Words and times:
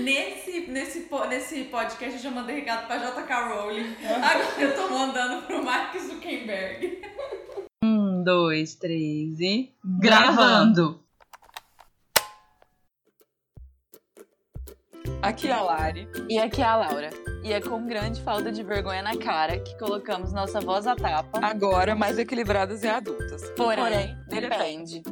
nesse, 0.00 0.60
nesse, 0.68 1.08
nesse 1.28 1.64
podcast 1.64 2.16
eu 2.16 2.22
já 2.22 2.30
mandei 2.30 2.56
recado 2.56 2.86
pra 2.86 2.96
JK 2.96 3.32
Rowling. 3.32 3.96
Agora 4.04 4.60
eu 4.60 4.74
tô 4.74 4.88
mandando 4.88 5.46
pro 5.46 5.64
Mark 5.64 5.96
Zuckerberg. 5.98 7.02
Um, 7.82 8.22
dois, 8.22 8.74
três 8.74 9.40
e. 9.40 9.72
Gravando! 9.84 11.02
Aqui 15.22 15.48
é 15.48 15.52
a 15.52 15.60
Lari. 15.60 16.08
E 16.28 16.38
aqui 16.38 16.62
é 16.62 16.64
a 16.64 16.76
Laura. 16.76 17.10
E 17.42 17.52
é 17.52 17.60
com 17.60 17.86
grande 17.86 18.22
falta 18.22 18.50
de 18.50 18.62
vergonha 18.62 19.02
na 19.02 19.16
cara 19.16 19.58
que 19.58 19.78
colocamos 19.78 20.32
nossa 20.32 20.60
voz 20.60 20.86
à 20.86 20.96
tapa. 20.96 21.40
Agora 21.42 21.94
mais 21.94 22.18
equilibradas 22.18 22.82
e 22.82 22.88
adultas. 22.88 23.42
Porém, 23.50 24.16
depende. 24.28 25.02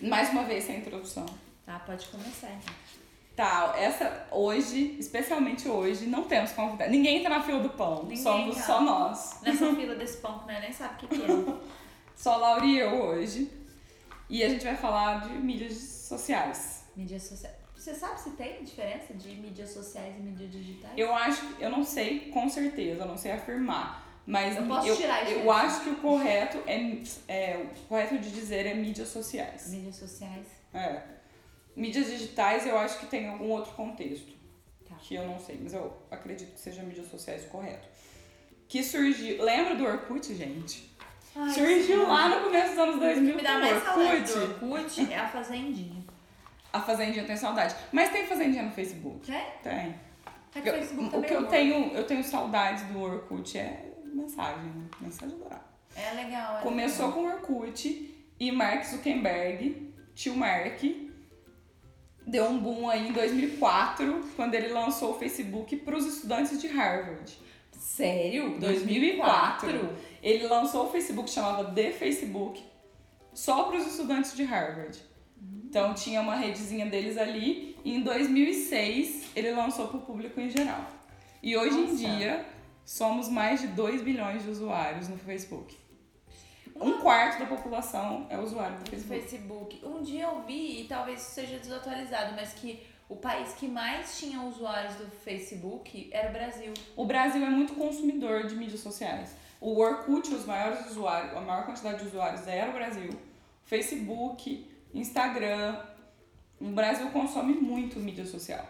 Mais 0.00 0.30
uma 0.30 0.44
vez 0.44 0.64
sem 0.64 0.78
introdução. 0.78 1.26
Tá, 1.64 1.78
pode 1.78 2.06
começar. 2.08 2.48
então. 2.50 2.74
Tá, 3.34 3.74
essa 3.76 4.28
hoje, 4.30 4.96
especialmente 4.98 5.68
hoje, 5.68 6.06
não 6.06 6.24
temos 6.24 6.52
convidado. 6.52 6.90
Ninguém 6.90 7.22
tá 7.22 7.28
na 7.28 7.42
fila 7.42 7.60
do 7.60 7.70
pão. 7.70 8.02
Ninguém, 8.02 8.16
Somos 8.16 8.56
tá. 8.56 8.62
só 8.62 8.80
nós. 8.80 9.40
Nessa 9.42 9.74
fila 9.74 9.94
desse 9.96 10.18
pão 10.18 10.38
que 10.38 10.52
nós 10.52 10.60
nem 10.60 10.72
sabe 10.72 10.94
o 10.94 10.96
que, 10.98 11.08
que 11.08 11.22
é. 11.22 11.26
Só 12.14 12.36
Laura 12.36 12.64
e 12.64 12.78
eu 12.78 12.94
hoje. 12.94 13.50
E 14.30 14.42
a 14.44 14.48
gente 14.48 14.64
vai 14.64 14.76
falar 14.76 15.26
de 15.26 15.34
mídias 15.34 15.74
sociais. 15.76 16.84
Mídias 16.94 17.24
sociais. 17.24 17.56
Você 17.76 17.92
sabe 17.92 18.20
se 18.20 18.30
tem 18.30 18.62
diferença 18.62 19.12
de 19.12 19.28
mídias 19.34 19.70
sociais 19.70 20.14
e 20.16 20.20
mídias 20.22 20.50
digitais? 20.50 20.94
Eu 20.96 21.12
acho, 21.12 21.44
eu 21.58 21.68
não 21.70 21.84
sei 21.84 22.30
com 22.30 22.48
certeza, 22.48 23.02
eu 23.02 23.08
não 23.08 23.16
sei 23.16 23.32
afirmar. 23.32 24.02
Mas 24.26 24.56
Eu 24.56 24.66
posso 24.66 24.88
eu, 24.88 24.96
tirar 24.96 25.30
eu 25.30 25.52
acho 25.52 25.82
que 25.82 25.90
o 25.90 25.96
correto 25.96 26.58
é, 26.66 27.02
é 27.28 27.56
o 27.58 27.88
correto 27.88 28.16
de 28.18 28.30
dizer 28.30 28.64
é 28.64 28.74
mídias 28.74 29.08
sociais. 29.08 29.68
Mídias 29.68 29.96
sociais. 29.96 30.46
É. 30.72 31.02
Mídias 31.76 32.06
digitais 32.06 32.66
eu 32.66 32.78
acho 32.78 32.98
que 33.00 33.06
tem 33.06 33.28
algum 33.28 33.48
outro 33.50 33.72
contexto. 33.72 34.32
Tá. 34.88 34.94
Que 34.96 35.14
eu 35.14 35.26
não 35.26 35.38
sei, 35.38 35.58
mas 35.62 35.74
eu 35.74 35.92
acredito 36.10 36.52
que 36.54 36.60
seja 36.60 36.82
mídias 36.82 37.08
sociais 37.08 37.44
o 37.44 37.48
correto. 37.48 37.88
Que 38.68 38.82
surgiu. 38.82 39.42
Lembra 39.42 39.74
do 39.74 39.84
Orkut, 39.84 40.34
gente? 40.34 40.90
Ai, 41.36 41.50
surgiu 41.50 42.00
sim. 42.00 42.06
lá 42.06 42.28
no 42.28 42.44
começo 42.44 42.70
dos 42.70 42.78
anos 42.78 42.96
O 42.96 43.00
2000 43.00 43.30
que 43.30 43.36
me 43.36 43.42
dá 43.42 43.58
mais 43.58 43.82
saudade 43.82 44.32
do 44.32 44.42
Orkut. 44.42 44.64
Orkut 44.64 45.12
é 45.12 45.18
a 45.18 45.28
Fazendinha. 45.28 46.04
A 46.72 46.80
Fazendinha 46.80 47.24
tem 47.24 47.36
saudade. 47.36 47.74
Mas 47.92 48.10
tem 48.10 48.26
Fazendinha 48.26 48.62
no 48.62 48.72
Facebook? 48.72 49.26
Tem? 49.26 49.44
Tem. 49.62 49.94
É 50.54 50.60
o 50.60 50.62
Facebook 50.62 51.16
o 51.16 51.22
que 51.22 51.34
eu 51.34 51.42
bom. 51.42 51.48
tenho, 51.48 51.92
eu 51.92 52.06
tenho 52.06 52.22
saudade 52.22 52.84
do 52.84 53.00
Orkut 53.00 53.58
é 53.58 53.92
mensagem, 54.04 54.64
né? 54.64 54.88
Mensagem 55.00 55.34
adorável. 55.34 55.64
É 55.96 56.10
legal. 56.12 56.58
É 56.58 56.62
Começou 56.62 57.06
legal. 57.06 57.22
com 57.22 57.28
o 57.28 57.32
Orkut 57.32 58.26
e 58.38 58.52
Mark 58.52 58.84
Zuckerberg, 58.84 59.92
tio 60.14 60.36
Mark, 60.36 60.82
deu 62.26 62.46
um 62.46 62.58
boom 62.58 62.88
aí 62.88 63.08
em 63.08 63.12
2004, 63.12 64.24
quando 64.36 64.54
ele 64.54 64.68
lançou 64.68 65.12
o 65.12 65.18
Facebook 65.18 65.76
para 65.76 65.96
os 65.96 66.06
estudantes 66.06 66.60
de 66.60 66.68
Harvard. 66.68 67.38
Sério? 67.72 68.58
2004. 68.58 69.68
Ele 70.22 70.46
lançou 70.46 70.86
o 70.86 70.90
Facebook, 70.90 71.28
chamava 71.30 71.70
The 71.72 71.92
Facebook, 71.92 72.62
só 73.32 73.64
para 73.64 73.76
os 73.76 73.86
estudantes 73.86 74.34
de 74.34 74.42
Harvard. 74.44 74.98
Então 75.64 75.92
tinha 75.92 76.20
uma 76.20 76.36
redezinha 76.36 76.86
deles 76.86 77.18
ali 77.18 77.76
e 77.84 77.96
em 77.96 78.00
2006 78.00 79.30
ele 79.34 79.50
lançou 79.50 79.88
para 79.88 79.98
o 79.98 80.02
público 80.02 80.40
em 80.40 80.48
geral. 80.48 80.88
E 81.42 81.56
hoje 81.56 81.76
em 81.76 81.82
Nossa. 81.82 81.96
dia 81.96 82.46
somos 82.84 83.28
mais 83.28 83.60
de 83.60 83.66
2 83.68 84.02
bilhões 84.02 84.42
de 84.44 84.50
usuários 84.50 85.08
no 85.08 85.18
Facebook. 85.18 85.76
Um 86.76 86.98
quarto 87.00 87.38
da 87.38 87.46
população 87.46 88.26
é 88.28 88.38
usuário 88.38 88.78
do 88.78 88.90
Facebook. 88.90 89.20
Facebook. 89.20 89.80
Um 89.84 90.02
dia 90.02 90.24
eu 90.24 90.42
vi, 90.42 90.82
e 90.82 90.84
talvez 90.88 91.20
isso 91.22 91.30
seja 91.30 91.58
desatualizado, 91.58 92.34
mas 92.34 92.52
que 92.52 92.82
o 93.08 93.16
país 93.16 93.52
que 93.54 93.68
mais 93.68 94.18
tinha 94.18 94.40
usuários 94.42 94.94
do 94.96 95.06
Facebook 95.10 96.08
era 96.12 96.30
o 96.30 96.32
Brasil. 96.32 96.72
O 96.96 97.04
Brasil 97.04 97.44
é 97.44 97.48
muito 97.50 97.74
consumidor 97.74 98.46
de 98.46 98.56
mídias 98.56 98.80
sociais. 98.80 99.36
O 99.60 99.78
Orkut, 99.78 100.34
os 100.34 100.44
maiores 100.44 100.90
usuários, 100.90 101.36
a 101.36 101.40
maior 101.40 101.64
quantidade 101.64 102.00
de 102.00 102.06
usuários 102.08 102.46
era 102.48 102.70
o 102.70 102.74
Brasil. 102.74 103.10
Facebook, 103.64 104.66
Instagram. 104.92 105.76
O 106.60 106.66
Brasil 106.70 107.08
consome 107.10 107.54
muito 107.54 107.98
mídia 108.00 108.24
social. 108.26 108.66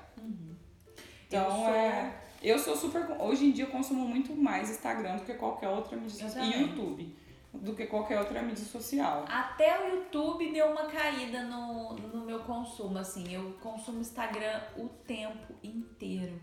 Então 1.26 1.44
Eu 1.44 1.50
sou- 1.50 1.74
é. 1.74 2.14
Eu 2.42 2.58
sou 2.58 2.76
super. 2.76 3.06
Hoje 3.18 3.46
em 3.46 3.50
dia 3.52 3.64
eu 3.64 3.70
consumo 3.70 4.06
muito 4.06 4.34
mais 4.36 4.68
Instagram 4.70 5.16
do 5.16 5.24
que 5.24 5.32
qualquer 5.34 5.68
outra 5.68 5.96
mídia 5.96 6.28
social. 6.28 6.44
E. 6.44 6.60
YouTube. 6.60 7.16
Do 7.62 7.74
que 7.74 7.86
qualquer 7.86 8.18
outra 8.18 8.42
mídia 8.42 8.64
social. 8.64 9.24
Até 9.28 9.80
o 9.80 9.94
YouTube 9.94 10.52
deu 10.52 10.66
uma 10.66 10.86
caída 10.86 11.44
no, 11.44 11.94
no 11.94 12.24
meu 12.24 12.40
consumo, 12.40 12.98
assim. 12.98 13.32
Eu 13.32 13.52
consumo 13.62 14.00
Instagram 14.00 14.60
o 14.76 14.88
tempo 14.88 15.54
inteiro. 15.62 16.40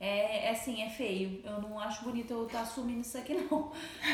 É, 0.00 0.46
é 0.46 0.50
assim, 0.50 0.82
é 0.82 0.88
feio. 0.88 1.42
Eu 1.44 1.60
não 1.60 1.78
acho 1.78 2.04
bonito 2.04 2.32
eu 2.32 2.46
estar 2.46 2.62
assumindo 2.62 3.02
isso 3.02 3.18
aqui, 3.18 3.34
não. 3.50 3.70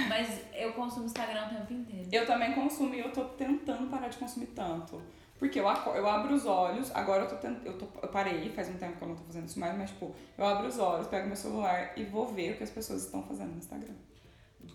Mas 0.08 0.40
eu 0.52 0.72
consumo 0.72 1.06
Instagram 1.06 1.46
o 1.46 1.54
tempo 1.56 1.72
inteiro. 1.72 2.08
Eu 2.10 2.26
também 2.26 2.52
consumo 2.54 2.92
e 2.94 3.00
eu 3.00 3.12
tô 3.12 3.24
tentando 3.24 3.88
parar 3.88 4.08
de 4.08 4.16
consumir 4.16 4.48
tanto. 4.48 5.00
Porque 5.38 5.60
eu, 5.60 5.64
eu 5.64 6.08
abro 6.08 6.34
os 6.34 6.46
olhos, 6.46 6.90
agora 6.94 7.24
eu 7.24 7.28
tô 7.28 7.36
tentando. 7.36 7.66
Eu, 7.66 7.78
tô, 7.78 7.86
eu 8.02 8.08
parei, 8.08 8.50
faz 8.50 8.68
um 8.68 8.78
tempo 8.78 8.96
que 8.96 9.04
eu 9.04 9.08
não 9.08 9.16
tô 9.16 9.22
fazendo 9.24 9.46
isso 9.46 9.60
mais, 9.60 9.76
mas 9.76 9.90
tipo, 9.90 10.14
eu 10.36 10.44
abro 10.44 10.66
os 10.66 10.78
olhos, 10.78 11.06
pego 11.06 11.26
meu 11.26 11.36
celular 11.36 11.92
e 11.96 12.04
vou 12.04 12.26
ver 12.26 12.52
o 12.52 12.56
que 12.56 12.64
as 12.64 12.70
pessoas 12.70 13.04
estão 13.04 13.22
fazendo 13.22 13.52
no 13.52 13.58
Instagram. 13.58 13.94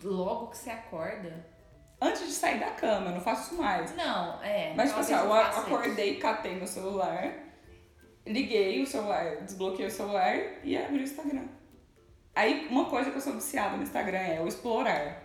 Logo 0.03 0.47
que 0.47 0.57
você 0.57 0.69
acorda. 0.69 1.50
Antes 2.01 2.25
de 2.25 2.33
sair 2.33 2.59
da 2.59 2.71
cama, 2.71 3.07
eu 3.07 3.13
não 3.13 3.21
faço 3.21 3.53
isso 3.53 3.61
mais. 3.61 3.95
Não, 3.95 4.41
é. 4.41 4.73
Mas 4.75 4.89
tipo 4.89 5.01
assim, 5.01 5.13
eu 5.13 5.29
faça 5.29 5.59
isso. 5.59 5.75
acordei, 5.75 6.15
catei 6.17 6.55
meu 6.55 6.65
celular, 6.65 7.31
liguei 8.25 8.81
o 8.81 8.87
celular, 8.87 9.35
desbloqueei 9.37 9.87
o 9.87 9.91
celular 9.91 10.35
e 10.63 10.75
abri 10.75 10.99
o 10.99 11.03
Instagram. 11.03 11.45
Aí 12.33 12.67
uma 12.71 12.85
coisa 12.85 13.11
que 13.11 13.17
eu 13.17 13.21
sou 13.21 13.33
viciada 13.33 13.77
no 13.77 13.83
Instagram 13.83 14.17
é 14.17 14.41
o 14.41 14.47
explorar. 14.47 15.21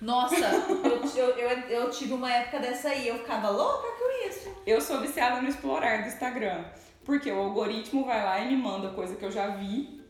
Nossa, 0.00 0.36
eu, 1.16 1.30
eu, 1.30 1.38
eu, 1.38 1.58
eu 1.68 1.90
tive 1.90 2.12
uma 2.12 2.30
época 2.30 2.58
dessa 2.58 2.90
aí, 2.90 3.08
eu 3.08 3.18
ficava 3.18 3.48
louca 3.48 3.88
com 3.98 4.28
isso. 4.28 4.54
Eu 4.66 4.80
sou 4.80 5.00
viciada 5.00 5.40
no 5.40 5.48
explorar 5.48 6.02
do 6.02 6.08
Instagram. 6.08 6.64
Porque 7.04 7.30
o 7.30 7.38
algoritmo 7.38 8.04
vai 8.04 8.22
lá 8.22 8.40
e 8.40 8.48
me 8.48 8.62
manda 8.62 8.90
coisa 8.90 9.16
que 9.16 9.24
eu 9.24 9.32
já 9.32 9.48
vi 9.48 10.00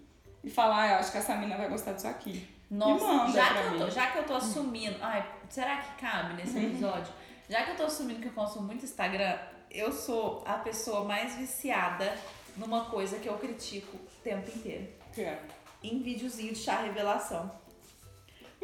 e 0.42 0.50
fala, 0.50 0.82
ah, 0.82 0.88
eu 0.88 0.97
acho 0.97 1.12
que 1.12 1.19
essa 1.19 1.37
mina 1.37 1.56
vai 1.56 1.69
gostar 1.69 1.92
disso 1.92 2.09
aqui. 2.09 2.47
Nossa, 2.70 3.32
já, 3.32 3.54
que 3.54 3.75
eu 3.75 3.78
tô, 3.78 3.91
já 3.91 4.06
que 4.06 4.19
eu 4.19 4.25
tô 4.25 4.34
assumindo. 4.34 4.97
Ai, 5.00 5.28
será 5.48 5.78
que 5.78 6.00
cabe 6.00 6.34
nesse 6.34 6.56
episódio? 6.56 7.12
Já 7.48 7.64
que 7.64 7.72
eu 7.72 7.76
tô 7.76 7.82
assumindo 7.84 8.20
que 8.20 8.28
eu 8.28 8.32
consumo 8.32 8.66
muito 8.66 8.84
Instagram, 8.84 9.36
eu 9.70 9.92
sou 9.92 10.42
a 10.47 10.54
pessoa 10.54 11.04
mais 11.04 11.34
viciada 11.34 12.16
numa 12.56 12.84
coisa 12.84 13.19
que 13.19 13.28
eu 13.28 13.36
critico 13.38 13.97
o 13.97 14.22
tempo 14.22 14.48
inteiro. 14.56 14.88
Que 15.12 15.22
é. 15.22 15.42
Em 15.82 16.00
videozinho 16.00 16.53
de 16.53 16.60
chá 16.60 16.80
revelação. 16.82 17.50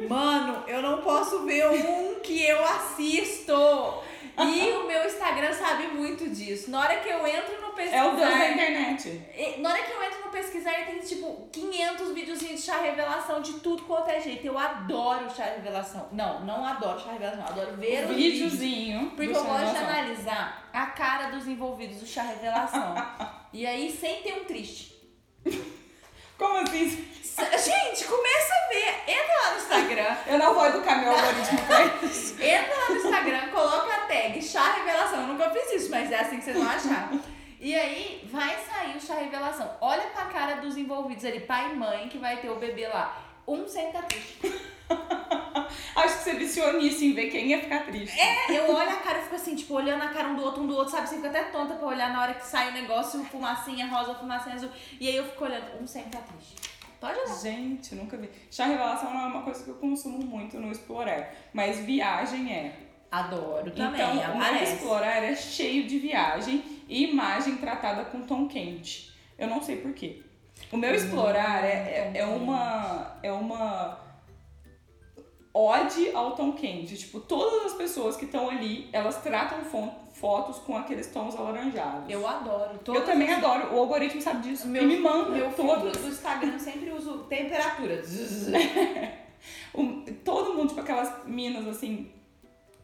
Mano, 0.09 0.63
eu 0.69 0.83
não 0.83 1.03
posso 1.03 1.45
ver 1.45 1.67
um 1.69 2.21
que 2.21 2.45
eu 2.45 2.63
assisto. 2.65 3.55
E 4.39 4.71
o 4.73 4.87
meu 4.87 5.07
Instagram 5.07 5.53
sabe 5.55 5.89
muito 5.89 6.29
disso. 6.29 6.71
Na 6.71 6.81
hora 6.81 7.01
que 7.01 7.09
eu 7.09 7.27
entro 7.27 7.61
no 7.63 7.73
pesquisar. 7.73 7.97
É 7.97 8.05
internet. 8.69 9.09
E 9.37 9.61
Na 9.61 9.71
hora 9.71 9.83
que 9.83 9.91
eu 9.93 10.03
entro 10.03 10.25
no 10.25 10.31
pesquisar, 10.31 10.73
tem 10.87 10.99
tipo 11.01 11.49
500 11.53 12.13
videozinhos 12.13 12.61
de 12.61 12.67
chá 12.67 12.81
revelação 12.81 13.41
de 13.41 13.55
tudo 13.55 13.83
quanto 13.85 14.11
é 14.11 14.21
jeito. 14.21 14.47
Eu 14.47 14.59
adoro 14.59 15.29
chá 15.35 15.45
revelação. 15.45 16.09
Não, 16.13 16.45
não 16.45 16.65
adoro 16.65 16.99
chá 17.01 17.13
revelação, 17.13 17.41
eu 17.41 17.47
adoro 17.47 17.77
ver 17.77 18.05
O 18.05 18.15
videozinho. 18.15 19.11
Porque 19.17 19.37
eu 19.37 19.45
gosto 19.45 19.71
de 19.71 19.77
analisar 19.77 20.69
a 20.73 20.87
cara 20.87 21.31
dos 21.31 21.47
envolvidos 21.47 21.99
do 21.99 22.07
chá 22.07 22.23
revelação. 22.23 22.95
e 23.53 23.67
aí, 23.67 23.97
sem 23.99 24.23
ter 24.23 24.35
um 24.35 24.45
triste. 24.45 24.95
Como 26.39 26.59
assim? 26.59 27.07
Gente, 27.37 28.05
começa 28.05 28.53
a 28.55 28.69
ver. 28.69 29.13
Entra 29.13 29.35
lá 29.43 29.51
no 29.53 29.57
Instagram. 29.59 30.17
Eu 30.27 30.39
não 30.39 30.55
vou 30.55 30.67
educar 30.67 30.97
meu 31.01 31.11
algoritmo 31.13 31.59
pra. 31.67 31.83
Entra 31.85 32.77
lá 32.77 32.89
no 32.91 32.97
Instagram, 32.97 33.49
coloca 33.51 33.95
a 33.95 34.01
tag 34.07 34.43
chá 34.43 34.73
revelação. 34.75 35.21
Eu 35.23 35.27
nunca 35.29 35.51
fiz 35.51 35.73
isso, 35.83 35.91
mas 35.91 36.11
é 36.11 36.21
assim 36.21 36.39
que 36.39 36.45
vocês 36.45 36.57
vão 36.57 36.69
achar. 36.69 37.11
E 37.67 37.75
aí 37.75 38.25
vai 38.31 38.57
sair 38.65 38.97
o 38.97 39.01
chá 39.01 39.17
revelação. 39.17 39.69
Olha 39.81 40.05
pra 40.11 40.27
cara 40.27 40.61
dos 40.61 40.77
envolvidos 40.77 41.25
ali, 41.25 41.41
pai 41.41 41.73
e 41.73 41.75
mãe, 41.75 42.09
que 42.09 42.17
vai 42.17 42.37
ter 42.37 42.49
o 42.49 42.61
bebê 42.61 42.87
lá. 42.87 43.21
Um 43.45 43.67
sem 43.67 43.91
tá 43.91 44.03
triste. 44.03 44.39
Acho 45.97 46.19
que 46.19 46.23
você 46.23 46.35
viciou 46.35 46.75
nisso 46.75 47.05
em 47.05 47.13
ver 47.13 47.29
quem 47.29 47.49
ia 47.49 47.61
ficar 47.61 47.85
triste. 47.87 48.17
É, 48.17 48.57
eu 48.57 48.73
olho 48.73 48.91
a 48.91 48.99
cara 48.99 49.19
e 49.19 49.23
fico 49.23 49.35
assim, 49.35 49.57
tipo, 49.57 49.75
olhando 49.75 50.01
a 50.01 50.11
cara 50.11 50.29
um 50.29 50.37
do 50.37 50.45
outro, 50.45 50.63
um 50.63 50.67
do 50.69 50.77
outro, 50.77 50.93
sabe? 50.93 51.09
Você 51.09 51.17
fica 51.17 51.27
até 51.27 51.43
tonta 51.43 51.75
pra 51.75 51.89
olhar 51.89 52.13
na 52.13 52.23
hora 52.23 52.35
que 52.35 52.47
sai 52.47 52.71
o 52.71 52.73
negócio, 52.73 53.25
fumacinha 53.25 53.89
rosa, 53.89 54.15
fumacinha 54.15 54.55
azul. 54.55 54.71
E 55.01 55.09
aí 55.09 55.17
eu 55.17 55.25
fico 55.25 55.45
olhando, 55.45 55.83
um 55.83 55.87
sem 55.89 56.05
tá 56.05 56.21
triste. 56.21 56.71
Pode 57.01 57.19
olhar. 57.19 57.35
Gente, 57.35 57.97
nunca 57.97 58.17
vi. 58.17 58.31
Chá 58.49 58.67
revelação 58.67 59.13
não 59.13 59.23
é 59.23 59.27
uma 59.27 59.43
coisa 59.43 59.65
que 59.65 59.71
eu 59.71 59.75
consumo 59.75 60.25
muito 60.25 60.57
no 60.61 60.71
explorar. 60.71 61.35
Mas 61.53 61.81
viagem 61.81 62.53
é. 62.53 62.79
Adoro 63.11 63.71
também, 63.71 64.03
então, 64.03 64.35
o 64.35 64.39
meu 64.39 64.63
explorar 64.63 65.23
é 65.23 65.35
cheio 65.35 65.87
de 65.87 65.99
viagem 65.99 66.76
e 66.89 67.05
imagem 67.11 67.57
tratada 67.57 68.05
com 68.07 68.23
tom 68.23 68.47
quente. 68.49 69.13
Eu 69.39 69.49
não 69.49 69.63
sei 69.63 69.77
porquê. 69.77 70.23
O 70.73 70.77
meu 70.77 70.95
explorar 70.95 71.65
é, 71.65 72.13
é, 72.15 72.19
é 72.19 72.25
uma. 72.27 73.17
É 73.23 73.31
uma 73.33 74.01
ode 75.53 76.11
ao 76.15 76.33
tom 76.35 76.53
quente. 76.53 76.97
Tipo, 76.97 77.21
todas 77.21 77.67
as 77.67 77.75
pessoas 77.75 78.17
que 78.17 78.25
estão 78.27 78.51
ali, 78.51 78.89
elas 78.93 79.17
tratam 79.23 79.65
fo- 79.65 79.91
fotos 80.13 80.59
com 80.59 80.77
aqueles 80.77 81.07
tons 81.09 81.35
alaranjados. 81.37 82.09
Eu 82.11 82.27
adoro. 82.27 82.79
Eu 82.87 83.05
também 83.05 83.31
os- 83.31 83.37
adoro, 83.39 83.75
o 83.75 83.79
algoritmo 83.81 84.21
sabe 84.21 84.49
disso. 84.49 84.67
Meu- 84.69 84.83
e 84.83 84.87
me 84.87 84.99
manda 84.99 85.31
Meu 85.31 85.51
todos. 85.53 85.97
do 85.97 86.09
Instagram 86.09 86.59
sempre 86.59 86.91
uso 86.91 87.19
temperatura. 87.25 88.03
O- 89.73 90.03
todo 90.25 90.55
mundo, 90.55 90.69
tipo 90.71 90.81
aquelas 90.81 91.25
minas 91.27 91.69
assim, 91.69 92.11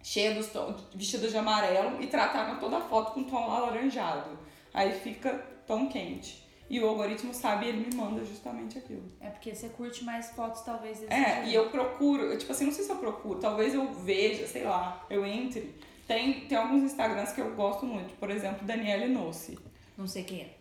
cheias 0.03 0.35
dos 0.37 0.47
tons, 0.49 0.83
vestidas 0.95 1.31
de 1.31 1.37
amarelo 1.39 2.03
e 2.03 2.07
trataram 2.07 2.59
toda 2.59 2.79
a 2.79 2.81
foto 2.81 3.13
com 3.13 3.25
tom 3.25 3.51
alaranjado. 3.51 4.39
Aí 4.75 4.93
fica 4.93 5.35
tom 5.67 5.89
quente. 5.89 6.43
E 6.71 6.81
o 6.81 6.89
algoritmo 6.89 7.35
sabe 7.35 7.67
e 7.67 7.69
ele 7.69 7.87
me 7.87 7.95
manda 7.95 8.25
justamente 8.25 8.79
aquilo. 8.79 9.05
É 9.21 9.29
porque 9.29 9.55
você 9.55 9.69
curte 9.69 10.05
mais 10.05 10.31
fotos, 10.31 10.63
talvez, 10.63 11.01
desse 11.01 11.13
É, 11.13 11.35
jeito. 11.35 11.49
e 11.49 11.55
eu 11.55 11.69
procuro, 11.69 12.23
eu, 12.23 12.39
tipo 12.39 12.51
assim, 12.51 12.65
não 12.65 12.73
sei 12.73 12.85
se 12.85 12.91
eu 12.91 12.97
procuro, 12.97 13.39
talvez 13.39 13.75
eu 13.75 13.93
veja, 13.93 14.47
sei 14.47 14.65
lá, 14.65 15.05
eu 15.11 15.27
entre. 15.27 15.75
Tem, 16.09 16.41
tem 16.47 16.57
alguns 16.57 16.83
Instagrams 16.85 17.33
que 17.33 17.41
eu 17.43 17.55
gosto 17.55 17.85
muito, 17.85 18.15
por 18.19 18.31
exemplo, 18.31 18.67
Daniela 18.67 19.07
Nossi. 19.07 19.59
Não 19.99 20.07
sei 20.07 20.25
quem 20.25 20.41
é. 20.41 20.57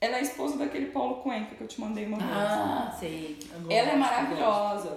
Ela 0.00 0.16
é 0.16 0.18
a 0.18 0.22
esposa 0.22 0.58
daquele 0.58 0.86
Paulo 0.86 1.16
Cuenca 1.16 1.54
que 1.54 1.62
eu 1.62 1.68
te 1.68 1.80
mandei 1.80 2.04
uma 2.04 2.18
vez. 2.18 2.30
Ah, 2.30 2.94
sei. 3.00 3.38
Ela 3.70 3.90
é 3.92 3.96
maravilhosa. 3.96 4.96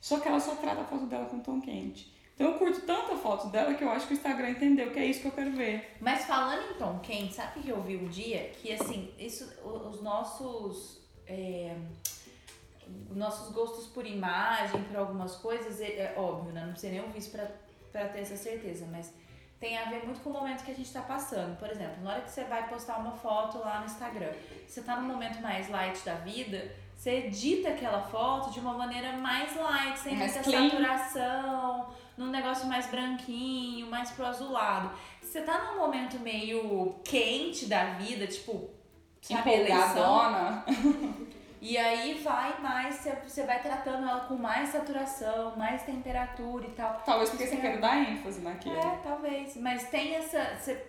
Só 0.00 0.20
que 0.20 0.28
ela 0.28 0.38
só 0.38 0.54
trata 0.54 0.82
a 0.82 0.84
foto 0.84 1.06
dela 1.06 1.24
com 1.26 1.40
tom 1.40 1.60
quente. 1.60 2.14
Então 2.36 2.52
eu 2.52 2.58
curto 2.58 2.82
tanto 2.82 3.12
a 3.14 3.16
foto 3.16 3.48
dela 3.48 3.72
que 3.74 3.82
eu 3.82 3.90
acho 3.90 4.06
que 4.06 4.12
o 4.12 4.16
Instagram 4.16 4.50
entendeu 4.50 4.90
que 4.92 4.98
é 4.98 5.06
isso 5.06 5.20
que 5.22 5.26
eu 5.28 5.32
quero 5.32 5.50
ver. 5.52 5.96
Mas 6.00 6.24
falando 6.26 6.70
em 6.70 6.74
tom 6.78 6.98
quente, 6.98 7.32
sabe 7.32 7.58
o 7.58 7.62
que 7.62 7.68
eu 7.70 7.80
vi 7.82 7.96
um 7.96 8.08
dia? 8.08 8.50
Que 8.60 8.74
assim, 8.74 9.10
isso, 9.18 9.50
os 9.64 10.02
nossos. 10.02 11.00
é, 11.26 11.74
os 13.10 13.16
nossos 13.16 13.52
gostos 13.52 13.86
por 13.86 14.06
imagem, 14.06 14.80
por 14.84 14.96
algumas 14.96 15.36
coisas, 15.36 15.80
é, 15.80 15.86
é 15.86 16.14
óbvio, 16.16 16.52
né? 16.52 16.60
Não 16.62 16.72
precisa 16.72 16.92
nem 16.92 17.02
ouvir 17.02 17.18
isso 17.18 17.30
pra, 17.30 17.48
pra 17.90 18.06
ter 18.08 18.20
essa 18.20 18.36
certeza, 18.36 18.86
mas 18.92 19.12
tem 19.58 19.76
a 19.78 19.84
ver 19.86 20.04
muito 20.04 20.20
com 20.20 20.30
o 20.30 20.32
momento 20.34 20.62
que 20.64 20.70
a 20.70 20.74
gente 20.74 20.92
tá 20.92 21.00
passando. 21.02 21.58
Por 21.58 21.68
exemplo, 21.70 22.02
na 22.04 22.12
hora 22.12 22.20
que 22.20 22.30
você 22.30 22.44
vai 22.44 22.68
postar 22.68 22.98
uma 22.98 23.12
foto 23.12 23.58
lá 23.58 23.80
no 23.80 23.86
Instagram, 23.86 24.30
você 24.68 24.82
tá 24.82 25.00
num 25.00 25.08
momento 25.08 25.40
mais 25.40 25.68
light 25.68 25.98
da 26.04 26.14
vida, 26.16 26.70
você 26.94 27.10
edita 27.26 27.70
aquela 27.70 28.02
foto 28.02 28.52
de 28.52 28.60
uma 28.60 28.74
maneira 28.74 29.12
mais 29.14 29.56
light, 29.56 29.98
sem 29.98 30.14
Mais 30.16 30.32
muita 30.34 30.48
clean. 30.48 30.70
saturação, 30.70 31.88
num 32.16 32.28
negócio 32.28 32.66
mais 32.66 32.86
branquinho, 32.86 33.86
mais 33.90 34.10
pro 34.10 34.26
azulado. 34.26 34.90
Você 35.20 35.42
tá 35.42 35.58
num 35.72 35.76
momento 35.78 36.18
meio 36.20 36.96
quente 37.04 37.66
da 37.66 37.84
vida, 37.94 38.26
tipo, 38.26 38.70
sabe, 39.20 39.42
eleição, 39.54 40.62
e 41.60 41.76
aí 41.76 42.14
vai 42.22 42.60
mais, 42.60 43.04
você- 43.26 43.42
vai 43.44 43.60
tratando 43.60 44.08
ela 44.08 44.20
com 44.20 44.36
mais 44.36 44.68
saturação, 44.68 45.56
mais 45.56 45.82
temperatura 45.82 46.66
e 46.66 46.70
tal. 46.70 47.02
Talvez 47.04 47.30
porque 47.30 47.46
você 47.46 47.56
queira 47.56 47.78
dar 47.78 47.96
ênfase 47.98 48.40
naquilo. 48.40 48.76
É, 48.78 48.98
talvez. 49.02 49.56
Mas 49.56 49.88
tem 49.88 50.14
essa, 50.14 50.38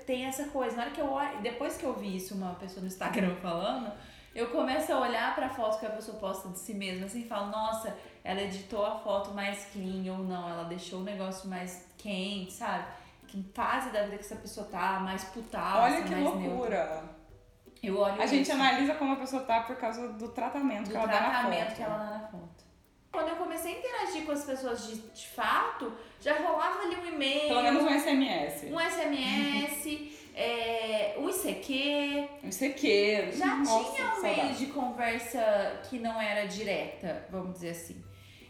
tem 0.06 0.25
essa 0.25 0.45
coisa. 0.50 0.75
Na 0.75 0.83
hora 0.83 0.91
que 0.91 1.01
eu 1.01 1.09
olho, 1.12 1.41
depois 1.41 1.77
que 1.77 1.83
eu 1.85 1.94
vi 1.94 2.18
isso, 2.18 2.35
uma 2.35 2.53
pessoa 2.56 2.81
no 2.81 2.88
Instagram 2.88 3.35
falando, 3.41 3.91
eu 4.35 4.50
começo 4.50 4.94
a 4.94 5.00
olhar 5.00 5.33
pra 5.33 5.50
foto 5.50 5.79
que 5.79 5.85
a 5.85 5.89
pessoa 5.89 6.18
posta 6.19 6.50
de 6.50 6.59
si 6.59 6.74
mesma 6.75 7.06
assim 7.07 7.21
e 7.21 7.27
falo, 7.27 7.47
nossa, 7.50 7.97
ela 8.23 8.41
editou 8.41 8.85
a 8.85 8.95
foto 8.99 9.31
mais 9.31 9.65
clean 9.71 10.11
ou 10.11 10.19
não, 10.19 10.49
ela 10.49 10.63
deixou 10.65 10.99
o 10.99 11.03
negócio 11.03 11.49
mais 11.49 11.85
quente, 11.97 12.53
sabe? 12.53 12.85
Que 13.27 13.43
fase 13.53 13.89
da 13.91 14.03
vida 14.03 14.17
que 14.17 14.23
essa 14.23 14.35
pessoa 14.37 14.67
tá, 14.67 14.99
mais 14.99 15.23
putal, 15.25 15.81
Olha 15.83 16.01
que 16.03 16.09
mais 16.11 16.23
neutra. 16.23 16.49
loucura. 16.49 17.03
Eu 17.83 17.99
olho 17.99 18.21
A 18.21 18.25
gente 18.25 18.43
isso. 18.43 18.53
analisa 18.53 18.95
como 18.95 19.13
a 19.13 19.17
pessoa 19.17 19.43
tá 19.43 19.61
por 19.61 19.75
causa 19.75 20.07
do 20.13 20.29
tratamento 20.29 20.85
do 20.85 20.91
que 20.91 20.95
ela 20.97 21.05
dá 21.05 21.19
na 21.21 21.29
tratamento 21.29 21.65
foto. 21.67 21.75
que 21.75 21.83
ela 21.83 21.97
dá 21.97 22.05
na 22.17 22.27
foto. 22.27 22.65
Quando 23.11 23.29
eu 23.29 23.35
comecei 23.35 23.75
a 23.75 23.79
interagir 23.79 24.25
com 24.25 24.31
as 24.31 24.43
pessoas 24.43 24.87
de, 24.87 24.97
de 24.97 25.27
fato, 25.27 25.93
já 26.19 26.37
rolava 26.39 26.81
ali 26.83 26.95
um 26.95 27.05
e-mail, 27.05 27.47
Pelo 27.49 27.63
menos 27.63 27.83
um 27.83 27.89
SMS. 27.99 28.63
um 28.71 28.79
SMS, 28.79 30.11
é, 30.35 31.15
um 31.17 31.29
ICQ. 31.29 32.29
Um 32.43 32.49
ICQ. 32.49 33.31
Já 33.33 33.55
Nossa, 33.57 33.91
tinha 33.95 34.13
um 34.15 34.21
meio 34.21 34.53
de 34.55 34.65
conversa 34.67 35.81
que 35.89 35.99
não 35.99 36.21
era 36.21 36.45
direta, 36.47 37.25
vamos 37.29 37.53
dizer 37.53 37.71
assim. 37.71 38.03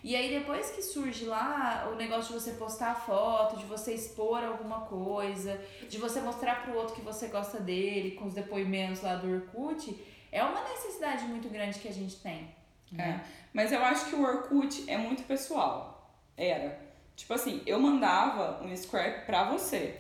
E 0.08 0.16
aí 0.16 0.30
depois 0.30 0.72
que 0.72 0.82
surge 0.82 1.26
lá 1.26 1.90
o 1.92 1.96
negócio 1.96 2.34
de 2.34 2.42
você 2.42 2.52
postar 2.52 2.92
a 2.92 2.96
foto, 2.96 3.58
de 3.58 3.66
você 3.66 3.94
expor 3.94 4.42
alguma 4.42 4.86
coisa, 4.86 5.62
de 5.90 5.98
você 5.98 6.22
mostrar 6.22 6.64
pro 6.64 6.78
outro 6.78 6.96
que 6.96 7.02
você 7.02 7.28
gosta 7.28 7.60
dele, 7.60 8.12
com 8.12 8.24
os 8.24 8.34
depoimentos 8.34 9.02
lá 9.02 9.16
do 9.16 9.30
Orkut, 9.30 10.02
é 10.32 10.42
uma 10.42 10.62
necessidade 10.62 11.26
muito 11.26 11.50
grande 11.50 11.78
que 11.80 11.90
a 11.90 11.94
gente 11.94 12.16
tem. 12.22 12.56
É. 12.98 13.20
Mas 13.52 13.74
eu 13.74 13.84
acho 13.84 14.06
que 14.06 14.16
o 14.16 14.24
Orkut 14.24 14.90
é 14.90 14.98
muito 14.98 15.24
pessoal. 15.24 16.10
Era. 16.38 16.80
Tipo 17.14 17.34
assim, 17.34 17.62
eu 17.66 17.78
mandava 17.78 18.64
um 18.64 18.74
scrap 18.78 19.26
pra 19.26 19.44
você. 19.44 19.94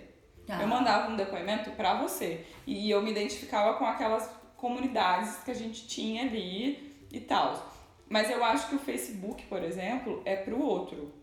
Tá. 0.45 0.61
Eu 0.61 0.69
mandava 0.69 1.11
um 1.11 1.17
depoimento 1.17 1.71
pra 1.71 1.95
você. 1.95 2.47
E 2.65 2.89
eu 2.89 3.01
me 3.01 3.11
identificava 3.11 3.77
com 3.77 3.85
aquelas 3.85 4.31
comunidades 4.55 5.43
que 5.43 5.51
a 5.51 5.53
gente 5.53 5.85
tinha 5.85 6.21
ali 6.21 6.95
e 7.11 7.19
tal. 7.19 7.75
Mas 8.09 8.29
eu 8.29 8.43
acho 8.43 8.69
que 8.69 8.75
o 8.75 8.79
Facebook, 8.79 9.45
por 9.47 9.61
exemplo, 9.63 10.21
é 10.25 10.35
pro 10.35 10.61
outro. 10.61 11.13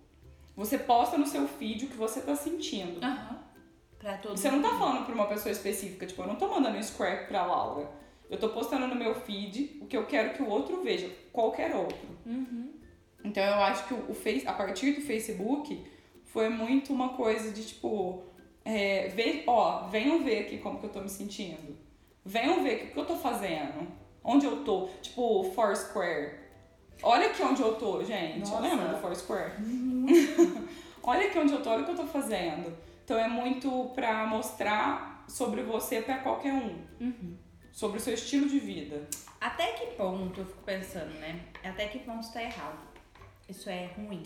Você 0.56 0.78
posta 0.78 1.16
no 1.18 1.26
seu 1.26 1.48
feed 1.48 1.86
o 1.86 1.88
que 1.88 1.96
você 1.96 2.20
tá 2.20 2.36
sentindo. 2.36 3.04
Aham. 3.04 3.42
Pra 3.98 4.18
todo 4.18 4.36
Você 4.36 4.50
não 4.50 4.60
tá 4.60 4.68
mundo. 4.68 4.78
falando 4.78 5.06
pra 5.06 5.14
uma 5.14 5.26
pessoa 5.26 5.50
específica, 5.50 6.06
tipo, 6.06 6.20
eu 6.22 6.26
não 6.26 6.36
tô 6.36 6.46
mandando 6.48 6.76
um 6.76 6.82
scrap 6.82 7.26
pra 7.26 7.46
Laura. 7.46 7.90
Eu 8.28 8.38
tô 8.38 8.50
postando 8.50 8.86
no 8.86 8.94
meu 8.94 9.14
feed 9.14 9.78
o 9.80 9.86
que 9.86 9.96
eu 9.96 10.06
quero 10.06 10.34
que 10.34 10.42
o 10.42 10.48
outro 10.48 10.82
veja, 10.82 11.10
qualquer 11.32 11.74
outro. 11.74 12.06
Uhum. 12.26 12.72
Então 13.24 13.42
eu 13.42 13.62
acho 13.62 13.86
que 13.88 13.94
o, 13.94 14.10
o 14.10 14.14
face, 14.14 14.46
a 14.46 14.52
partir 14.52 14.92
do 14.92 15.00
Facebook 15.00 15.82
foi 16.24 16.48
muito 16.50 16.92
uma 16.92 17.10
coisa 17.10 17.50
de 17.50 17.64
tipo, 17.64 18.24
é, 18.64 19.08
ver, 19.08 19.44
ó, 19.46 19.86
venham 19.88 20.22
ver 20.22 20.40
aqui 20.40 20.58
como 20.58 20.78
que 20.78 20.86
eu 20.86 20.90
tô 20.90 21.00
me 21.00 21.08
sentindo. 21.08 21.76
Venham 22.24 22.62
ver 22.62 22.74
o 22.74 22.78
que, 22.80 22.86
que 22.88 22.98
eu 22.98 23.06
tô 23.06 23.16
fazendo. 23.16 23.86
Onde 24.22 24.44
eu 24.46 24.64
tô. 24.64 24.88
Tipo, 25.00 25.44
Foursquare. 25.54 26.43
Olha 27.02 27.26
aqui 27.28 27.42
onde 27.42 27.62
eu 27.62 27.74
tô, 27.76 28.02
gente. 28.04 28.40
Nossa. 28.40 28.60
Lembra 28.60 28.88
do 28.88 28.96
Foursquare? 28.98 29.52
olha 31.02 31.26
aqui 31.26 31.38
onde 31.38 31.52
eu 31.52 31.62
tô, 31.62 31.70
olha 31.70 31.82
o 31.82 31.84
que 31.84 31.90
eu 31.90 31.96
tô 31.96 32.06
fazendo. 32.06 32.76
Então 33.04 33.18
é 33.18 33.28
muito 33.28 33.90
pra 33.94 34.26
mostrar 34.26 35.24
sobre 35.28 35.62
você 35.62 36.00
pra 36.00 36.18
qualquer 36.18 36.52
um. 36.52 36.84
Uhum. 37.00 37.36
Sobre 37.72 37.98
o 37.98 38.00
seu 38.00 38.14
estilo 38.14 38.48
de 38.48 38.58
vida. 38.58 39.06
Até 39.40 39.72
que 39.72 39.94
ponto, 39.96 40.40
eu 40.40 40.46
fico 40.46 40.62
pensando, 40.62 41.12
né? 41.20 41.44
Até 41.62 41.88
que 41.88 41.98
ponto 41.98 42.20
está 42.20 42.42
errado? 42.42 42.78
Isso 43.48 43.68
é 43.68 43.86
ruim. 43.96 44.22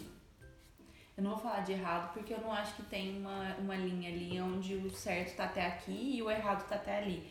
Eu 1.16 1.24
não 1.24 1.32
vou 1.32 1.40
falar 1.40 1.60
de 1.62 1.72
errado 1.72 2.12
porque 2.12 2.32
eu 2.32 2.40
não 2.40 2.52
acho 2.52 2.76
que 2.76 2.82
tem 2.84 3.18
uma, 3.18 3.56
uma 3.56 3.74
linha 3.74 4.08
ali 4.08 4.40
onde 4.40 4.76
o 4.76 4.88
certo 4.90 5.34
tá 5.34 5.46
até 5.46 5.66
aqui 5.66 6.16
e 6.16 6.22
o 6.22 6.30
errado 6.30 6.68
tá 6.68 6.76
até 6.76 6.98
ali. 6.98 7.28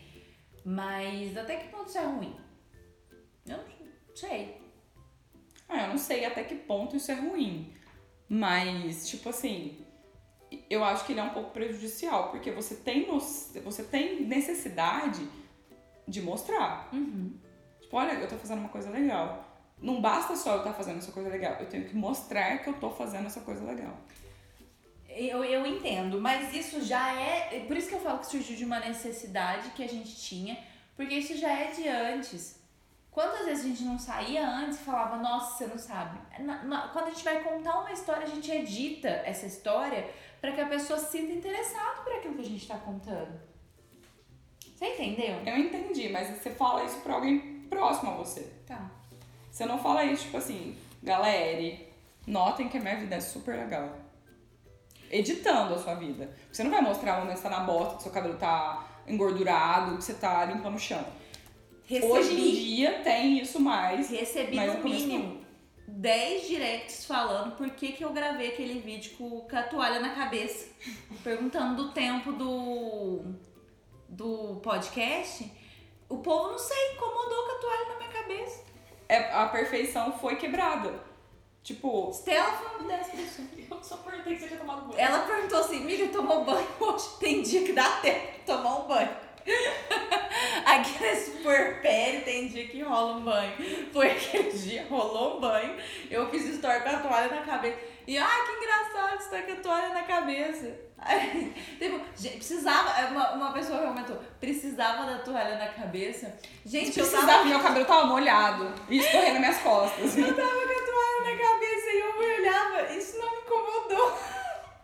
Mas 0.62 1.34
até 1.34 1.56
que 1.56 1.68
ponto 1.68 1.88
isso 1.88 1.96
é 1.96 2.04
ruim? 2.04 2.36
Eu 3.46 3.56
não 3.56 4.14
sei. 4.14 4.67
Ah, 5.68 5.82
eu 5.82 5.88
não 5.88 5.98
sei 5.98 6.24
até 6.24 6.42
que 6.42 6.54
ponto 6.54 6.96
isso 6.96 7.10
é 7.10 7.14
ruim. 7.14 7.74
Mas, 8.28 9.08
tipo 9.08 9.28
assim, 9.28 9.84
eu 10.68 10.84
acho 10.84 11.04
que 11.04 11.12
ele 11.12 11.20
é 11.20 11.22
um 11.22 11.30
pouco 11.30 11.50
prejudicial, 11.50 12.30
porque 12.30 12.50
você 12.50 12.74
tem, 12.76 13.06
no, 13.06 13.20
você 13.20 13.82
tem 13.82 14.22
necessidade 14.22 15.26
de 16.06 16.22
mostrar. 16.22 16.88
Uhum. 16.92 17.34
Tipo, 17.80 17.96
olha, 17.96 18.12
eu 18.12 18.28
tô 18.28 18.36
fazendo 18.36 18.60
uma 18.60 18.68
coisa 18.68 18.90
legal. 18.90 19.44
Não 19.80 20.00
basta 20.00 20.34
só 20.36 20.54
eu 20.54 20.58
estar 20.58 20.72
fazendo 20.72 20.98
essa 20.98 21.12
coisa 21.12 21.28
legal, 21.28 21.56
eu 21.60 21.66
tenho 21.66 21.88
que 21.88 21.94
mostrar 21.94 22.58
que 22.58 22.68
eu 22.68 22.74
tô 22.74 22.90
fazendo 22.90 23.26
essa 23.26 23.40
coisa 23.40 23.64
legal. 23.64 23.96
Eu, 25.08 25.42
eu 25.44 25.66
entendo, 25.66 26.20
mas 26.20 26.52
isso 26.54 26.82
já 26.82 27.12
é. 27.12 27.64
Por 27.66 27.76
isso 27.76 27.88
que 27.88 27.94
eu 27.94 28.00
falo 28.00 28.18
que 28.18 28.26
surgiu 28.26 28.56
de 28.56 28.64
uma 28.64 28.80
necessidade 28.80 29.70
que 29.70 29.82
a 29.82 29.88
gente 29.88 30.14
tinha, 30.16 30.58
porque 30.96 31.14
isso 31.14 31.36
já 31.36 31.50
é 31.50 31.70
de 31.70 31.88
antes. 31.88 32.57
Quantas 33.18 33.46
vezes 33.46 33.64
a 33.64 33.68
gente 33.70 33.82
não 33.82 33.98
saía 33.98 34.48
antes 34.48 34.78
e 34.80 34.84
falava, 34.84 35.16
nossa, 35.16 35.56
você 35.58 35.66
não 35.66 35.76
sabe? 35.76 36.20
Na- 36.38 36.62
na- 36.62 36.86
quando 36.86 37.08
a 37.08 37.10
gente 37.10 37.24
vai 37.24 37.42
contar 37.42 37.80
uma 37.80 37.90
história, 37.90 38.22
a 38.22 38.28
gente 38.28 38.48
edita 38.48 39.08
essa 39.08 39.44
história 39.44 40.08
para 40.40 40.52
que 40.52 40.60
a 40.60 40.66
pessoa 40.66 40.96
se 41.00 41.18
sinta 41.18 41.32
interessada 41.32 42.02
por 42.02 42.12
aquilo 42.12 42.34
que 42.36 42.42
a 42.42 42.44
gente 42.44 42.68
tá 42.68 42.76
contando. 42.78 43.40
Você 44.72 44.94
entendeu? 44.94 45.42
Eu 45.44 45.58
entendi, 45.58 46.08
mas 46.10 46.28
você 46.28 46.50
fala 46.50 46.84
isso 46.84 47.00
pra 47.00 47.14
alguém 47.14 47.66
próximo 47.68 48.12
a 48.12 48.14
você. 48.14 48.42
Tá. 48.64 48.88
Você 49.50 49.66
não 49.66 49.80
fala 49.80 50.04
isso, 50.04 50.26
tipo 50.26 50.36
assim, 50.36 50.78
galera, 51.02 51.76
notem 52.24 52.68
que 52.68 52.78
a 52.78 52.80
minha 52.80 52.98
vida 52.98 53.16
é 53.16 53.20
super 53.20 53.56
legal. 53.56 53.96
Editando 55.10 55.74
a 55.74 55.78
sua 55.78 55.94
vida. 55.96 56.32
Você 56.52 56.62
não 56.62 56.70
vai 56.70 56.82
mostrar 56.82 57.16
o 57.16 57.20
momento 57.22 57.34
que 57.34 57.42
você 57.42 57.48
tá 57.48 57.58
na 57.58 57.64
bosta, 57.64 57.96
que 57.96 58.02
seu 58.04 58.12
cabelo 58.12 58.36
tá 58.36 58.86
engordurado, 59.08 59.96
que 59.96 60.04
você 60.04 60.14
tá 60.14 60.44
limpando 60.44 60.76
o 60.76 60.78
chão. 60.78 61.04
Recebi, 61.88 62.12
Hoje 62.12 62.34
em 62.34 62.54
dia 62.54 63.00
tem 63.02 63.38
isso 63.38 63.58
mais. 63.58 64.10
recebi 64.10 64.56
mas 64.56 64.74
no 64.74 64.84
mínimo 64.84 65.40
10 65.86 66.46
directs 66.46 67.06
falando 67.06 67.56
por 67.56 67.70
que, 67.70 67.92
que 67.92 68.04
eu 68.04 68.12
gravei 68.12 68.48
aquele 68.48 68.78
vídeo 68.78 69.16
com, 69.16 69.46
a 69.56 69.62
toalha 69.62 69.98
na 69.98 70.10
cabeça. 70.10 70.68
perguntando 71.24 71.82
do 71.82 71.92
tempo 71.92 72.30
do, 72.32 73.22
do 74.06 74.60
podcast. 74.62 75.50
O 76.10 76.18
povo, 76.18 76.50
não 76.50 76.58
sei, 76.58 76.92
incomodou 76.92 77.44
com 77.46 77.52
a 77.52 77.58
toalha 77.58 77.88
na 77.88 77.96
minha 77.96 78.10
cabeça. 78.10 78.64
É, 79.08 79.32
a 79.32 79.46
perfeição 79.48 80.12
foi 80.12 80.36
quebrada. 80.36 80.92
Tipo, 81.62 82.10
Stella 82.12 82.52
foi 82.52 82.80
uma 82.80 82.88
dessas 82.88 83.14
pessoas. 83.14 83.48
eu 83.70 83.82
só 83.82 83.96
perguntei 83.96 84.34
que 84.34 84.40
você 84.40 84.48
tinha 84.48 84.60
tomado 84.60 84.88
banho. 84.88 85.00
Ela 85.00 85.20
perguntou 85.20 85.60
assim, 85.60 85.78
amiga, 85.78 86.06
tomou 86.08 86.44
banho 86.44 86.68
hoje? 86.78 87.08
Tem 87.18 87.40
dia 87.40 87.64
que 87.64 87.72
dá 87.72 87.98
tempo 88.02 88.32
de 88.32 88.44
tomar 88.44 88.76
um 88.80 88.86
banho. 88.86 89.27
Aqui 90.64 91.02
nesse 91.02 91.30
puerpério 91.38 92.22
tem 92.22 92.48
dia 92.48 92.66
que 92.68 92.82
rola 92.82 93.16
um 93.16 93.20
banho. 93.20 93.52
Foi 93.92 94.10
aquele 94.10 94.52
dia, 94.52 94.86
rolou 94.88 95.36
um 95.36 95.40
banho. 95.40 95.76
Eu 96.10 96.28
fiz 96.30 96.44
story 96.44 96.80
com 96.82 96.88
a 96.90 96.98
toalha 96.98 97.28
na 97.28 97.42
cabeça. 97.42 97.78
E, 98.06 98.16
ai, 98.16 98.46
que 98.46 98.52
engraçado, 98.52 99.20
você 99.20 99.30
tá 99.30 99.42
com 99.42 99.52
a 99.52 99.56
toalha 99.56 99.88
na 99.94 100.02
cabeça. 100.02 100.88
Aí, 100.98 101.52
tipo, 101.78 102.00
precisava, 102.36 103.08
uma, 103.10 103.32
uma 103.32 103.52
pessoa 103.52 103.86
comentou, 103.86 104.18
precisava 104.40 105.04
da 105.06 105.18
toalha 105.18 105.56
na 105.56 105.68
cabeça. 105.68 106.34
Gente, 106.64 106.98
eu 106.98 107.04
tava 107.04 107.16
Precisava, 107.16 107.44
meu 107.44 107.60
cabelo 107.60 107.84
tava 107.84 108.06
molhado 108.06 108.74
e 108.88 108.98
escorrendo 108.98 109.40
minhas 109.40 109.58
costas. 109.58 110.16
Eu 110.18 110.34
tava 110.34 110.48
com 110.48 110.72
a 110.72 110.86
toalha 110.86 111.36
na 111.36 111.48
cabeça 111.48 111.90
e 111.90 112.00
eu 112.00 112.18
me 112.18 112.40
olhava, 112.40 112.92
isso 112.92 113.18
não 113.18 113.30
me 113.30 113.38
incomodou. 113.38 114.18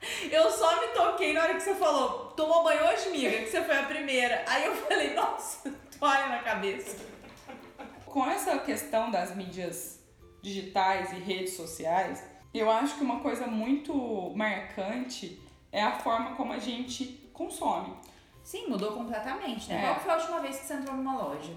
Eu 0.30 0.50
só 0.50 0.80
me 0.80 0.88
toquei 0.88 1.32
na 1.32 1.42
hora 1.42 1.54
que 1.54 1.60
você 1.60 1.74
falou, 1.74 2.32
tomou 2.36 2.62
banho 2.64 2.86
hoje, 2.86 3.08
amiga, 3.08 3.38
que 3.38 3.46
você 3.46 3.62
foi 3.62 3.76
a 3.76 3.84
primeira. 3.84 4.44
Aí 4.46 4.64
eu 4.66 4.74
falei, 4.74 5.14
nossa, 5.14 5.70
toalha 5.98 6.28
na 6.28 6.38
cabeça. 6.40 6.96
Com 8.06 8.28
essa 8.28 8.58
questão 8.58 9.10
das 9.10 9.34
mídias 9.34 10.00
digitais 10.42 11.12
e 11.12 11.16
redes 11.16 11.54
sociais, 11.54 12.22
eu 12.52 12.70
acho 12.70 12.96
que 12.96 13.02
uma 13.02 13.20
coisa 13.20 13.46
muito 13.46 13.92
marcante 14.36 15.40
é 15.72 15.82
a 15.82 15.98
forma 15.98 16.36
como 16.36 16.52
a 16.52 16.58
gente 16.58 17.28
consome. 17.32 17.92
Sim, 18.44 18.68
mudou 18.68 18.92
completamente, 18.92 19.68
né? 19.68 19.80
É. 19.80 19.82
Qual 19.82 20.00
foi 20.00 20.12
a 20.12 20.16
última 20.16 20.40
vez 20.40 20.58
que 20.58 20.66
você 20.66 20.74
entrou 20.74 20.94
numa 20.94 21.16
loja? 21.16 21.52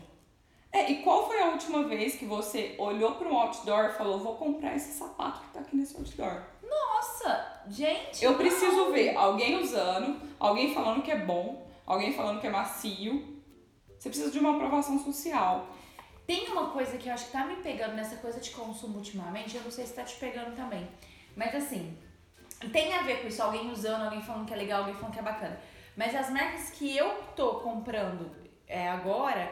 É, 0.71 0.91
e 0.91 1.03
qual 1.03 1.27
foi 1.27 1.41
a 1.41 1.47
última 1.47 1.83
vez 1.83 2.15
que 2.15 2.25
você 2.25 2.75
olhou 2.77 3.15
para 3.15 3.27
um 3.27 3.37
outdoor 3.37 3.85
e 3.85 3.93
falou, 3.93 4.19
vou 4.19 4.35
comprar 4.35 4.75
esse 4.75 4.91
sapato 4.93 5.41
que 5.41 5.53
tá 5.53 5.59
aqui 5.59 5.75
nesse 5.75 5.95
outdoor? 5.95 6.43
Nossa, 6.69 7.61
gente. 7.67 8.23
Eu 8.23 8.31
não. 8.31 8.37
preciso 8.37 8.91
ver 8.91 9.15
alguém 9.15 9.61
usando, 9.61 10.21
alguém 10.39 10.73
falando 10.73 11.01
que 11.01 11.11
é 11.11 11.17
bom, 11.17 11.67
alguém 11.85 12.13
falando 12.13 12.39
que 12.41 12.47
é 12.47 12.49
macio. 12.49 13.37
Você 13.97 14.09
precisa 14.09 14.31
de 14.31 14.39
uma 14.39 14.55
aprovação 14.55 14.99
social. 14.99 15.67
Tem 16.25 16.47
uma 16.49 16.71
coisa 16.71 16.97
que 16.97 17.07
eu 17.07 17.13
acho 17.13 17.27
que 17.27 17.31
tá 17.31 17.45
me 17.45 17.55
pegando 17.57 17.95
nessa 17.95 18.17
coisa 18.17 18.39
de 18.39 18.49
consumo 18.49 18.97
ultimamente, 18.97 19.55
eu 19.55 19.63
não 19.63 19.71
sei 19.71 19.85
se 19.85 19.93
tá 19.93 20.03
te 20.03 20.15
pegando 20.17 20.55
também. 20.55 20.87
Mas 21.35 21.55
assim, 21.55 21.97
tem 22.71 22.93
a 22.93 23.03
ver 23.03 23.21
com 23.21 23.27
isso, 23.27 23.41
alguém 23.41 23.71
usando, 23.71 24.03
alguém 24.03 24.21
falando 24.21 24.45
que 24.45 24.53
é 24.53 24.57
legal, 24.57 24.79
alguém 24.79 24.95
falando 24.95 25.13
que 25.13 25.19
é 25.19 25.23
bacana. 25.23 25.59
Mas 25.95 26.13
as 26.13 26.29
marcas 26.29 26.69
que 26.71 26.95
eu 26.95 27.09
tô 27.35 27.55
comprando 27.55 28.29
é, 28.67 28.89
agora, 28.89 29.51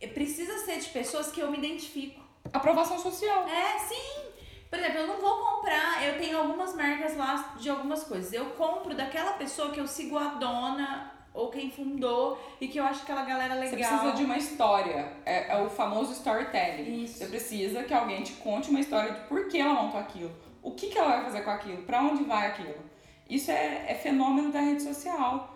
eh, 0.00 0.08
precisa 0.08 0.58
ser 0.64 0.80
de 0.80 0.88
pessoas 0.88 1.30
que 1.30 1.40
eu 1.40 1.50
me 1.50 1.58
identifico. 1.58 2.20
Aprovação 2.52 2.98
social. 2.98 3.46
É, 3.46 3.78
sim. 3.78 4.27
Por 4.70 4.78
exemplo, 4.78 4.98
eu 4.98 5.06
não 5.06 5.20
vou 5.20 5.36
comprar, 5.38 6.06
eu 6.06 6.18
tenho 6.18 6.38
algumas 6.38 6.74
marcas 6.74 7.16
lá 7.16 7.54
de 7.58 7.70
algumas 7.70 8.04
coisas. 8.04 8.32
Eu 8.32 8.46
compro 8.50 8.94
daquela 8.94 9.32
pessoa 9.32 9.70
que 9.70 9.80
eu 9.80 9.86
sigo 9.86 10.18
a 10.18 10.34
dona 10.34 11.12
ou 11.32 11.50
quem 11.50 11.70
fundou 11.70 12.38
e 12.60 12.68
que 12.68 12.78
eu 12.78 12.84
acho 12.84 13.02
aquela 13.02 13.22
galera 13.22 13.54
legal. 13.54 13.70
Você 13.70 13.76
precisa 13.76 14.12
de 14.12 14.24
uma 14.24 14.36
história. 14.36 15.12
É, 15.24 15.56
é 15.56 15.62
o 15.62 15.70
famoso 15.70 16.12
storytelling. 16.12 17.04
Isso. 17.04 17.18
Você 17.18 17.26
precisa 17.26 17.82
que 17.84 17.94
alguém 17.94 18.22
te 18.22 18.32
conte 18.34 18.68
uma 18.70 18.80
história 18.80 19.12
de 19.12 19.20
por 19.28 19.48
que 19.48 19.58
ela 19.58 19.74
montou 19.74 19.98
aquilo. 20.00 20.32
O 20.62 20.72
que, 20.72 20.88
que 20.88 20.98
ela 20.98 21.08
vai 21.16 21.24
fazer 21.24 21.42
com 21.42 21.50
aquilo? 21.50 21.82
Pra 21.84 22.00
onde 22.02 22.24
vai 22.24 22.48
aquilo? 22.48 22.74
Isso 23.28 23.50
é, 23.50 23.86
é 23.88 23.94
fenômeno 23.94 24.50
da 24.52 24.60
rede 24.60 24.82
social. 24.82 25.54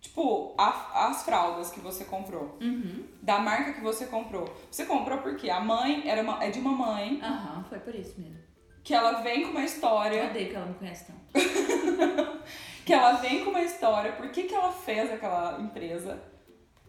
Tipo, 0.00 0.54
a- 0.56 1.08
as 1.08 1.24
fraldas 1.24 1.70
que 1.70 1.80
você 1.80 2.04
comprou. 2.04 2.56
Uhum. 2.60 3.04
Da 3.20 3.40
marca 3.40 3.72
que 3.72 3.80
você 3.80 4.06
comprou. 4.06 4.44
Você 4.70 4.86
comprou 4.86 5.18
porque 5.18 5.50
a 5.50 5.60
mãe 5.60 6.04
era 6.08 6.22
uma, 6.22 6.42
é 6.42 6.50
de 6.50 6.60
uma 6.60 6.70
mãe 6.70 7.20
Aham, 7.20 7.64
foi 7.68 7.80
por 7.80 7.94
isso 7.94 8.14
mesmo. 8.20 8.37
Que 8.88 8.94
ela 8.94 9.20
vem 9.20 9.42
com 9.42 9.50
uma 9.50 9.60
Eu 9.60 9.66
história. 9.66 10.24
odeio 10.30 10.48
que 10.48 10.56
ela 10.56 10.64
me 10.64 10.74
conhece 10.74 11.04
tanto. 11.04 11.18
Que 12.86 12.94
ela 12.94 13.12
vem 13.12 13.44
com 13.44 13.50
uma 13.50 13.60
história. 13.60 14.12
Por 14.12 14.30
que, 14.30 14.44
que 14.44 14.54
ela 14.54 14.72
fez 14.72 15.12
aquela 15.12 15.60
empresa? 15.60 16.18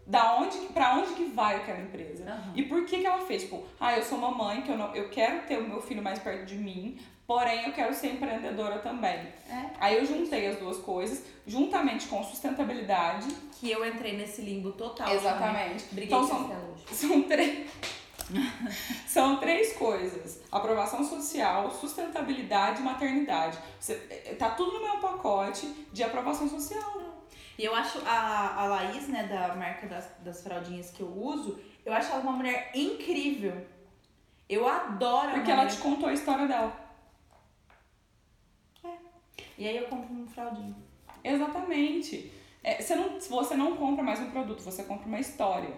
Da 0.08 0.36
onde, 0.38 0.58
pra 0.74 0.94
onde 0.96 1.12
que 1.14 1.26
vai 1.26 1.58
aquela 1.58 1.82
empresa? 1.82 2.24
Aham. 2.24 2.54
E 2.56 2.64
por 2.64 2.86
que 2.86 3.00
que 3.00 3.06
ela 3.06 3.20
fez? 3.26 3.42
Tipo, 3.44 3.66
ah, 3.78 3.98
eu 3.98 4.02
sou 4.04 4.18
uma 4.18 4.32
mãe 4.32 4.62
que 4.62 4.72
eu, 4.72 4.78
não, 4.78 4.96
eu 4.96 5.10
quero 5.10 5.46
ter 5.46 5.58
o 5.58 5.68
meu 5.68 5.82
filho 5.82 6.02
mais 6.02 6.18
perto 6.20 6.46
de 6.46 6.56
mim, 6.56 6.98
porém 7.28 7.66
eu 7.66 7.74
quero 7.74 7.94
ser 7.94 8.14
empreendedora 8.14 8.80
também. 8.80 9.20
É. 9.50 9.72
Aí 9.78 9.98
eu 9.98 10.06
juntei 10.06 10.48
as 10.48 10.58
duas 10.58 10.78
coisas, 10.78 11.26
juntamente 11.46 12.08
com 12.08 12.24
sustentabilidade. 12.24 13.28
Que 13.60 13.70
eu 13.70 13.86
entrei 13.86 14.16
nesse 14.16 14.42
limbo 14.42 14.72
total. 14.72 15.14
Exatamente. 15.14 15.84
Briguei 15.92 16.16
Então 16.18 16.22
com 16.22 16.28
são-. 16.48 17.10
São 17.10 17.24
três. 17.24 17.70
São 19.08 19.38
três 19.38 19.74
coisas: 19.74 20.42
aprovação 20.52 21.04
social, 21.04 21.72
sustentabilidade 21.72 22.82
e 22.82 22.84
maternidade. 22.84 23.58
Você, 23.80 23.94
eh, 24.10 24.36
tá 24.36 24.52
tudo 24.52 24.74
no 24.74 24.84
meu 24.84 24.98
pacote 24.98 25.68
de 25.92 26.04
aprovação 26.04 26.48
social. 26.48 27.00
E 27.58 27.66
eu 27.66 27.76
acho 27.76 28.00
a, 28.06 28.62
a 28.62 28.66
Laís, 28.66 29.08
né, 29.10 29.24
da 29.24 29.54
marca 29.56 29.86
das, 29.88 30.10
das 30.24 30.42
fraldinhas 30.42 30.92
que 30.92 31.02
eu 31.02 31.08
uso, 31.08 31.60
eu 31.86 31.94
acho 31.94 32.12
ela 32.12 32.22
uma 32.22 32.32
mulher 32.32 32.72
incrível. 32.74 33.68
Eu 34.48 34.68
adoro 34.68 35.30
a 35.30 35.34
Porque 35.34 35.52
ela 35.52 35.66
te 35.66 35.78
contou 35.78 36.10
a 36.10 36.14
história 36.14 36.48
dela. 36.48 36.74
E 39.58 39.68
aí 39.68 39.76
eu 39.76 39.88
compro 39.88 40.14
um 40.14 40.26
fraldinho. 40.26 40.76
Exatamente. 41.22 42.32
É, 42.64 42.82
você, 42.82 42.96
não, 42.96 43.20
você 43.20 43.56
não 43.56 43.76
compra 43.76 44.04
mais 44.04 44.20
um 44.20 44.32
produto, 44.32 44.62
você 44.62 44.84
compra 44.84 45.06
uma 45.06 45.20
história. 45.20 45.74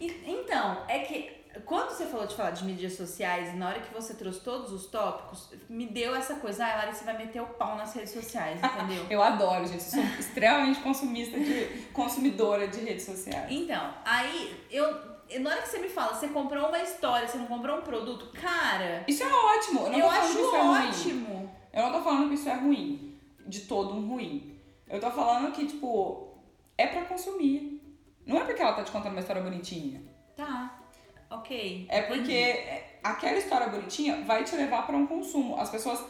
E- 0.00 0.22
então, 0.26 0.82
é 0.88 1.00
que 1.00 1.30
quando 1.64 1.90
você 1.90 2.06
falou 2.06 2.26
de 2.26 2.34
falar 2.34 2.52
de 2.52 2.64
mídias 2.64 2.94
sociais, 2.94 3.54
na 3.56 3.68
hora 3.68 3.80
que 3.80 3.92
você 3.92 4.14
trouxe 4.14 4.40
todos 4.40 4.72
os 4.72 4.86
tópicos, 4.86 5.50
me 5.68 5.86
deu 5.86 6.14
essa 6.14 6.36
coisa, 6.36 6.64
ah, 6.64 6.76
Larissa 6.76 7.04
vai 7.04 7.18
meter 7.18 7.42
o 7.42 7.46
pau 7.46 7.76
nas 7.76 7.92
redes 7.94 8.12
sociais, 8.12 8.60
entendeu? 8.62 9.04
Eu 9.10 9.22
adoro, 9.22 9.66
gente. 9.66 9.84
Eu 9.84 9.90
sou 9.90 10.02
extremamente 10.18 10.80
consumista 10.80 11.38
de, 11.38 11.64
consumidora 11.92 12.68
de 12.68 12.80
redes 12.80 13.04
sociais. 13.04 13.46
Então, 13.50 13.94
aí, 14.04 14.64
eu. 14.70 15.10
Na 15.40 15.50
hora 15.50 15.62
que 15.62 15.68
você 15.68 15.78
me 15.78 15.88
fala, 15.88 16.12
você 16.14 16.26
comprou 16.28 16.66
uma 16.68 16.82
história, 16.82 17.26
você 17.28 17.38
não 17.38 17.46
comprou 17.46 17.78
um 17.78 17.82
produto, 17.82 18.32
cara, 18.32 19.04
Isso 19.06 19.22
é 19.22 19.26
ótimo. 19.32 19.86
Eu 19.86 19.90
não 19.92 19.98
eu 20.00 20.04
tô 20.06 20.10
acho 20.10 20.32
que 20.36 20.42
isso 20.42 20.56
é 20.56 20.60
ruim. 20.62 20.88
ótimo. 20.88 21.54
Eu 21.72 21.82
não 21.84 21.92
tô 21.92 22.02
falando 22.02 22.28
que 22.28 22.34
isso 22.34 22.48
é 22.48 22.54
ruim. 22.54 23.16
De 23.46 23.60
todo 23.60 23.94
um 23.94 24.08
ruim. 24.08 24.58
Eu 24.88 24.98
tô 25.00 25.08
falando 25.10 25.52
que, 25.52 25.66
tipo, 25.66 26.34
é 26.76 26.88
pra 26.88 27.02
consumir. 27.04 27.79
Não 28.30 28.40
é 28.40 28.44
porque 28.44 28.62
ela 28.62 28.74
tá 28.74 28.84
te 28.84 28.92
contando 28.92 29.10
uma 29.10 29.20
história 29.20 29.42
bonitinha. 29.42 30.00
Tá, 30.36 30.78
ok. 31.28 31.86
É 31.88 32.02
porque 32.02 32.84
aquela 33.02 33.36
história 33.36 33.66
bonitinha 33.66 34.22
vai 34.22 34.44
te 34.44 34.54
levar 34.54 34.86
pra 34.86 34.96
um 34.96 35.04
consumo. 35.04 35.56
As 35.56 35.68
pessoas. 35.68 36.00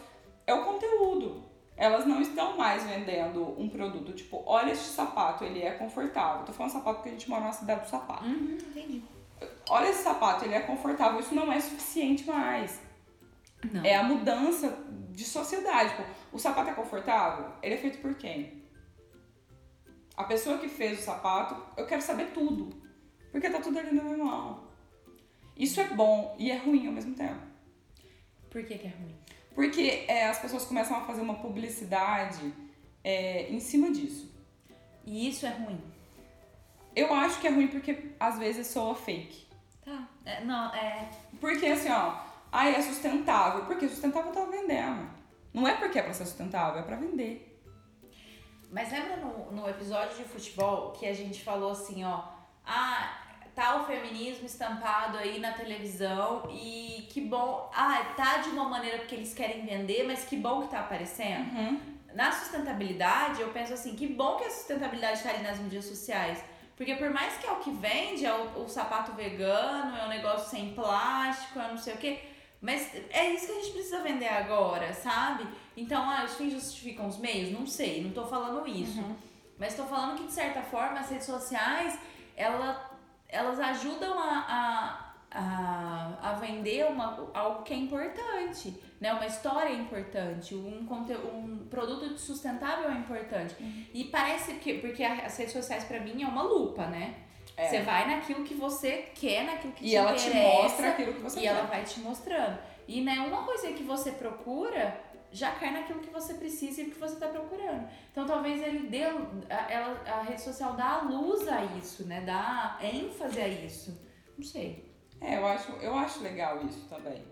É 0.47 0.53
o 0.53 0.63
conteúdo. 0.65 1.49
Elas 1.79 2.05
não 2.05 2.21
estão 2.21 2.59
mais 2.59 2.85
vendendo 2.85 3.59
um 3.59 3.71
produto. 3.71 4.13
Tipo, 4.13 4.43
olha 4.45 4.71
este 4.73 4.89
sapato, 4.89 5.45
ele 5.45 5.63
é 5.63 5.71
confortável. 5.71 6.45
Tô 6.45 6.53
falando 6.53 6.73
sapato 6.73 6.97
porque 6.97 7.09
a 7.09 7.13
gente 7.13 7.31
mora 7.31 7.45
na 7.45 7.53
cidade 7.53 7.85
do 7.85 7.89
sapato. 7.89 8.25
Uhum, 8.25 8.59
entendi. 8.61 9.03
Olha 9.71 9.89
esse 9.89 10.03
sapato, 10.03 10.45
ele 10.45 10.53
é 10.53 10.61
confortável. 10.61 11.21
Isso 11.21 11.35
não 11.35 11.51
é 11.51 11.59
suficiente 11.59 12.27
mais. 12.27 12.83
Não. 13.73 13.83
É 13.83 13.97
a 13.97 14.03
mudança 14.03 14.77
de 15.09 15.25
sociedade. 15.25 15.91
Tipo, 15.91 16.05
o 16.35 16.39
sapato 16.39 16.69
é 16.69 16.75
confortável? 16.75 17.47
Ele 17.63 17.77
é 17.77 17.79
feito 17.79 17.99
por 18.03 18.15
quem? 18.15 18.60
A 20.21 20.25
pessoa 20.25 20.59
que 20.59 20.69
fez 20.69 20.99
o 20.99 21.03
sapato, 21.03 21.57
eu 21.79 21.87
quero 21.87 22.03
saber 22.03 22.27
tudo. 22.35 22.79
Porque 23.33 23.49
tá 23.49 23.59
tudo 23.59 23.79
ali 23.79 23.91
na 23.91 24.03
minha 24.03 24.19
mão. 24.19 24.69
Isso 25.57 25.81
é 25.81 25.85
bom 25.85 26.37
e 26.39 26.51
é 26.51 26.59
ruim 26.59 26.87
ao 26.87 26.93
mesmo 26.93 27.15
tempo. 27.15 27.41
Por 28.51 28.63
que, 28.63 28.77
que 28.77 28.87
é 28.87 28.91
ruim? 28.91 29.17
Porque 29.55 30.05
é, 30.07 30.27
as 30.27 30.39
pessoas 30.39 30.67
começam 30.67 30.95
a 30.95 31.07
fazer 31.07 31.23
uma 31.23 31.37
publicidade 31.37 32.53
é, 33.03 33.51
em 33.51 33.59
cima 33.61 33.91
disso. 33.91 34.31
E 35.07 35.27
isso 35.31 35.47
é 35.47 35.51
ruim. 35.51 35.81
Eu 36.95 37.15
acho 37.15 37.41
que 37.41 37.47
é 37.47 37.51
ruim 37.51 37.69
porque 37.69 38.11
às 38.21 38.39
vezes 38.39 38.67
soa 38.67 38.95
fake. 38.95 39.47
Tá. 39.83 40.07
É, 40.27 40.45
não, 40.45 40.71
é. 40.75 41.09
Porque 41.41 41.65
assim, 41.65 41.89
ó, 41.89 42.15
ai, 42.53 42.75
é 42.75 42.83
sustentável. 42.83 43.65
Porque 43.65 43.89
sustentável 43.89 44.33
tá 44.33 44.45
vendendo. 44.45 45.09
Não 45.55 45.67
é 45.67 45.79
porque 45.79 45.99
é 45.99 46.03
pra 46.03 46.13
ser 46.13 46.27
sustentável, 46.27 46.81
é 46.81 46.83
pra 46.83 46.97
vender. 46.97 47.50
Mas 48.71 48.93
lembra 48.93 49.17
no, 49.17 49.51
no 49.51 49.69
episódio 49.69 50.17
de 50.17 50.25
futebol 50.25 50.93
que 50.93 51.07
a 51.07 51.13
gente 51.13 51.43
falou 51.43 51.73
assim, 51.73 52.05
ó, 52.05 52.23
ah, 52.65 53.19
tá 53.55 53.77
o 53.77 53.85
feminismo 53.85 54.47
estampado 54.47 55.19
aí 55.19 55.41
na 55.41 55.53
televisão 55.53 56.49
e 56.51 57.09
que 57.11 57.21
bom, 57.21 57.69
ah, 57.75 58.15
tá 58.17 58.39
de 58.39 58.51
uma 58.51 58.69
maneira 58.69 58.99
porque 58.99 59.15
eles 59.15 59.35
querem 59.35 59.67
vender, 59.67 60.05
mas 60.07 60.25
que 60.25 60.37
bom 60.37 60.63
que 60.63 60.69
tá 60.69 60.81
aparecendo. 60.81 61.53
Uhum. 61.53 61.81
Na 62.15 62.31
sustentabilidade, 62.31 63.41
eu 63.41 63.49
penso 63.49 63.73
assim, 63.73 63.95
que 63.97 64.07
bom 64.07 64.37
que 64.37 64.45
a 64.45 64.51
sustentabilidade 64.51 65.23
tá 65.23 65.31
ali 65.31 65.43
nas 65.43 65.59
mídias 65.59 65.85
sociais. 65.85 66.43
Porque 66.77 66.95
por 66.95 67.11
mais 67.11 67.37
que 67.37 67.47
é 67.47 67.53
o 67.53 67.57
que 67.57 67.71
vende, 67.71 68.25
é 68.25 68.33
o, 68.33 68.63
o 68.65 68.69
sapato 68.69 69.13
vegano, 69.13 69.97
é 69.97 70.07
um 70.07 70.09
negócio 70.09 70.49
sem 70.49 70.73
plástico, 70.73 71.59
é 71.59 71.69
não 71.69 71.77
sei 71.77 71.95
o 71.95 71.99
quê. 71.99 72.30
Mas 72.61 72.91
é 73.11 73.31
isso 73.31 73.47
que 73.47 73.53
a 73.53 73.55
gente 73.57 73.73
precisa 73.73 74.03
vender 74.03 74.29
agora, 74.29 74.93
sabe? 74.93 75.47
Então, 75.77 76.03
ah, 76.03 76.25
os 76.25 76.35
fins 76.35 76.53
justificam 76.53 77.07
os 77.09 77.17
meios? 77.19 77.51
Não 77.59 77.67
sei, 77.67 78.05
não 78.05 78.11
tô 78.11 78.27
falando 78.27 78.67
isso. 78.69 79.01
Mas 79.59 79.75
tô 79.75 79.85
falando 79.85 80.17
que, 80.19 80.25
de 80.27 80.33
certa 80.33 80.61
forma, 80.63 81.01
as 81.01 81.09
redes 81.11 81.27
sociais, 81.27 81.99
ela, 82.37 82.91
elas 83.29 83.59
ajudam 83.59 84.19
a, 84.19 85.15
a, 85.31 86.19
a 86.23 86.33
vender 86.35 86.87
uma, 86.87 87.31
algo 87.33 87.63
que 87.63 87.73
é 87.73 87.77
importante, 87.77 88.75
né? 89.01 89.13
Uma 89.13 89.27
história 89.27 89.71
é 89.71 89.75
importante, 89.77 90.55
um, 90.55 90.85
conte- 90.87 91.15
um 91.17 91.67
produto 91.71 92.19
sustentável 92.19 92.91
é 92.91 92.95
importante. 92.95 93.55
E 93.95 94.05
parece 94.05 94.55
que, 94.55 94.75
porque 94.81 95.03
a- 95.05 95.25
as 95.27 95.37
redes 95.37 95.53
sociais 95.53 95.85
pra 95.85 96.01
mim 96.01 96.23
é 96.23 96.27
uma 96.27 96.43
lupa, 96.43 96.87
né? 96.87 97.15
É. 97.61 97.69
Você 97.69 97.81
vai 97.83 98.09
naquilo 98.09 98.43
que 98.43 98.55
você 98.55 99.11
quer, 99.15 99.45
naquilo 99.45 99.75
que 99.75 99.85
E 99.85 99.91
te 99.91 99.97
ela 99.97 100.15
te 100.15 100.29
interessa, 100.29 100.63
mostra 100.63 100.89
aquilo 100.91 101.13
que 101.13 101.21
você 101.21 101.39
e 101.39 101.43
quer. 101.43 101.49
ela 101.49 101.63
vai 101.67 101.85
te 101.85 102.01
mostrando. 102.01 102.59
E 102.89 103.03
né, 103.03 103.21
uma 103.21 103.45
coisa 103.45 103.71
que 103.73 103.83
você 103.83 104.13
procura 104.13 104.99
já 105.31 105.53
cai 105.53 105.71
naquilo 105.71 106.01
que 106.01 106.09
você 106.11 106.35
precisa 106.35 106.81
e 106.81 106.87
o 106.87 106.91
que 106.91 106.99
você 106.99 107.15
está 107.15 107.29
procurando. 107.29 107.87
Então 108.11 108.27
talvez 108.27 108.63
ele 108.63 108.89
dê 108.89 109.05
a, 109.05 109.71
ela, 109.71 110.03
a 110.07 110.23
rede 110.23 110.41
social 110.41 110.73
dá 110.73 111.03
luz 111.03 111.47
a 111.47 111.63
isso, 111.79 112.07
né? 112.09 112.23
Dá 112.23 112.79
ênfase 112.83 113.41
a 113.41 113.47
isso. 113.47 114.01
Não 114.39 114.45
sei. 114.45 114.91
É, 115.21 115.37
eu 115.37 115.47
acho, 115.47 115.71
eu 115.73 115.95
acho 115.95 116.23
legal 116.23 116.65
isso 116.65 116.89
também. 116.89 117.23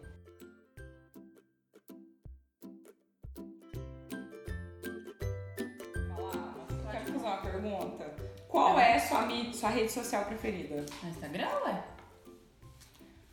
Falar, 6.14 6.66
quero 6.92 7.12
fazer 7.12 7.16
uma 7.26 7.36
pergunta. 7.38 8.17
Qual 8.58 8.80
é 8.80 8.94
a 8.94 9.00
sua, 9.00 9.22
mídia, 9.22 9.52
sua 9.54 9.70
rede 9.70 9.90
social 9.92 10.24
preferida? 10.24 10.84
No 11.02 11.10
Instagram, 11.10 11.48
ué? 11.64 11.82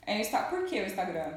É 0.05 0.17
o 0.17 0.19
Insta... 0.21 0.43
Por 0.43 0.65
que 0.65 0.79
o 0.79 0.85
Instagram? 0.85 1.33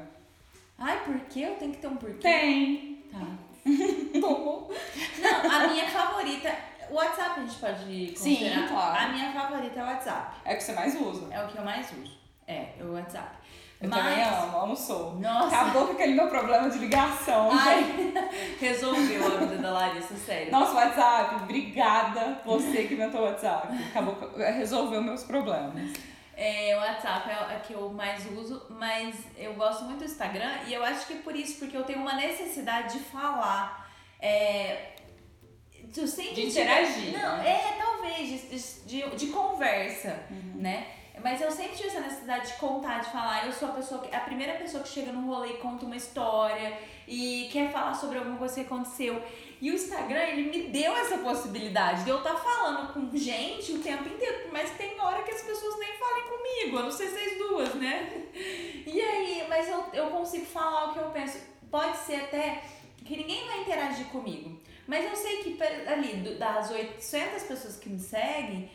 Ai, 0.77 1.03
por 1.03 1.19
que 1.21 1.41
eu 1.41 1.55
tenho 1.55 1.71
que 1.71 1.79
ter 1.79 1.87
um 1.87 1.97
porquê? 1.97 2.19
Tem. 2.21 3.03
Tá. 3.11 3.19
Não, 4.19 5.51
a 5.51 5.67
minha 5.67 5.89
favorita. 5.89 6.55
O 6.89 6.95
WhatsApp 6.95 7.39
a 7.39 7.43
gente 7.43 7.59
pode 7.59 8.17
Sim, 8.17 8.35
considerar. 8.35 8.67
claro. 8.69 8.99
A 8.99 9.09
minha 9.09 9.31
favorita 9.33 9.79
é 9.79 9.83
o 9.83 9.85
WhatsApp. 9.85 10.35
É 10.45 10.53
o 10.53 10.57
que 10.57 10.63
você 10.63 10.73
mais 10.73 10.95
usa. 10.99 11.33
É 11.33 11.43
o 11.43 11.47
que 11.47 11.57
eu 11.57 11.63
mais 11.63 11.91
uso. 11.91 12.17
É, 12.47 12.73
o 12.81 12.93
WhatsApp. 12.93 13.37
Eu 13.81 13.87
Mas- 13.89 13.99
também 14.03 14.23
amo, 14.23 14.75
sou. 14.75 15.15
Nossa. 15.19 15.55
Acabou 15.55 15.87
com 15.87 15.93
aquele 15.93 16.13
meu 16.13 16.27
problema 16.27 16.69
de 16.69 16.77
ligação. 16.79 17.49
Ai, 17.51 18.13
resolveu 18.59 19.25
a 19.25 19.37
vida 19.37 19.55
da 19.57 19.71
Larissa, 19.71 20.15
sério. 20.17 20.51
Nosso 20.51 20.75
WhatsApp, 20.75 21.35
obrigada 21.43 22.41
você 22.45 22.83
que 22.83 22.93
inventou 22.95 23.21
o 23.21 23.23
WhatsApp. 23.25 23.67
Acabou, 23.89 24.15
com- 24.15 24.37
resolveu 24.37 25.01
meus 25.01 25.23
problemas. 25.23 25.91
É, 26.35 26.75
o 26.75 26.79
WhatsApp 26.79 27.29
é 27.29 27.33
a 27.55 27.59
que 27.59 27.73
eu 27.73 27.89
mais 27.89 28.25
uso, 28.31 28.65
mas 28.69 29.15
eu 29.37 29.53
gosto 29.53 29.85
muito 29.85 29.99
do 29.99 30.05
Instagram 30.05 30.51
e 30.67 30.73
eu 30.73 30.83
acho 30.83 31.05
que 31.07 31.13
é 31.13 31.17
por 31.17 31.35
isso, 31.35 31.57
porque 31.59 31.75
eu 31.77 31.83
tenho 31.83 31.99
uma 31.99 32.15
necessidade 32.15 32.97
de 32.97 33.03
falar. 33.05 33.89
É, 34.21 34.93
De 35.83 36.45
interagir, 36.47 37.13
Não, 37.17 37.37
né? 37.37 37.49
é, 37.49 37.77
talvez, 37.81 38.85
de, 38.85 39.01
de, 39.09 39.15
de 39.15 39.27
conversa, 39.27 40.19
né? 40.55 40.85
Mas 41.23 41.41
eu 41.41 41.51
sempre 41.51 41.75
tive 41.75 41.89
essa 41.89 41.99
necessidade 41.99 42.47
de 42.47 42.53
contar, 42.53 42.99
de 42.99 43.11
falar. 43.11 43.45
Eu 43.45 43.51
sou 43.51 43.69
a 43.69 43.71
pessoa 43.71 44.01
que, 44.01 44.15
a 44.15 44.19
primeira 44.19 44.53
pessoa 44.53 44.83
que 44.83 44.89
chega 44.89 45.11
no 45.11 45.25
rolê 45.25 45.53
e 45.53 45.57
conta 45.57 45.85
uma 45.85 45.95
história 45.95 46.77
e 47.07 47.49
quer 47.51 47.71
falar 47.71 47.93
sobre 47.93 48.17
alguma 48.17 48.37
coisa 48.37 48.55
que 48.55 48.61
aconteceu. 48.61 49.21
E 49.61 49.69
o 49.71 49.73
Instagram, 49.73 50.21
ele 50.21 50.49
me 50.49 50.69
deu 50.69 50.95
essa 50.95 51.17
possibilidade 51.17 52.03
de 52.05 52.09
eu 52.09 52.19
estar 52.19 52.35
falando 52.35 52.93
com 52.93 53.17
gente 53.17 53.73
o 53.73 53.79
tempo 53.79 54.07
inteiro, 54.07 54.49
mas 54.51 54.71
tem 54.71 54.99
hora 55.01 55.21
que 55.23 55.31
as 55.31 55.41
pessoas 55.41 55.77
nem 55.79 55.93
falem 55.97 56.23
comigo, 56.23 56.77
a 56.77 56.83
não 56.83 56.91
ser 56.91 57.09
vocês 57.09 57.37
duas, 57.37 57.73
né? 57.75 58.25
E 58.33 59.01
aí, 59.01 59.45
mas 59.49 59.67
eu, 59.67 59.85
eu 59.91 60.07
consigo 60.11 60.45
falar 60.45 60.89
o 60.89 60.93
que 60.93 60.99
eu 60.99 61.09
penso. 61.09 61.39
Pode 61.69 61.97
ser 61.97 62.15
até 62.15 62.63
que 63.05 63.17
ninguém 63.17 63.45
vai 63.47 63.61
interagir 63.61 64.05
comigo, 64.07 64.59
mas 64.87 65.05
eu 65.05 65.15
sei 65.15 65.37
que 65.37 65.57
ali 65.87 66.35
das 66.37 66.71
800 66.71 67.43
pessoas 67.43 67.77
que 67.77 67.89
me 67.89 67.99
seguem, 67.99 68.69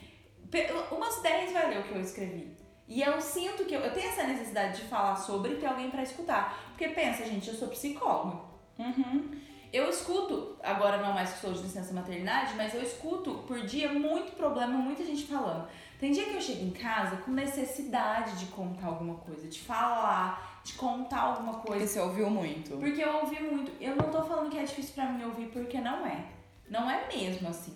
umas 0.91 1.23
10 1.23 1.53
vai 1.53 1.69
ler 1.71 1.81
o 1.81 1.83
que 1.85 1.95
eu 1.95 2.01
escrevi. 2.01 2.57
E 2.87 3.03
eu 3.03 3.21
sinto 3.21 3.65
que 3.65 3.75
eu, 3.75 3.81
eu 3.81 3.93
tenho 3.93 4.09
essa 4.09 4.25
necessidade 4.25 4.83
de 4.83 4.89
falar 4.89 5.17
sobre 5.17 5.55
e 5.55 5.57
ter 5.57 5.67
alguém 5.67 5.91
pra 5.91 6.03
escutar. 6.03 6.59
Porque 6.69 6.89
pensa, 6.89 7.25
gente, 7.25 7.49
eu 7.49 7.55
sou 7.55 7.69
psicóloga. 7.69 8.39
Uhum. 8.79 9.31
Eu 9.73 9.91
escuto, 9.91 10.57
agora 10.63 10.99
não 10.99 11.13
mais 11.13 11.31
que 11.31 11.35
estou 11.37 11.53
de 11.53 11.63
licença 11.63 11.93
maternidade, 11.93 12.55
mas 12.57 12.73
eu 12.75 12.83
escuto 12.83 13.43
por 13.47 13.61
dia 13.63 13.93
muito 13.93 14.37
problema, 14.37 14.77
muita 14.77 15.05
gente 15.05 15.27
falando. 15.27 15.67
Tem 15.99 16.13
dia 16.13 16.27
que 16.27 16.37
eu 16.37 16.41
chego 16.41 16.65
em 16.65 16.71
casa 16.71 17.17
com 17.17 17.33
necessidade 17.33 18.39
de 18.39 18.47
contar 18.47 18.87
alguma 18.87 19.17
coisa, 19.17 19.49
de 19.49 19.61
falar, 19.61 20.61
de 20.63 20.75
contar 20.75 21.21
alguma 21.21 21.55
Porque 21.55 21.69
coisa. 21.69 21.87
você 21.87 22.01
ouviu 22.01 22.31
muito. 22.31 22.77
Porque 22.77 23.03
eu 23.03 23.17
ouvi 23.17 23.43
muito. 23.43 23.73
Eu 23.81 23.97
não 23.97 24.11
tô 24.11 24.23
falando 24.23 24.51
que 24.51 24.59
é 24.59 24.63
difícil 24.63 24.95
pra 24.95 25.07
mim 25.11 25.25
ouvir, 25.25 25.47
porque 25.49 25.81
não 25.81 26.07
é. 26.07 26.25
Não 26.69 26.89
é 26.89 27.09
mesmo 27.09 27.49
assim. 27.49 27.75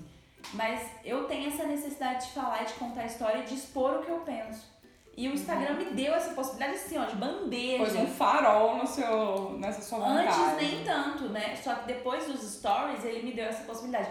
Mas 0.54 0.88
eu 1.04 1.24
tenho 1.24 1.48
essa 1.48 1.64
necessidade 1.64 2.26
de 2.26 2.32
falar, 2.32 2.64
de 2.64 2.74
contar 2.74 3.02
a 3.02 3.06
história, 3.06 3.42
de 3.42 3.54
expor 3.54 3.96
o 3.96 4.02
que 4.02 4.11
eu 4.11 4.20
penso. 4.20 4.78
E 5.16 5.28
o 5.28 5.34
Instagram 5.34 5.74
me 5.74 5.87
deu 5.87 6.14
essa 6.14 6.32
possibilidade 6.32 6.76
assim, 6.76 6.96
ó, 6.96 7.04
de 7.04 7.16
bandeja. 7.16 7.78
Pôs 7.78 7.96
um 7.96 8.06
farol 8.06 8.76
no 8.76 8.87
seu, 8.87 9.58
nessa 9.58 9.82
sua 9.82 9.98
vontade. 9.98 10.28
Antes 10.28 10.56
nem 10.56 10.84
tanto, 10.84 11.28
né? 11.30 11.56
Só 11.56 11.74
que 11.74 11.87
depois 11.88 12.24
dos 12.26 12.40
stories 12.40 13.04
ele 13.04 13.24
me 13.24 13.32
deu 13.32 13.46
essa 13.46 13.64
possibilidade. 13.64 14.08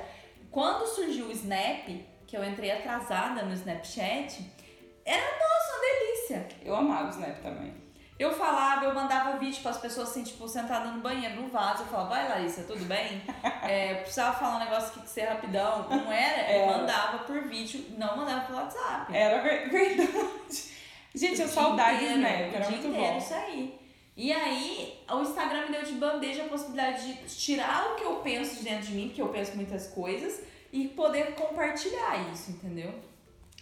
Quando 0.51 0.85
surgiu 0.85 1.27
o 1.27 1.31
Snap, 1.31 1.87
que 2.27 2.35
eu 2.35 2.43
entrei 2.43 2.71
atrasada 2.71 3.43
no 3.43 3.53
Snapchat, 3.53 4.51
era, 5.05 5.23
nossa, 5.23 5.71
uma 5.71 5.81
delícia. 5.81 6.47
Eu 6.61 6.75
amava 6.75 7.07
o 7.07 7.11
Snap 7.11 7.41
também. 7.41 7.73
Eu 8.19 8.33
falava, 8.33 8.85
eu 8.85 8.95
mandava 8.95 9.37
vídeo 9.37 9.61
para 9.61 9.71
as 9.71 9.77
pessoas 9.77 10.09
assim, 10.09 10.23
tipo, 10.23 10.47
sentada 10.47 10.89
no 10.89 11.01
banheiro, 11.01 11.39
no 11.41 11.49
vaso. 11.49 11.83
Eu 11.83 11.87
falava, 11.87 12.09
vai 12.09 12.27
Larissa, 12.29 12.63
tudo 12.63 12.83
bem? 12.85 13.21
É, 13.67 13.95
precisava 13.95 14.33
falar 14.39 14.55
um 14.55 14.59
negócio 14.59 14.87
aqui 14.91 15.01
que 15.01 15.09
ser 15.09 15.25
rapidão. 15.25 15.85
Não 15.89 16.09
era? 16.09 16.49
Eu 16.53 16.61
Era. 16.61 16.77
mandava 16.77 17.19
por 17.19 17.41
vídeo, 17.43 17.83
não 17.97 18.15
mandava 18.15 18.45
pelo 18.45 18.59
WhatsApp. 18.59 19.13
Era 19.13 19.41
ver- 19.41 19.69
verdade. 19.69 20.63
Gente, 21.13 21.31
eu 21.41 21.45
dia 21.45 21.47
saudade 21.49 21.97
inteiro, 22.05 22.21
o 22.21 22.55
era 22.55 22.69
muito 22.69 22.87
inteiro, 22.87 23.11
bom. 23.13 23.17
Isso 23.17 23.33
aí. 23.33 23.79
E 24.15 24.31
aí, 24.31 25.03
o 25.11 25.21
Instagram 25.21 25.65
me 25.65 25.71
deu 25.73 25.83
de 25.83 25.91
bandeja 25.93 26.43
a 26.45 26.47
possibilidade 26.47 27.13
de 27.13 27.35
tirar 27.35 27.91
o 27.91 27.95
que 27.95 28.03
eu 28.05 28.15
penso 28.17 28.55
de 28.55 28.63
dentro 28.63 28.87
de 28.87 28.93
mim, 28.93 29.07
porque 29.09 29.21
eu 29.21 29.27
penso 29.27 29.53
muitas 29.55 29.87
coisas, 29.87 30.41
e 30.71 30.87
poder 30.87 31.35
compartilhar 31.35 32.31
isso, 32.31 32.51
entendeu? 32.51 32.93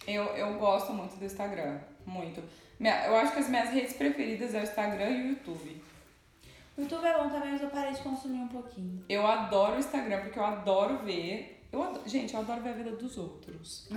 Eu, 0.06 0.24
eu 0.36 0.54
gosto 0.54 0.92
muito 0.92 1.16
do 1.16 1.24
Instagram, 1.24 1.80
muito. 2.06 2.42
Minha- 2.78 3.06
eu 3.06 3.16
acho 3.16 3.32
que 3.32 3.38
as 3.40 3.48
minhas 3.48 3.70
redes 3.70 3.94
preferidas 3.94 4.54
é 4.54 4.60
o 4.60 4.62
Instagram 4.62 5.10
e 5.10 5.22
o 5.22 5.28
YouTube. 5.30 5.82
O 6.76 6.80
YouTube 6.82 7.04
é 7.06 7.16
bom 7.18 7.28
também, 7.30 7.52
mas 7.52 7.62
eu 7.62 7.70
parei 7.70 7.92
de 7.92 8.00
consumir 8.00 8.38
um 8.38 8.48
pouquinho. 8.48 9.02
Eu 9.08 9.26
adoro 9.26 9.76
o 9.76 9.78
Instagram 9.78 10.20
porque 10.20 10.38
eu 10.38 10.44
adoro 10.44 10.98
ver. 10.98 11.64
Eu 11.72 11.82
ado- 11.82 12.02
Gente, 12.06 12.34
eu 12.34 12.40
adoro 12.40 12.60
ver 12.60 12.70
a 12.70 12.72
vida 12.74 12.90
dos 12.90 13.16
outros. 13.16 13.88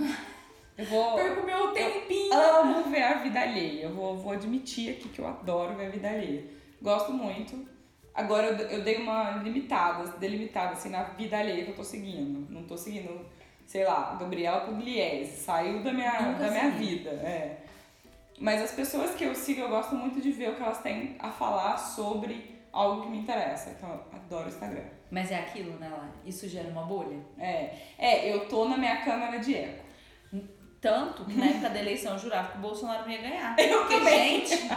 Eu 0.78 0.86
vou. 0.86 1.14
Perco 1.16 1.44
meu 1.44 1.72
tempinho. 1.72 2.32
amo 2.32 2.84
ver 2.90 3.02
a 3.02 3.14
vida 3.18 3.40
alheia. 3.40 3.82
Eu 3.84 3.94
vou, 3.94 4.16
vou 4.16 4.32
admitir 4.32 4.92
aqui 4.92 5.08
que 5.10 5.18
eu 5.18 5.26
adoro 5.26 5.74
ver 5.76 5.86
a 5.86 5.90
vida 5.90 6.08
alheia. 6.08 6.44
Gosto 6.80 7.12
muito. 7.12 7.68
Agora 8.14 8.46
eu, 8.48 8.56
eu 8.68 8.82
dei 8.82 8.96
uma 8.96 9.30
limitada, 9.42 10.04
delimitada 10.18 10.72
assim 10.72 10.88
na 10.88 11.02
vida 11.02 11.38
alheia 11.38 11.64
que 11.64 11.70
eu 11.72 11.76
tô 11.76 11.84
seguindo. 11.84 12.50
Não 12.50 12.64
tô 12.64 12.76
seguindo, 12.78 13.24
sei 13.66 13.84
lá, 13.84 14.16
Gabriela 14.18 14.62
Pugliese. 14.62 15.36
Saiu 15.42 15.82
da 15.82 15.92
minha, 15.92 16.20
Nunca 16.22 16.44
da 16.44 16.50
minha 16.50 16.72
segui. 16.72 16.86
vida. 16.96 17.10
É. 17.10 17.58
Mas 18.40 18.62
as 18.62 18.72
pessoas 18.72 19.14
que 19.14 19.24
eu 19.24 19.34
sigo, 19.34 19.60
eu 19.60 19.68
gosto 19.68 19.94
muito 19.94 20.18
de 20.18 20.32
ver 20.32 20.48
o 20.48 20.54
que 20.54 20.62
elas 20.62 20.80
têm 20.80 21.14
a 21.18 21.30
falar 21.30 21.76
sobre 21.76 22.58
algo 22.72 23.02
que 23.02 23.08
me 23.10 23.18
interessa. 23.18 23.70
Então, 23.76 23.90
eu 23.90 24.18
adoro 24.18 24.46
o 24.46 24.48
Instagram. 24.48 24.84
Mas 25.10 25.30
é 25.30 25.40
aquilo, 25.40 25.78
né, 25.78 25.90
lá? 25.90 26.08
Isso 26.24 26.48
gera 26.48 26.66
uma 26.68 26.84
bolha. 26.84 27.18
É, 27.38 27.74
é, 27.98 28.32
eu 28.32 28.48
tô 28.48 28.66
na 28.66 28.78
minha 28.78 28.96
câmera 29.04 29.38
de 29.38 29.54
eco. 29.54 29.84
Tanto 30.80 31.26
que 31.26 31.34
na 31.34 31.46
época 31.46 31.68
da 31.68 31.78
eleição 31.78 32.14
eu 32.14 32.18
jurava 32.18 32.52
que 32.52 32.56
o 32.58 32.60
Bolsonaro 32.62 33.02
não 33.02 33.10
ia 33.10 33.20
ganhar. 33.20 33.54
Eu 33.60 33.86
também. 33.86 34.46
Gente, 34.46 34.70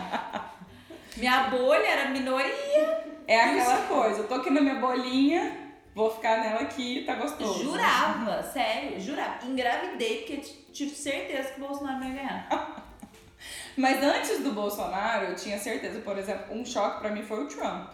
minha 1.15 1.47
bolha 1.47 1.87
era 1.87 2.09
minoria. 2.09 3.13
É 3.25 3.39
aquela 3.39 3.87
coisa, 3.87 4.19
eu 4.19 4.27
tô 4.27 4.33
aqui 4.33 4.49
na 4.49 4.59
minha 4.59 4.75
bolinha, 4.75 5.57
vou 5.95 6.13
ficar 6.13 6.41
nela 6.41 6.59
aqui, 6.59 7.05
tá 7.05 7.15
gostoso. 7.15 7.63
Jurava, 7.63 8.43
sério, 8.43 8.99
jurava. 8.99 9.45
Engravidei 9.45 10.17
porque 10.17 10.37
tive 10.73 10.93
certeza 10.93 11.51
que 11.51 11.61
o 11.61 11.65
Bolsonaro 11.65 11.99
não 11.99 12.07
ia 12.09 12.15
ganhar. 12.15 12.82
Mas 13.75 14.01
antes 14.03 14.43
do 14.43 14.51
Bolsonaro, 14.51 15.25
eu 15.27 15.35
tinha 15.35 15.57
certeza, 15.57 15.99
por 16.01 16.17
exemplo, 16.17 16.55
um 16.55 16.65
choque 16.65 16.99
pra 16.99 17.09
mim 17.09 17.23
foi 17.23 17.43
o 17.43 17.47
Trump. 17.47 17.89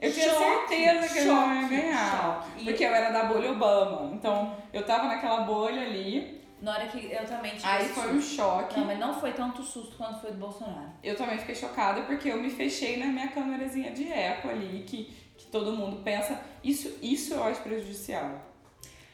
Eu 0.00 0.12
tinha 0.12 0.30
Choque, 0.30 0.68
certeza 0.74 1.12
que 1.12 1.18
ele 1.20 1.28
não 1.28 1.62
ia 1.62 1.68
ganhar. 1.68 2.10
choque. 2.50 2.64
Porque 2.64 2.84
eu 2.84 2.92
era 2.92 3.10
da 3.10 3.24
bolha 3.26 3.52
Obama. 3.52 4.12
Então, 4.12 4.56
eu 4.72 4.84
tava 4.84 5.06
naquela 5.06 5.42
bolha 5.42 5.80
ali, 5.82 6.42
Na 6.60 6.72
hora 6.72 6.86
que 6.88 7.12
eu 7.12 7.24
também 7.24 7.52
tive 7.52 7.66
aí 7.68 7.88
foi 7.88 8.12
um 8.12 8.20
choque. 8.20 8.80
Não, 8.80 8.86
mas 8.86 8.98
não 8.98 9.14
foi 9.14 9.32
tanto 9.32 9.62
susto 9.62 9.96
quanto 9.96 10.20
foi 10.20 10.32
do 10.32 10.38
Bolsonaro. 10.38 10.90
Eu 11.04 11.16
também 11.16 11.38
fiquei 11.38 11.54
chocada 11.54 12.02
porque 12.02 12.28
eu 12.28 12.42
me 12.42 12.50
fechei 12.50 12.96
na 12.96 13.06
minha 13.06 13.28
câmerazinha 13.28 13.92
de 13.92 14.12
eco 14.12 14.48
ali, 14.48 14.82
que, 14.84 15.04
que 15.38 15.46
todo 15.46 15.70
mundo 15.72 16.02
pensa. 16.02 16.40
Isso, 16.64 16.98
isso 17.00 17.34
eu 17.34 17.44
acho 17.44 17.60
prejudicial. 17.62 18.40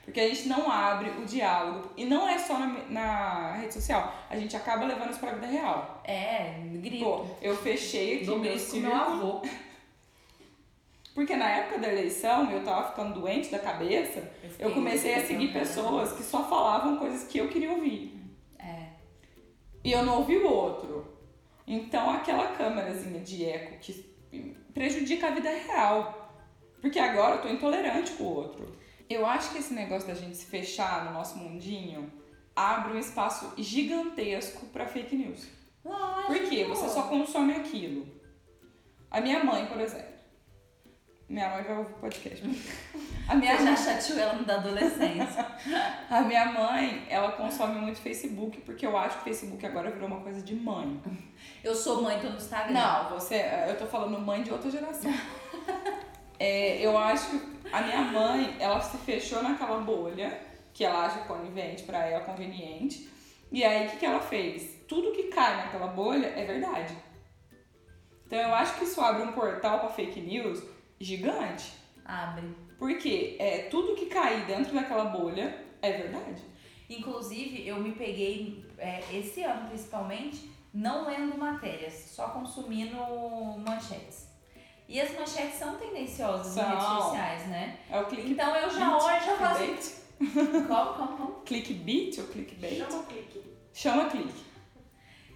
Porque 0.08 0.20
a 0.20 0.28
gente 0.28 0.48
não 0.48 0.70
abre 0.70 1.10
o 1.10 1.26
diálogo. 1.26 1.90
E 1.94 2.06
não 2.06 2.26
é 2.26 2.38
só 2.38 2.58
na, 2.58 2.66
na 2.88 3.52
rede 3.56 3.74
social. 3.74 4.10
A 4.30 4.36
gente 4.38 4.56
acaba 4.56 4.86
levando 4.86 5.10
isso 5.10 5.20
pra 5.20 5.32
vida 5.32 5.46
real. 5.46 6.00
É, 6.02 6.54
grito. 6.80 7.04
Pô, 7.04 7.26
eu 7.42 7.54
fechei 7.54 8.16
aqui 8.16 8.24
Dou 8.24 8.38
meu 8.38 8.52
com 8.52 8.56
meu 8.56 8.58
círculo. 8.58 8.94
avô. 8.94 9.42
Porque 11.14 11.36
na 11.36 11.50
época 11.50 11.78
da 11.80 11.88
eleição, 11.92 12.50
eu 12.50 12.64
tava 12.64 12.88
ficando 12.88 13.20
doente 13.20 13.50
da 13.50 13.58
cabeça. 13.58 14.22
fiquei- 14.40 14.64
Eu 14.66 14.72
comecei 14.72 15.14
a 15.14 15.26
seguir 15.26 15.52
pessoas 15.52 16.12
que 16.12 16.22
só 16.22 16.42
falavam 16.48 16.96
coisas 16.96 17.24
que 17.28 17.36
eu 17.36 17.48
queria 17.48 17.70
ouvir. 17.72 18.18
É. 18.58 18.86
E 19.84 19.92
eu 19.92 20.04
não 20.04 20.18
ouvi 20.18 20.38
o 20.38 20.48
outro. 20.50 21.18
Então 21.66 22.08
aquela 22.10 22.48
câmerazinha 22.52 23.20
de 23.20 23.44
eco 23.44 23.78
que 23.78 23.92
prejudica 24.72 25.26
a 25.26 25.30
vida 25.32 25.50
real. 25.50 26.32
Porque 26.80 26.98
agora 26.98 27.34
eu 27.36 27.42
tô 27.42 27.48
intolerante 27.48 28.12
com 28.12 28.24
o 28.24 28.34
outro. 28.36 28.77
Eu 29.08 29.24
acho 29.24 29.52
que 29.52 29.58
esse 29.58 29.72
negócio 29.72 30.06
da 30.06 30.14
gente 30.14 30.36
se 30.36 30.46
fechar 30.46 31.06
no 31.06 31.12
nosso 31.12 31.38
mundinho 31.38 32.12
abre 32.54 32.92
um 32.92 32.98
espaço 32.98 33.52
gigantesco 33.56 34.66
pra 34.66 34.86
fake 34.86 35.16
news. 35.16 35.46
Lógico. 35.84 36.26
Por 36.26 36.48
quê? 36.48 36.64
Você 36.64 36.88
só 36.88 37.02
consome 37.02 37.54
aquilo. 37.54 38.06
A 39.10 39.20
minha 39.20 39.42
mãe, 39.42 39.66
por 39.66 39.80
exemplo. 39.80 40.18
Minha 41.28 41.50
mãe 41.50 41.62
vai 41.62 41.76
ouvir 41.78 41.92
o 41.92 41.96
podcast. 41.96 42.44
A 43.28 43.34
minha 43.34 43.54
Você 43.58 43.64
já 43.64 43.72
mãe, 43.72 43.76
chateou 43.76 44.18
ela 44.18 44.42
da 44.42 44.54
adolescência. 44.54 45.46
a 46.08 46.22
minha 46.22 46.46
mãe, 46.46 47.06
ela 47.10 47.32
consome 47.32 47.78
muito 47.78 48.00
Facebook, 48.00 48.58
porque 48.62 48.86
eu 48.86 48.96
acho 48.96 49.16
que 49.16 49.20
o 49.20 49.24
Facebook 49.24 49.66
agora 49.66 49.90
virou 49.90 50.08
uma 50.08 50.20
coisa 50.20 50.40
de 50.40 50.54
mãe. 50.54 50.98
Eu 51.62 51.74
sou 51.74 52.00
mãe, 52.00 52.18
tô 52.20 52.30
no 52.30 52.38
Instagram. 52.38 52.72
Não, 52.72 53.10
você, 53.10 53.44
eu 53.68 53.76
tô 53.76 53.84
falando 53.84 54.18
mãe 54.18 54.42
de 54.42 54.50
outra 54.50 54.70
geração. 54.70 55.12
É, 56.38 56.80
eu 56.80 56.96
acho 56.96 57.30
que 57.30 57.58
a 57.72 57.82
minha 57.82 58.02
mãe, 58.02 58.56
ela 58.58 58.80
se 58.80 58.96
fechou 58.98 59.42
naquela 59.42 59.80
bolha 59.80 60.40
que 60.72 60.84
ela 60.84 61.06
acha 61.06 61.20
conivente 61.20 61.82
pra 61.82 62.06
ela, 62.06 62.24
conveniente. 62.24 63.08
E 63.50 63.64
aí, 63.64 63.86
o 63.86 63.90
que, 63.90 63.96
que 63.96 64.06
ela 64.06 64.20
fez? 64.20 64.84
Tudo 64.86 65.12
que 65.12 65.24
cai 65.24 65.56
naquela 65.56 65.88
bolha 65.88 66.26
é 66.26 66.44
verdade. 66.44 66.96
Então, 68.26 68.38
eu 68.38 68.54
acho 68.54 68.78
que 68.78 68.84
isso 68.84 69.00
abre 69.00 69.22
um 69.22 69.32
portal 69.32 69.80
pra 69.80 69.88
fake 69.88 70.20
news 70.20 70.62
gigante. 71.00 71.72
Abre. 72.04 72.54
Porque 72.78 73.36
é, 73.40 73.62
tudo 73.70 73.96
que 73.96 74.06
cair 74.06 74.44
dentro 74.46 74.72
daquela 74.72 75.06
bolha 75.06 75.64
é 75.82 75.92
verdade. 75.92 76.42
Inclusive, 76.88 77.66
eu 77.66 77.76
me 77.76 77.92
peguei, 77.92 78.64
é, 78.78 79.02
esse 79.12 79.42
ano 79.42 79.68
principalmente, 79.68 80.50
não 80.72 81.06
lendo 81.06 81.36
matérias, 81.36 81.92
só 81.94 82.28
consumindo 82.28 82.96
manchetes. 83.58 84.27
E 84.88 85.00
as 85.00 85.12
manchetes 85.12 85.58
são 85.58 85.76
tendenciosas 85.76 86.56
nas 86.56 86.66
redes 86.68 86.84
São. 86.84 87.02
sociais, 87.02 87.46
né? 87.48 87.76
É 87.90 88.00
o 88.00 88.06
clickbait. 88.06 88.32
Então 88.32 88.56
eu 88.56 88.70
já 88.70 88.96
olho 88.96 89.16
e 89.16 89.26
já 89.26 89.36
faço. 89.36 89.58
Clickbait. 89.60 90.66
Qual, 90.66 90.94
qual, 90.94 91.08
qual? 91.08 91.28
Clickbait 91.44 92.18
ou 92.18 92.26
clickbait? 92.28 92.76
Chama 92.78 93.02
clique. 93.04 93.42
Chama 93.74 94.04
clique. 94.06 94.48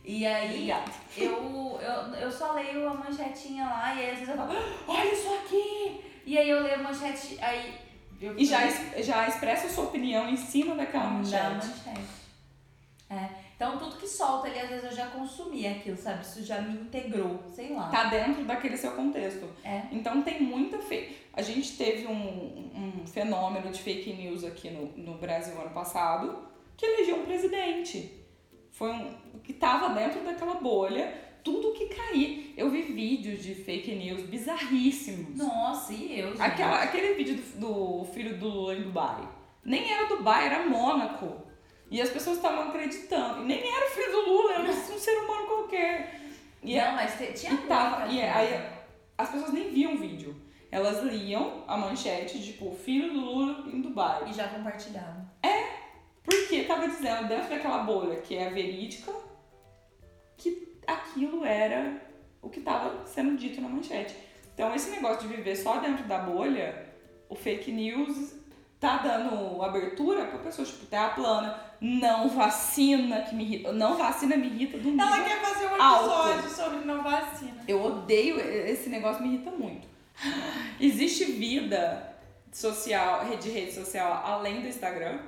E 0.04 0.26
aí, 0.26 0.68
eu, 1.16 1.78
eu, 1.80 2.14
eu 2.14 2.32
só 2.32 2.52
leio 2.54 2.88
a 2.88 2.94
manchetinha 2.94 3.64
lá, 3.66 3.94
e 3.94 4.00
aí 4.00 4.10
às 4.10 4.18
vezes 4.18 4.28
eu 4.30 4.36
falo, 4.36 4.52
"Ah, 4.52 4.84
olha 4.88 5.12
isso 5.12 5.32
aqui! 5.34 6.00
E 6.26 6.36
aí 6.36 6.48
eu 6.50 6.60
leio 6.62 6.74
a 6.74 6.78
manchete, 6.82 7.38
aí. 7.40 7.78
Eu 8.20 8.36
E 8.36 8.44
já, 8.44 8.66
já 9.00 9.28
expressa 9.28 9.68
sua 9.68 9.84
opinião 9.84 10.28
em 10.28 10.36
cima 10.36 10.74
daquela 10.74 11.04
Da 11.04 11.10
manchete. 11.10 11.44
manchete. 11.54 12.00
É. 13.10 13.28
Então 13.62 13.78
tudo 13.78 13.96
que 13.96 14.08
solta 14.08 14.48
ali, 14.48 14.58
às 14.58 14.68
vezes 14.68 14.84
eu 14.84 14.90
já 14.90 15.06
consumi 15.06 15.68
aquilo, 15.68 15.96
sabe? 15.96 16.24
Isso 16.24 16.42
já 16.42 16.60
me 16.60 16.80
integrou, 16.80 17.38
sei 17.54 17.72
lá. 17.72 17.88
Tá 17.90 18.06
dentro 18.06 18.44
daquele 18.44 18.76
seu 18.76 18.90
contexto. 18.90 19.48
É. 19.62 19.82
Então 19.92 20.20
tem 20.20 20.42
muita 20.42 20.78
fake. 20.80 21.16
A 21.32 21.42
gente 21.42 21.76
teve 21.76 22.08
um, 22.08 22.72
um 22.74 23.06
fenômeno 23.06 23.70
de 23.70 23.80
fake 23.80 24.14
news 24.14 24.42
aqui 24.42 24.68
no, 24.68 24.86
no 24.96 25.16
Brasil 25.16 25.54
ano 25.60 25.70
passado 25.70 26.44
que 26.76 26.84
elegeu 26.84 27.20
um 27.20 27.24
presidente. 27.24 28.12
Foi 28.72 28.90
um 28.90 29.14
que 29.44 29.52
tava 29.52 29.94
dentro 29.94 30.24
daquela 30.24 30.54
bolha, 30.54 31.14
tudo 31.44 31.72
que 31.72 31.86
caía. 31.86 32.52
Eu 32.56 32.68
vi 32.68 32.82
vídeos 32.82 33.44
de 33.44 33.54
fake 33.54 33.94
news 33.94 34.22
bizarríssimos. 34.22 35.38
Nossa, 35.38 35.92
e 35.92 36.18
eu, 36.18 36.30
gente? 36.30 36.42
Aquela, 36.42 36.82
aquele 36.82 37.14
vídeo 37.14 37.40
do, 37.54 38.00
do 38.00 38.04
filho 38.06 38.36
do 38.36 38.48
Lula 38.48 38.74
em 38.74 38.82
Dubai. 38.82 39.28
Nem 39.64 39.88
era 39.88 40.08
Dubai, 40.08 40.46
era 40.46 40.66
Mônaco. 40.66 41.51
E 41.92 42.00
as 42.00 42.08
pessoas 42.10 42.36
estavam 42.38 42.68
acreditando. 42.70 43.42
E 43.42 43.44
nem 43.44 43.58
era 43.60 43.86
o 43.86 43.90
filho 43.90 44.12
do 44.12 44.20
Lula, 44.30 44.52
era 44.54 44.62
um 44.62 44.72
ser 44.98 45.12
humano 45.18 45.46
qualquer. 45.46 46.20
E, 46.62 46.76
Não, 46.76 46.92
mas 46.94 47.18
te- 47.18 47.32
tinha 47.34 47.52
e, 47.52 47.58
tava, 47.66 48.06
e 48.06 48.20
aí 48.22 48.60
as 49.18 49.30
pessoas 49.30 49.52
nem 49.52 49.70
viam 49.70 49.94
o 49.94 49.98
vídeo. 49.98 50.34
Elas 50.70 51.02
liam 51.02 51.64
a 51.68 51.76
manchete, 51.76 52.42
tipo, 52.42 52.74
filho 52.74 53.12
do 53.12 53.20
Lula 53.20 53.68
em 53.70 53.82
Dubai. 53.82 54.24
E 54.28 54.32
já 54.32 54.48
compartilhava. 54.48 55.30
Porque 56.24 56.62
tava 56.64 56.88
dizendo 56.88 57.28
dentro 57.28 57.50
daquela 57.50 57.78
bolha 57.78 58.20
que 58.20 58.36
é 58.36 58.48
verídica 58.48 59.12
que 60.36 60.78
aquilo 60.86 61.44
era 61.44 62.00
o 62.40 62.48
que 62.48 62.60
tava 62.60 63.04
sendo 63.06 63.36
dito 63.36 63.60
na 63.60 63.68
manchete. 63.68 64.14
Então 64.54 64.74
esse 64.74 64.90
negócio 64.90 65.28
de 65.28 65.34
viver 65.34 65.56
só 65.56 65.78
dentro 65.78 66.04
da 66.04 66.18
bolha, 66.18 66.86
o 67.28 67.34
fake 67.34 67.72
news 67.72 68.34
tá 68.82 68.96
dando 68.96 69.62
abertura 69.62 70.24
pra 70.24 70.40
pessoas, 70.40 70.70
tipo, 70.70 70.86
terra 70.86 71.10
plana, 71.10 71.56
não 71.80 72.28
vacina 72.28 73.22
que 73.22 73.32
me 73.32 73.44
irrita, 73.44 73.72
não 73.72 73.96
vacina 73.96 74.36
me 74.36 74.48
irrita 74.48 74.76
do 74.76 74.90
nível. 74.90 75.06
Ela 75.06 75.22
quer 75.22 75.40
fazer 75.40 75.66
um 75.68 75.80
Alto. 75.80 76.30
episódio 76.32 76.50
sobre 76.50 76.84
não 76.84 77.00
vacina. 77.00 77.62
Eu 77.68 77.80
odeio, 77.80 78.40
esse 78.40 78.88
negócio 78.88 79.22
me 79.22 79.34
irrita 79.34 79.52
muito. 79.52 79.86
Existe 80.80 81.26
vida 81.26 82.12
social, 82.50 83.24
de 83.36 83.50
rede 83.50 83.72
social 83.72 84.20
além 84.24 84.60
do 84.60 84.66
Instagram? 84.66 85.20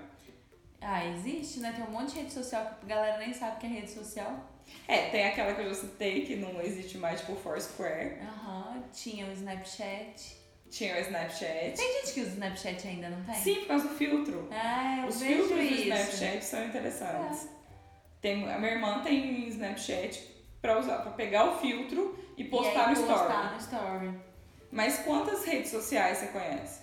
Ah, 0.81 1.07
existe, 1.07 1.61
né? 1.61 1.73
Tem 1.77 1.85
um 1.85 1.93
monte 1.93 2.13
de 2.13 2.19
rede 2.19 2.33
social 2.33 2.77
que 2.81 2.93
a 2.93 2.97
galera 2.97 3.19
nem 3.19 3.33
sabe 3.33 3.61
que 3.61 3.67
é 3.67 3.69
rede 3.69 3.91
social. 3.93 4.51
É, 4.89 5.11
tem 5.11 5.29
aquela 5.29 5.55
que 5.55 5.61
eu 5.61 5.69
já 5.69 5.75
citei, 5.75 6.27
que 6.27 6.35
não 6.35 6.61
existe 6.61 6.99
mais, 6.99 7.21
tipo 7.21 7.37
Foursquare. 7.37 8.19
Aham, 8.21 8.83
tinha 8.93 9.27
o 9.27 9.33
Snapchat. 9.33 10.44
Tinha 10.75 10.97
o 10.97 10.99
Snapchat. 10.99 11.77
Tem 11.77 12.01
gente 12.01 12.15
que 12.15 12.21
usa 12.21 12.31
o 12.31 12.33
Snapchat 12.33 12.89
ainda, 12.89 13.09
não 13.09 13.23
tem? 13.25 13.35
Sim, 13.37 13.55
por 13.61 13.67
causa 13.69 13.89
do 13.89 13.95
filtro. 13.95 14.49
Ah, 14.51 15.03
eu 15.03 15.09
Os 15.09 15.23
filtros 15.23 15.51
do 15.51 15.63
isso. 15.63 15.83
Snapchat 15.83 16.45
são 16.45 16.67
interessantes. 16.67 17.49
Tem, 18.21 18.51
a 18.53 18.59
minha 18.59 18.73
irmã 18.73 19.01
tem 19.01 19.47
Snapchat 19.51 20.21
pra 20.61 20.81
usar, 20.81 20.99
pra 20.99 21.13
pegar 21.13 21.45
o 21.45 21.59
filtro 21.59 22.19
e 22.37 22.43
postar 22.43 22.91
e 22.93 22.99
no 23.01 23.07
postar 23.07 23.57
story. 23.61 24.01
no 24.01 24.09
story. 24.09 24.21
Mas 24.73 24.99
quantas 25.05 25.45
redes 25.45 25.71
sociais 25.71 26.19
você 26.19 26.27
conhece? 26.27 26.83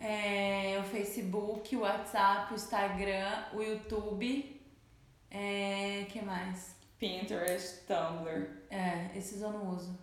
É, 0.00 0.76
o 0.80 0.82
Facebook, 0.88 1.76
o 1.76 1.80
WhatsApp, 1.82 2.52
o 2.52 2.56
Instagram, 2.56 3.44
o 3.52 3.62
YouTube. 3.62 4.60
É, 5.30 6.04
que 6.08 6.20
mais? 6.20 6.74
Pinterest, 6.98 7.86
Tumblr. 7.86 8.48
É, 8.70 9.16
esses 9.16 9.40
eu 9.40 9.52
não 9.52 9.70
uso. 9.70 9.96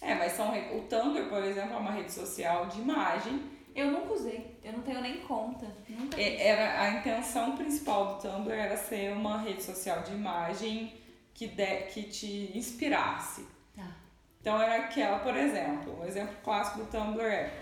É, 0.00 0.14
mas 0.14 0.32
são 0.32 0.52
o 0.76 0.82
Tumblr, 0.82 1.28
por 1.28 1.42
exemplo, 1.42 1.74
é 1.74 1.76
uma 1.76 1.90
rede 1.90 2.12
social 2.12 2.66
de 2.66 2.80
imagem. 2.80 3.42
Eu 3.74 3.90
nunca 3.90 4.12
usei. 4.12 4.58
Eu 4.62 4.72
não 4.72 4.82
tenho 4.82 5.00
nem 5.00 5.18
conta. 5.18 5.66
Nunca. 5.88 6.20
É, 6.20 6.48
Era 6.48 6.82
a 6.82 6.90
intenção 6.90 7.56
principal 7.56 8.14
do 8.14 8.22
Tumblr 8.22 8.54
era 8.54 8.76
ser 8.76 9.12
uma 9.12 9.38
rede 9.38 9.62
social 9.62 10.02
de 10.02 10.12
imagem 10.12 10.94
que 11.34 11.46
de, 11.46 11.76
que 11.82 12.02
te 12.04 12.50
inspirasse. 12.56 13.46
Tá. 13.74 13.88
Então 14.40 14.60
era 14.60 14.84
aquela, 14.84 15.18
por 15.20 15.36
exemplo, 15.36 16.00
um 16.00 16.04
exemplo 16.04 16.34
clássico 16.42 16.78
do 16.78 16.90
Tumblr 16.90 17.24
é 17.24 17.52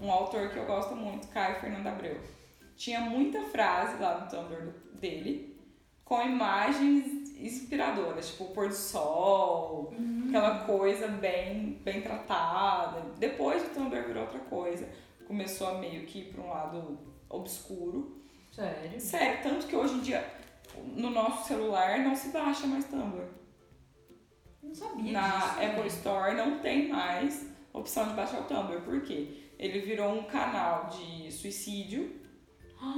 um 0.00 0.10
autor 0.10 0.50
que 0.50 0.56
eu 0.56 0.64
gosto 0.64 0.94
muito, 0.94 1.28
Caio 1.28 1.60
Fernando 1.60 1.86
Abreu. 1.86 2.18
Tinha 2.76 3.00
muita 3.00 3.42
frase 3.42 4.00
lá 4.00 4.20
no 4.20 4.30
Tumblr 4.30 4.72
dele 4.94 5.57
com 6.08 6.22
imagens 6.22 7.36
inspiradoras, 7.38 8.30
tipo 8.30 8.44
o 8.44 8.48
pôr 8.48 8.68
do 8.68 8.74
sol, 8.74 9.92
aquela 10.26 10.60
coisa 10.60 11.06
bem, 11.06 11.78
bem 11.84 12.00
tratada. 12.00 13.02
Depois 13.18 13.62
o 13.62 13.74
Tumblr 13.74 14.06
virou 14.06 14.22
outra 14.22 14.38
coisa. 14.38 14.88
Começou 15.26 15.68
a 15.68 15.74
meio 15.78 16.06
que 16.06 16.20
ir 16.20 16.32
para 16.32 16.42
um 16.42 16.48
lado 16.48 16.98
obscuro. 17.28 18.22
Sério? 18.50 18.98
Sério, 18.98 19.42
tanto 19.42 19.66
que 19.66 19.76
hoje 19.76 19.96
em 19.96 20.00
dia 20.00 20.26
no 20.96 21.10
nosso 21.10 21.46
celular 21.46 21.98
não 21.98 22.16
se 22.16 22.30
baixa 22.30 22.66
mais 22.66 22.86
Tumblr. 22.86 23.28
Não 24.62 24.74
sabia 24.74 25.12
Na 25.12 25.28
disso. 25.28 25.46
Apple 25.50 25.66
velho. 25.66 25.86
Store 25.88 26.34
não 26.34 26.58
tem 26.60 26.88
mais 26.88 27.46
opção 27.70 28.08
de 28.08 28.14
baixar 28.14 28.40
o 28.40 28.44
Tumblr. 28.44 28.80
Por 28.80 29.02
quê? 29.02 29.52
Ele 29.58 29.80
virou 29.80 30.14
um 30.14 30.22
canal 30.24 30.88
de 30.88 31.30
suicídio, 31.30 32.18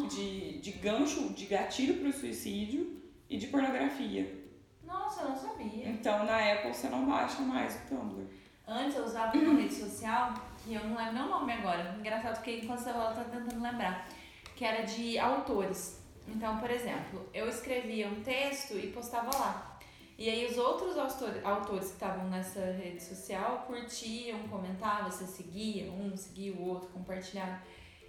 de, 0.09 0.61
de 0.61 0.71
gancho, 0.73 1.31
de 1.31 1.47
gatilho 1.47 1.95
pro 1.99 2.13
suicídio 2.13 3.00
e 3.31 3.39
de 3.39 3.47
pornografia. 3.47 4.39
Nossa, 4.85 5.23
eu 5.23 5.29
não 5.31 5.37
sabia. 5.37 5.89
Então 5.89 6.25
na 6.25 6.53
Apple 6.53 6.75
você 6.75 6.89
não 6.89 7.07
baixa 7.07 7.41
mais 7.41 7.77
o 7.77 7.89
Tumblr. 7.89 8.27
Antes 8.67 8.97
eu 8.97 9.05
usava 9.05 9.37
uma 9.37 9.61
rede 9.61 9.75
social, 9.75 10.35
que 10.63 10.75
eu 10.75 10.85
não 10.85 10.97
lembro 10.97 11.15
nem 11.15 11.23
o 11.23 11.29
nome 11.29 11.53
agora. 11.53 11.95
Engraçado 11.99 12.35
porque 12.35 12.57
enquanto 12.59 12.81
você 12.81 12.93
fala, 12.93 13.11
eu 13.17 13.25
tô 13.25 13.31
tentando 13.31 13.63
lembrar. 13.63 14.09
Que 14.55 14.65
era 14.65 14.83
de 14.83 15.19
autores. 15.19 16.01
Então, 16.29 16.59
por 16.59 16.71
exemplo, 16.71 17.29
eu 17.33 17.49
escrevia 17.49 18.09
um 18.09 18.23
texto 18.23 18.75
e 18.75 18.89
postava 18.89 19.31
lá. 19.37 19.79
E 20.19 20.29
aí 20.29 20.47
os 20.47 20.59
outros 20.59 20.99
autor- 20.99 21.41
autores 21.43 21.87
que 21.89 21.95
estavam 21.95 22.29
nessa 22.29 22.61
rede 22.61 23.03
social 23.03 23.65
curtiam, 23.67 24.39
comentavam, 24.49 25.11
você 25.11 25.27
seguia 25.27 25.91
um, 25.91 26.15
seguia 26.17 26.53
o 26.53 26.63
outro, 26.69 26.91
compartilhava. 26.91 27.61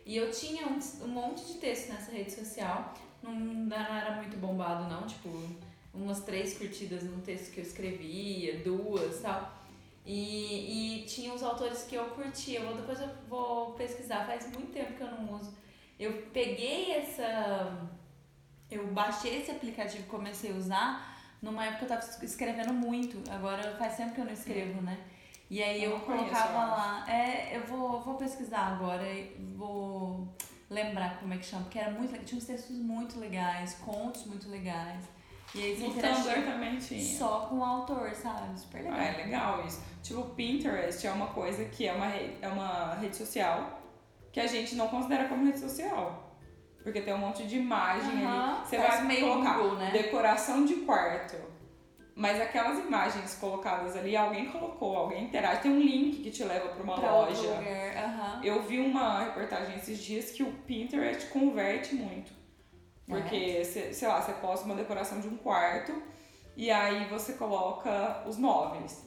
E 0.06 0.16
eu 0.18 0.30
tinha 0.30 0.68
um, 0.68 0.78
um 1.04 1.08
monte 1.08 1.46
de 1.46 1.54
texto 1.56 1.90
nessa 1.92 2.12
rede 2.12 2.32
social. 2.32 2.94
Não, 3.22 3.34
não 3.34 3.78
era 3.78 4.16
muito 4.16 4.38
bombado, 4.38 4.90
não. 4.90 5.06
Tipo, 5.06 5.30
umas 5.94 6.22
três 6.22 6.58
curtidas 6.58 7.04
num 7.04 7.22
texto 7.22 7.54
que 7.54 7.60
eu 7.60 7.64
escrevia, 7.64 8.60
duas 8.60 9.22
tal. 9.22 9.58
E, 10.06 11.02
e 11.02 11.06
tinha 11.06 11.34
os 11.34 11.44
autores 11.44 11.84
que 11.84 11.96
eu 11.96 12.06
curtia. 12.06 12.60
Eu 12.60 12.68
vou, 12.68 12.76
depois 12.76 13.00
eu 13.00 13.10
vou 13.30 13.74
pesquisar. 13.74 14.26
Faz 14.26 14.46
muito 14.52 14.72
tempo 14.74 14.94
que 14.94 15.02
eu 15.02 15.12
não 15.12 15.34
uso. 15.36 15.54
Eu 16.00 16.28
peguei 16.34 16.92
essa. 16.92 17.90
Eu 18.70 18.88
baixei 18.88 19.42
esse 19.42 19.52
aplicativo 19.52 20.04
e 20.04 20.10
comecei 20.10 20.52
a 20.52 20.56
usar 20.56 21.12
Numa 21.42 21.66
época 21.66 21.86
eu 21.86 21.90
tava 21.90 22.24
escrevendo 22.24 22.72
muito, 22.72 23.20
agora 23.32 23.76
faz 23.76 23.98
tempo 23.98 24.14
que 24.14 24.22
eu 24.22 24.26
não 24.26 24.32
escrevo, 24.32 24.80
né? 24.82 24.96
E 25.50 25.62
aí 25.62 25.84
Eu 25.84 25.92
eu, 25.92 26.00
colocava 26.02 26.66
lá. 26.66 27.06
É, 27.10 27.58
eu 27.58 27.66
vou, 27.66 28.00
vou 28.00 28.14
pesquisar 28.14 28.68
agora 28.68 29.04
vou 29.56 30.28
lembrar 30.72 31.20
como 31.20 31.34
é 31.34 31.38
que 31.38 31.46
chama, 31.46 31.64
porque 31.64 31.78
era 31.78 31.92
muito 31.92 32.12
legal. 32.12 32.26
Tinha 32.26 32.40
uns 32.40 32.46
textos 32.48 32.78
muito 32.78 33.20
legais, 33.20 33.76
contos 33.76 34.26
muito 34.26 34.50
legais. 34.50 35.04
E 35.54 35.62
aí 35.62 35.76
você 35.76 35.84
No 35.84 35.90
interagia 35.90 36.34
Tumblr 36.34 36.52
também 36.54 36.78
tinha. 36.78 37.18
só 37.18 37.42
com 37.42 37.58
o 37.60 37.64
autor, 37.64 38.10
sabe? 38.16 38.58
Super 38.58 38.84
legal. 38.84 38.98
Ah, 39.00 39.04
é 39.04 39.18
legal 39.26 39.66
isso. 39.68 39.84
Tipo, 40.02 40.22
o 40.22 40.30
Pinterest 40.30 41.06
é 41.06 41.12
uma 41.12 41.28
coisa 41.28 41.66
que 41.66 41.86
é 41.86 41.94
uma, 41.94 42.08
rede, 42.08 42.38
é 42.42 42.48
uma 42.48 42.96
rede 42.96 43.18
social 43.18 43.80
que 44.32 44.40
a 44.40 44.48
gente 44.48 44.76
não 44.76 44.88
considera 44.88 45.28
como 45.28 45.46
rede 45.46 45.60
social. 45.60 46.32
Porque 46.82 47.02
tem 47.02 47.14
um 47.14 47.18
monte 47.18 47.46
de 47.46 47.58
imagem 47.58 48.24
Aham, 48.26 48.56
ali. 48.60 48.66
Você 48.66 48.78
vai 48.78 49.04
meio 49.04 49.28
colocar 49.30 49.58
Google, 49.58 49.76
né? 49.78 49.92
decoração 49.92 50.66
de 50.66 50.76
quarto. 50.78 51.36
Mas 52.16 52.40
aquelas 52.42 52.78
imagens 52.80 53.36
colocadas 53.36 53.96
ali, 53.96 54.16
alguém 54.18 54.48
colocou, 54.52 54.96
alguém 54.98 55.24
interage. 55.26 55.62
Tem 55.62 55.72
um 55.72 55.80
link 55.80 56.22
que 56.22 56.30
te 56.30 56.44
leva 56.44 56.70
pra 56.70 56.84
uma 56.84 56.96
Pra 57.00 57.12
loja. 57.12 57.48
Aham. 57.98 58.42
Eu 58.44 58.62
vi 58.64 58.80
uma 58.80 59.24
reportagem 59.24 59.76
esses 59.78 59.98
dias 60.00 60.32
que 60.32 60.44
o 60.44 60.52
Pinterest 60.52 61.28
converte 61.30 61.96
muito. 61.96 62.32
Porque, 63.08 63.64
cê- 63.66 63.94
sei 63.94 64.08
lá, 64.08 64.22
você 64.22 64.34
posta 64.34 64.66
uma 64.66 64.76
decoração 64.76 65.20
de 65.20 65.28
um 65.28 65.38
quarto 65.38 66.02
e 66.56 66.70
aí 66.70 67.06
você 67.10 67.34
coloca 67.34 68.24
os 68.28 68.38
móveis 68.38 69.06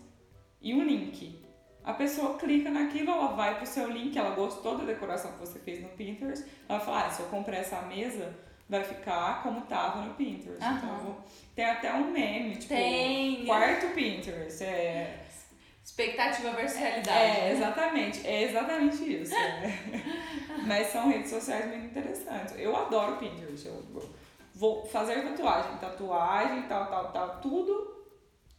e 0.60 0.74
um 0.74 0.82
link. 0.82 1.42
A 1.84 1.92
pessoa 1.92 2.38
clica 2.38 2.70
naquilo, 2.70 3.10
ela 3.10 3.28
vai 3.28 3.56
pro 3.56 3.66
seu 3.66 3.88
link, 3.90 4.16
ela 4.18 4.34
gostou 4.34 4.78
da 4.78 4.84
decoração 4.84 5.32
que 5.32 5.40
você 5.40 5.58
fez 5.58 5.82
no 5.82 5.88
Pinterest, 5.90 6.44
ela 6.66 6.80
fala, 6.80 7.06
ah, 7.06 7.10
se 7.10 7.20
eu 7.20 7.26
comprar 7.28 7.58
essa 7.58 7.80
mesa, 7.82 8.34
vai 8.68 8.82
ficar 8.82 9.42
como 9.42 9.62
tava 9.62 10.02
no 10.02 10.14
Pinterest. 10.14 10.62
Aham. 10.62 10.76
Então, 10.78 11.16
tem 11.54 11.64
até 11.64 11.92
um 11.92 12.10
meme, 12.10 12.56
tipo, 12.56 12.68
Tem. 12.74 13.44
quarto 13.46 13.86
Pinterest. 13.94 14.64
É, 14.64 15.20
Expectativa 15.84 16.50
versus 16.52 16.78
realidade. 16.78 17.10
é, 17.40 17.52
exatamente. 17.52 18.26
É 18.26 18.42
exatamente 18.44 19.22
isso. 19.22 19.34
é. 19.34 19.78
Mas 20.66 20.86
são 20.86 21.08
redes 21.10 21.28
sociais 21.30 21.66
muito 21.66 21.86
interessantes. 21.86 22.54
Eu 22.58 22.74
adoro 22.74 23.16
Pinterest. 23.18 23.66
Eu 23.66 24.10
vou 24.54 24.86
fazer 24.86 25.22
tatuagem. 25.22 25.76
Tatuagem, 25.76 26.62
tal, 26.62 26.86
tal, 26.86 27.12
tal, 27.12 27.40
tudo 27.40 27.93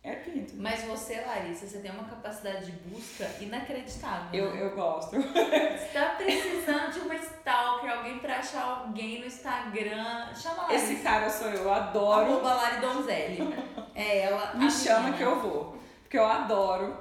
é 0.06 0.16
Pinterest. 0.16 0.56
Mas 0.58 0.84
você, 0.84 1.22
Larissa, 1.22 1.66
você 1.68 1.80
tem 1.80 1.92
uma 1.92 2.04
capacidade 2.04 2.66
de 2.68 2.72
busca 2.74 3.28
inacreditável. 3.42 4.30
Eu, 4.40 4.54
né? 4.54 4.62
eu 4.64 4.76
gosto. 4.76 5.16
Você 5.20 5.90
tá 5.94 6.16
precisando 6.18 6.94
de 6.94 7.00
uma 7.00 7.16
stalker, 7.16 7.92
alguém 7.92 8.20
pra 8.20 8.38
achar 8.38 8.64
alguém 8.64 9.20
no 9.20 9.26
Instagram. 9.26 10.34
Chama 10.36 10.64
Larissa. 10.64 10.94
Esse 10.94 11.04
cara 11.04 11.30
sou 11.30 11.48
eu, 11.48 11.64
eu 11.64 11.74
adoro. 11.74 12.26
Arroba 12.34 12.54
Lari 12.54 12.82
Donzelli. 12.82 13.56
É 13.96 14.20
ela. 14.22 14.54
Me 14.56 14.70
chama 14.70 15.00
menina. 15.00 15.18
que 15.18 15.24
eu 15.24 15.40
vou. 15.42 15.78
Porque 16.04 16.18
eu 16.18 16.26
adoro 16.26 16.98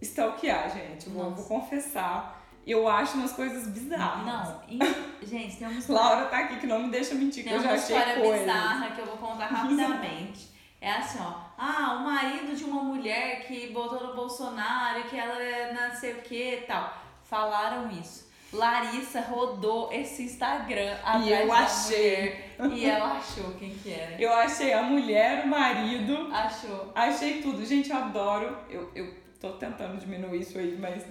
stalkear, 0.00 0.70
gente. 0.70 1.06
Eu 1.06 1.12
vou, 1.12 1.30
vou 1.30 1.44
confessar. 1.44 2.40
Eu 2.66 2.88
acho 2.88 3.16
umas 3.18 3.32
coisas 3.32 3.66
bizarras. 3.68 4.24
Não, 4.24 4.62
e- 4.68 5.26
gente, 5.26 5.56
tem 5.56 5.66
uma 5.66 5.78
história, 5.78 6.00
Laura 6.02 6.26
tá 6.26 6.38
aqui 6.38 6.60
que 6.60 6.66
não 6.66 6.84
me 6.84 6.90
deixa 6.90 7.14
mentir, 7.14 7.42
que 7.42 7.48
tem 7.48 7.58
eu 7.58 7.62
já 7.62 7.70
uma 7.70 7.74
achei 7.74 7.96
história 7.96 8.20
coisas. 8.22 8.40
bizarra 8.40 8.90
que 8.92 9.00
eu 9.00 9.06
vou 9.06 9.16
contar 9.16 9.46
rapidamente. 9.50 10.52
É 10.80 10.92
assim, 10.92 11.18
ó. 11.20 11.34
Ah, 11.64 11.98
o 12.00 12.04
marido 12.04 12.56
de 12.56 12.64
uma 12.64 12.82
mulher 12.82 13.46
que 13.46 13.68
botou 13.68 14.04
no 14.08 14.14
Bolsonaro, 14.14 15.04
que 15.04 15.16
ela 15.16 15.40
é 15.40 15.72
não 15.72 15.94
sei 15.94 16.14
o 16.14 16.22
que 16.22 16.54
e 16.54 16.60
tal. 16.62 16.92
Falaram 17.22 17.88
isso. 17.90 18.30
Larissa 18.52 19.20
rodou 19.20 19.90
esse 19.92 20.24
Instagram 20.24 20.92
atrás 21.04 21.26
eu 21.40 21.46
da 21.46 21.54
achei. 21.54 22.44
mulher 22.58 22.76
e 22.76 22.84
ela 22.84 23.12
achou 23.12 23.54
quem 23.54 23.70
que 23.70 23.92
era. 23.92 24.20
Eu 24.20 24.32
achei 24.34 24.72
a 24.72 24.82
mulher, 24.82 25.44
o 25.44 25.48
marido, 25.48 26.28
Achou. 26.32 26.92
achei 26.94 27.40
tudo. 27.40 27.64
Gente, 27.64 27.90
eu 27.90 27.96
adoro. 27.96 28.58
Eu, 28.68 28.90
eu 28.94 29.14
tô 29.40 29.52
tentando 29.52 29.96
diminuir 29.98 30.40
isso 30.40 30.58
aí, 30.58 30.76
mas 30.78 31.04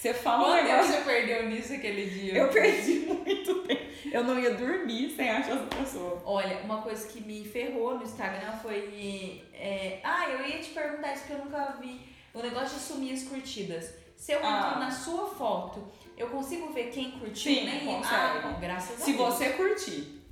você 0.00 0.14
fala 0.14 0.38
um 0.42 0.44
Quanto 0.44 0.56
tempo 0.56 0.68
negócio. 0.72 0.92
você 0.94 1.00
perdeu 1.02 1.46
nisso 1.50 1.72
aquele 1.74 2.06
dia? 2.10 2.34
Eu 2.34 2.48
perdi 2.48 2.92
muito 3.06 3.54
tempo. 3.64 3.90
Eu 4.10 4.24
não 4.24 4.38
ia 4.38 4.54
dormir 4.54 5.10
sem 5.10 5.28
achar 5.30 5.52
essa 5.56 5.66
pessoa. 5.66 6.22
Olha, 6.24 6.58
uma 6.64 6.80
coisa 6.82 7.06
que 7.06 7.20
me 7.20 7.44
ferrou 7.44 7.96
no 7.96 8.02
Instagram 8.02 8.52
foi. 8.62 9.44
é, 9.52 10.00
Ah, 10.02 10.28
eu 10.30 10.46
ia 10.46 10.58
te 10.58 10.70
perguntar 10.70 11.12
isso 11.12 11.24
porque 11.26 11.34
eu 11.34 11.44
nunca 11.44 11.76
vi. 11.80 12.00
O 12.32 12.40
negócio 12.40 12.78
de 12.78 12.82
sumir 12.84 13.12
as 13.12 13.24
curtidas. 13.24 13.92
Se 14.16 14.32
eu 14.32 14.38
entro 14.38 14.48
Ah. 14.48 14.78
na 14.78 14.90
sua 14.90 15.26
foto, 15.26 15.86
eu 16.16 16.28
consigo 16.28 16.72
ver 16.72 16.90
quem 16.90 17.10
curtiu, 17.12 17.54
Sim, 17.54 17.64
né? 17.66 17.80
consegue. 17.84 18.14
Ah, 18.14 18.40
bom, 18.42 18.60
graças 18.60 19.00
a 19.00 19.04
Se 19.04 19.12
Deus. 19.12 19.34
você 19.34 19.50
curtir. 19.50 20.22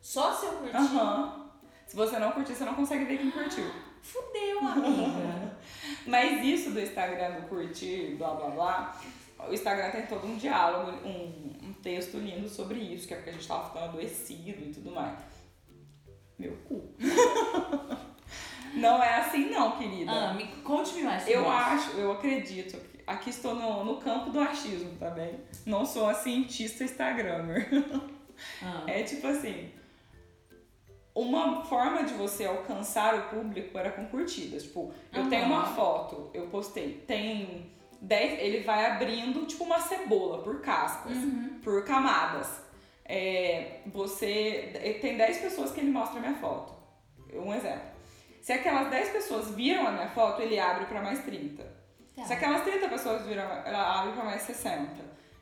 Só 0.00 0.32
se 0.34 0.46
eu 0.46 0.52
curtir. 0.52 0.76
Aham. 0.76 1.50
Se 1.86 1.94
você 1.96 2.18
não 2.18 2.32
curtir, 2.32 2.54
você 2.54 2.64
não 2.64 2.74
consegue 2.74 3.04
ver 3.04 3.18
quem 3.18 3.30
curtiu. 3.30 3.64
Fudeu, 4.02 4.58
amiga. 4.60 5.49
Mas 6.06 6.44
isso 6.44 6.70
do 6.70 6.80
Instagram, 6.80 7.40
do 7.40 7.48
curtir, 7.48 8.16
blá 8.16 8.34
blá 8.34 8.50
blá, 8.50 9.00
o 9.48 9.52
Instagram 9.52 9.90
tem 9.90 10.06
todo 10.06 10.26
um 10.26 10.36
diálogo, 10.36 10.92
um, 11.06 11.68
um 11.68 11.72
texto 11.82 12.18
lindo 12.18 12.48
sobre 12.48 12.78
isso, 12.78 13.06
que 13.06 13.14
é 13.14 13.16
porque 13.16 13.30
a 13.30 13.32
gente 13.32 13.46
tava 13.46 13.68
ficando 13.68 13.84
adoecido 13.86 14.62
e 14.62 14.72
tudo 14.72 14.90
mais. 14.90 15.18
Meu 16.38 16.56
cu. 16.66 16.94
não 18.74 19.02
é 19.02 19.16
assim 19.16 19.50
não, 19.50 19.76
querida. 19.78 20.10
ah, 20.10 20.34
me 20.34 20.46
conte-me 20.62 21.02
mais. 21.02 21.28
eu 21.28 21.48
acho, 21.48 21.90
eu 21.92 22.12
acredito. 22.12 22.80
Aqui 23.06 23.30
estou 23.30 23.54
no, 23.54 23.84
no 23.84 23.96
campo 23.96 24.30
do 24.30 24.40
achismo 24.40 24.96
também. 24.98 25.40
Não 25.66 25.84
sou 25.84 26.08
a 26.08 26.14
cientista 26.14 26.84
Instagrammer. 26.84 27.68
Ah. 28.62 28.84
É 28.88 29.02
tipo 29.02 29.26
assim. 29.26 29.70
Uma 31.14 31.64
forma 31.64 32.04
de 32.04 32.14
você 32.14 32.44
alcançar 32.44 33.14
o 33.14 33.22
público 33.34 33.76
era 33.76 33.90
com 33.90 34.06
curtidas. 34.06 34.62
Tipo, 34.62 34.92
eu 35.12 35.28
tenho 35.28 35.46
uma 35.46 35.64
foto, 35.66 36.30
eu 36.32 36.46
postei, 36.46 37.02
tem 37.06 37.70
10. 38.00 38.38
Ele 38.40 38.60
vai 38.60 38.86
abrindo 38.86 39.44
tipo 39.46 39.64
uma 39.64 39.80
cebola 39.80 40.42
por 40.42 40.60
cascas, 40.60 41.16
Uhum. 41.16 41.60
por 41.64 41.84
camadas. 41.84 42.62
É, 43.04 43.80
você. 43.86 44.98
Tem 45.00 45.16
10 45.16 45.38
pessoas 45.38 45.72
que 45.72 45.80
ele 45.80 45.90
mostra 45.90 46.18
a 46.18 46.22
minha 46.22 46.34
foto. 46.34 46.72
Um 47.34 47.52
exemplo. 47.52 47.90
Se 48.40 48.52
aquelas 48.52 48.88
10 48.88 49.08
pessoas 49.10 49.50
viram 49.50 49.86
a 49.86 49.90
minha 49.92 50.08
foto, 50.10 50.40
ele 50.40 50.58
abre 50.58 50.86
pra 50.86 51.02
mais 51.02 51.18
30. 51.24 51.62
Tá. 52.16 52.24
Se 52.24 52.32
aquelas 52.32 52.62
30 52.62 52.88
pessoas 52.88 53.26
viram, 53.26 53.42
ela 53.42 54.00
abre 54.00 54.12
pra 54.12 54.24
mais 54.24 54.42
60. 54.42 54.88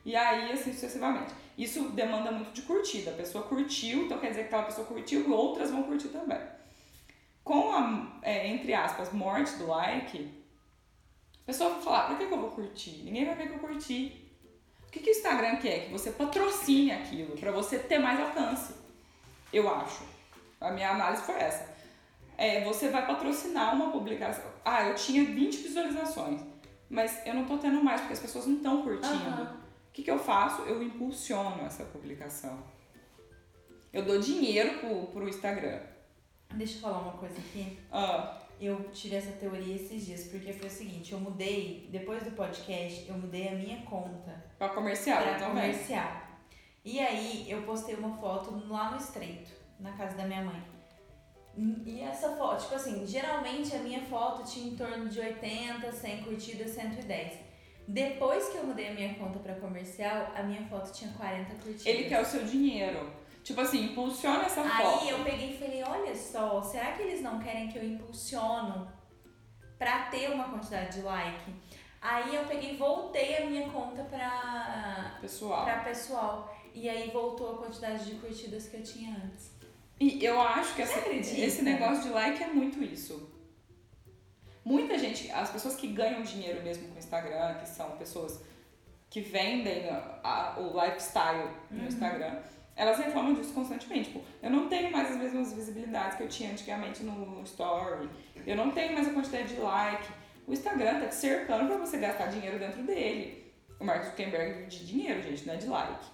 E 0.05 0.15
aí, 0.15 0.51
assim, 0.51 0.73
sucessivamente. 0.73 1.33
Isso 1.57 1.89
demanda 1.89 2.31
muito 2.31 2.51
de 2.51 2.61
curtida. 2.61 3.11
A 3.11 3.15
pessoa 3.15 3.43
curtiu, 3.43 4.03
então 4.05 4.17
quer 4.17 4.29
dizer 4.29 4.41
que 4.41 4.47
aquela 4.47 4.63
pessoa 4.63 4.87
curtiu 4.87 5.27
e 5.27 5.31
outras 5.31 5.71
vão 5.71 5.83
curtir 5.83 6.07
também. 6.07 6.39
Com 7.43 7.73
a, 7.73 8.19
é, 8.21 8.47
entre 8.47 8.73
aspas, 8.73 9.11
morte 9.11 9.57
do 9.57 9.67
like, 9.67 10.31
a 11.41 11.45
pessoa 11.45 11.71
vai 11.71 11.81
falar, 11.81 12.07
por 12.07 12.17
que, 12.17 12.27
que 12.27 12.33
eu 12.33 12.39
vou 12.39 12.51
curtir? 12.51 13.01
Ninguém 13.03 13.25
vai 13.25 13.35
ver 13.35 13.47
que 13.49 13.55
eu 13.55 13.59
curti. 13.59 14.25
O 14.87 14.91
que, 14.91 14.99
que 14.99 15.09
o 15.09 15.11
Instagram 15.11 15.57
quer? 15.57 15.85
Que 15.85 15.91
você 15.91 16.11
patrocine 16.11 16.91
aquilo, 16.91 17.37
pra 17.37 17.51
você 17.51 17.77
ter 17.77 17.99
mais 17.99 18.19
alcance. 18.19 18.73
Eu 19.51 19.67
acho. 19.73 20.03
A 20.61 20.71
minha 20.71 20.91
análise 20.91 21.23
foi 21.23 21.35
essa. 21.35 21.69
É, 22.37 22.63
você 22.63 22.89
vai 22.89 23.05
patrocinar 23.05 23.75
uma 23.75 23.91
publicação. 23.91 24.45
Ah, 24.63 24.85
eu 24.85 24.95
tinha 24.95 25.25
20 25.25 25.57
visualizações, 25.57 26.41
mas 26.89 27.19
eu 27.25 27.33
não 27.33 27.45
tô 27.45 27.57
tendo 27.57 27.83
mais, 27.83 27.99
porque 27.99 28.13
as 28.13 28.19
pessoas 28.19 28.47
não 28.47 28.55
estão 28.55 28.81
curtindo. 28.81 29.13
Aham. 29.13 29.68
O 29.99 30.01
que, 30.01 30.05
que 30.05 30.11
eu 30.11 30.19
faço? 30.19 30.61
Eu 30.61 30.81
impulsiono 30.81 31.65
essa 31.65 31.83
publicação. 31.83 32.63
Eu 33.91 34.05
dou 34.05 34.17
dinheiro 34.17 34.79
pro, 34.79 35.07
pro 35.07 35.27
Instagram. 35.27 35.81
Deixa 36.53 36.77
eu 36.77 36.81
falar 36.83 36.99
uma 36.99 37.17
coisa 37.17 37.37
aqui. 37.37 37.77
Ah, 37.91 38.39
Eu 38.61 38.89
tive 38.91 39.17
essa 39.17 39.33
teoria 39.33 39.75
esses 39.75 40.05
dias, 40.05 40.23
porque 40.29 40.53
foi 40.53 40.67
o 40.69 40.71
seguinte, 40.71 41.11
eu 41.11 41.19
mudei, 41.19 41.89
depois 41.91 42.23
do 42.23 42.31
podcast, 42.31 43.09
eu 43.09 43.17
mudei 43.17 43.49
a 43.49 43.55
minha 43.55 43.81
conta 43.81 44.41
pra 44.57 44.69
comercial 44.69 45.21
para 45.21 45.33
também. 45.37 45.69
comercial. 45.73 46.21
E 46.85 46.97
aí 47.01 47.51
eu 47.51 47.63
postei 47.63 47.95
uma 47.95 48.15
foto 48.17 48.51
lá 48.69 48.91
no 48.91 48.97
Estreito, 48.97 49.51
na 49.81 49.91
casa 49.97 50.15
da 50.15 50.23
minha 50.25 50.45
mãe. 50.45 50.63
E 51.85 51.99
essa 51.99 52.37
foto, 52.37 52.61
tipo 52.61 52.75
assim, 52.75 53.05
geralmente 53.05 53.75
a 53.75 53.79
minha 53.79 54.01
foto 54.03 54.49
tinha 54.49 54.71
em 54.71 54.77
torno 54.77 55.09
de 55.09 55.19
80, 55.19 55.91
100 55.91 56.23
curtidas, 56.23 56.69
110. 56.69 57.48
Depois 57.91 58.49
que 58.49 58.57
eu 58.57 58.65
mudei 58.65 58.89
a 58.89 58.93
minha 58.93 59.15
conta 59.15 59.39
para 59.39 59.55
comercial, 59.55 60.31
a 60.35 60.43
minha 60.43 60.63
foto 60.67 60.91
tinha 60.93 61.11
40 61.13 61.55
curtidas. 61.55 61.85
Ele 61.87 62.03
quer 62.07 62.21
o 62.21 62.25
seu 62.25 62.43
dinheiro. 62.45 63.11
Tipo 63.43 63.61
assim, 63.61 63.85
impulsiona 63.85 64.43
essa 64.43 64.63
foto. 64.63 65.01
Aí 65.01 65.09
eu 65.09 65.23
peguei 65.23 65.55
e 65.55 65.57
falei, 65.57 65.81
olha 65.83 66.15
só, 66.15 66.61
será 66.61 66.91
que 66.91 67.01
eles 67.01 67.21
não 67.21 67.39
querem 67.39 67.67
que 67.67 67.79
eu 67.79 67.83
impulsiono 67.83 68.87
pra 69.79 70.03
ter 70.11 70.29
uma 70.29 70.43
quantidade 70.49 70.97
de 70.97 71.01
like? 71.01 71.51
Aí 71.99 72.35
eu 72.35 72.45
peguei 72.45 72.73
e 72.73 72.77
voltei 72.77 73.37
a 73.37 73.45
minha 73.47 73.67
conta 73.69 74.03
pra, 74.03 75.17
Pessoal. 75.19 75.63
pra 75.65 75.79
pessoal. 75.79 76.55
E 76.75 76.87
aí 76.87 77.09
voltou 77.09 77.55
a 77.55 77.57
quantidade 77.57 78.05
de 78.05 78.19
curtidas 78.19 78.67
que 78.67 78.77
eu 78.77 78.83
tinha 78.83 79.15
antes. 79.15 79.51
E 79.99 80.23
eu 80.23 80.39
acho 80.39 80.75
que 80.75 80.83
essa- 80.83 81.09
esse 81.09 81.63
negócio 81.63 82.03
de 82.03 82.09
like 82.09 82.41
é 82.43 82.47
muito 82.47 82.81
isso. 82.83 83.29
Muita 84.63 84.97
gente, 84.97 85.31
as 85.31 85.49
pessoas 85.49 85.75
que 85.75 85.87
ganham 85.87 86.21
dinheiro 86.21 86.61
mesmo 86.61 86.87
com 86.89 86.95
o 86.95 86.99
Instagram, 86.99 87.55
que 87.55 87.67
são 87.67 87.91
pessoas 87.91 88.41
que 89.09 89.21
vendem 89.21 89.89
a- 89.89 90.19
a- 90.23 90.59
o 90.59 90.79
lifestyle 90.79 91.49
no 91.71 91.85
Instagram, 91.87 92.39
elas 92.75 92.97
reclamam 92.97 93.33
disso 93.33 93.53
constantemente. 93.53 94.09
Tipo, 94.11 94.23
eu 94.43 94.49
não 94.49 94.67
tenho 94.69 94.91
mais 94.91 95.09
as 95.11 95.17
mesmas 95.17 95.51
visibilidades 95.53 96.17
que 96.17 96.23
eu 96.23 96.27
tinha 96.29 96.51
antigamente 96.51 97.03
no 97.03 97.41
story. 97.43 98.09
Eu 98.45 98.55
não 98.55 98.71
tenho 98.71 98.93
mais 98.93 99.07
a 99.07 99.11
quantidade 99.13 99.55
de 99.55 99.59
like. 99.59 100.07
O 100.47 100.53
Instagram 100.53 100.99
tá 100.99 101.07
te 101.07 101.15
cercando 101.15 101.67
pra 101.67 101.77
você 101.77 101.97
gastar 101.97 102.27
dinheiro 102.27 102.59
dentro 102.59 102.83
dele. 102.83 103.51
O 103.79 103.83
Mark 103.85 104.03
Zuckerberg 104.05 104.53
vive 104.53 104.65
de 104.69 104.85
dinheiro, 104.85 105.21
gente, 105.23 105.45
não 105.47 105.53
é 105.53 105.57
de 105.57 105.67
like. 105.67 106.05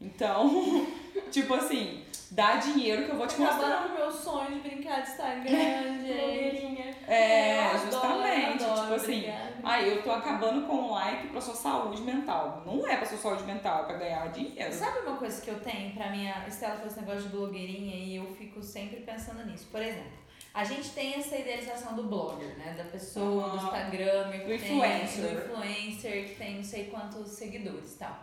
Então, 0.00 0.50
tipo 1.32 1.54
assim, 1.54 2.03
dá 2.34 2.56
dinheiro 2.56 3.04
que 3.04 3.10
eu 3.12 3.16
vou 3.16 3.26
te 3.26 3.38
mostrar. 3.40 3.66
Acabando 3.68 3.88
com 3.90 3.94
meu 4.00 4.10
sonho 4.12 4.50
de 4.54 4.60
brincar 4.68 5.02
de 5.02 5.10
Instagram, 5.10 5.50
gente. 6.02 6.12
Blogueirinha. 6.20 6.94
É, 7.06 7.58
Eu 7.58 7.70
adoro, 7.70 7.78
justamente. 7.90 8.64
adoro, 8.64 8.80
tipo 8.82 8.94
assim, 8.94 9.24
aí 9.62 9.88
eu 9.90 10.02
tô 10.02 10.10
acabando 10.10 10.66
com 10.66 10.74
o 10.74 10.90
like 10.92 11.28
pra 11.28 11.40
sua 11.40 11.54
saúde 11.54 12.02
mental. 12.02 12.62
Não 12.66 12.86
é 12.88 12.96
pra 12.96 13.06
sua 13.06 13.18
saúde 13.18 13.44
mental, 13.44 13.82
é 13.82 13.86
pra 13.86 13.96
ganhar 13.96 14.26
dinheiro. 14.32 14.72
Sabe 14.72 15.00
uma 15.00 15.16
coisa 15.16 15.40
que 15.40 15.50
eu 15.50 15.60
tenho 15.60 15.94
pra 15.94 16.10
minha. 16.10 16.44
Estela 16.48 16.76
fez 16.76 16.92
esse 16.92 17.00
negócio 17.00 17.22
de 17.22 17.28
blogueirinha 17.28 17.94
e 17.96 18.16
eu 18.16 18.26
fico 18.34 18.62
sempre 18.62 19.00
pensando 19.00 19.44
nisso. 19.46 19.68
Por 19.70 19.80
exemplo, 19.82 20.12
a 20.54 20.64
gente 20.64 20.90
tem 20.90 21.14
essa 21.14 21.36
idealização 21.36 21.94
do 21.94 22.04
blogger, 22.04 22.56
né? 22.58 22.74
Da 22.76 22.84
pessoa, 22.84 23.50
do 23.50 23.56
Aham. 23.56 23.66
Instagrammer, 23.66 24.32
que 24.44 24.52
Do 24.52 24.58
tem- 24.58 24.76
influencer. 24.76 25.24
do 25.24 25.52
influencer, 25.52 26.28
que 26.28 26.34
tem 26.36 26.56
não 26.56 26.64
sei 26.64 26.84
quantos 26.86 27.28
seguidores 27.28 27.94
e 27.94 27.98
tal. 27.98 28.18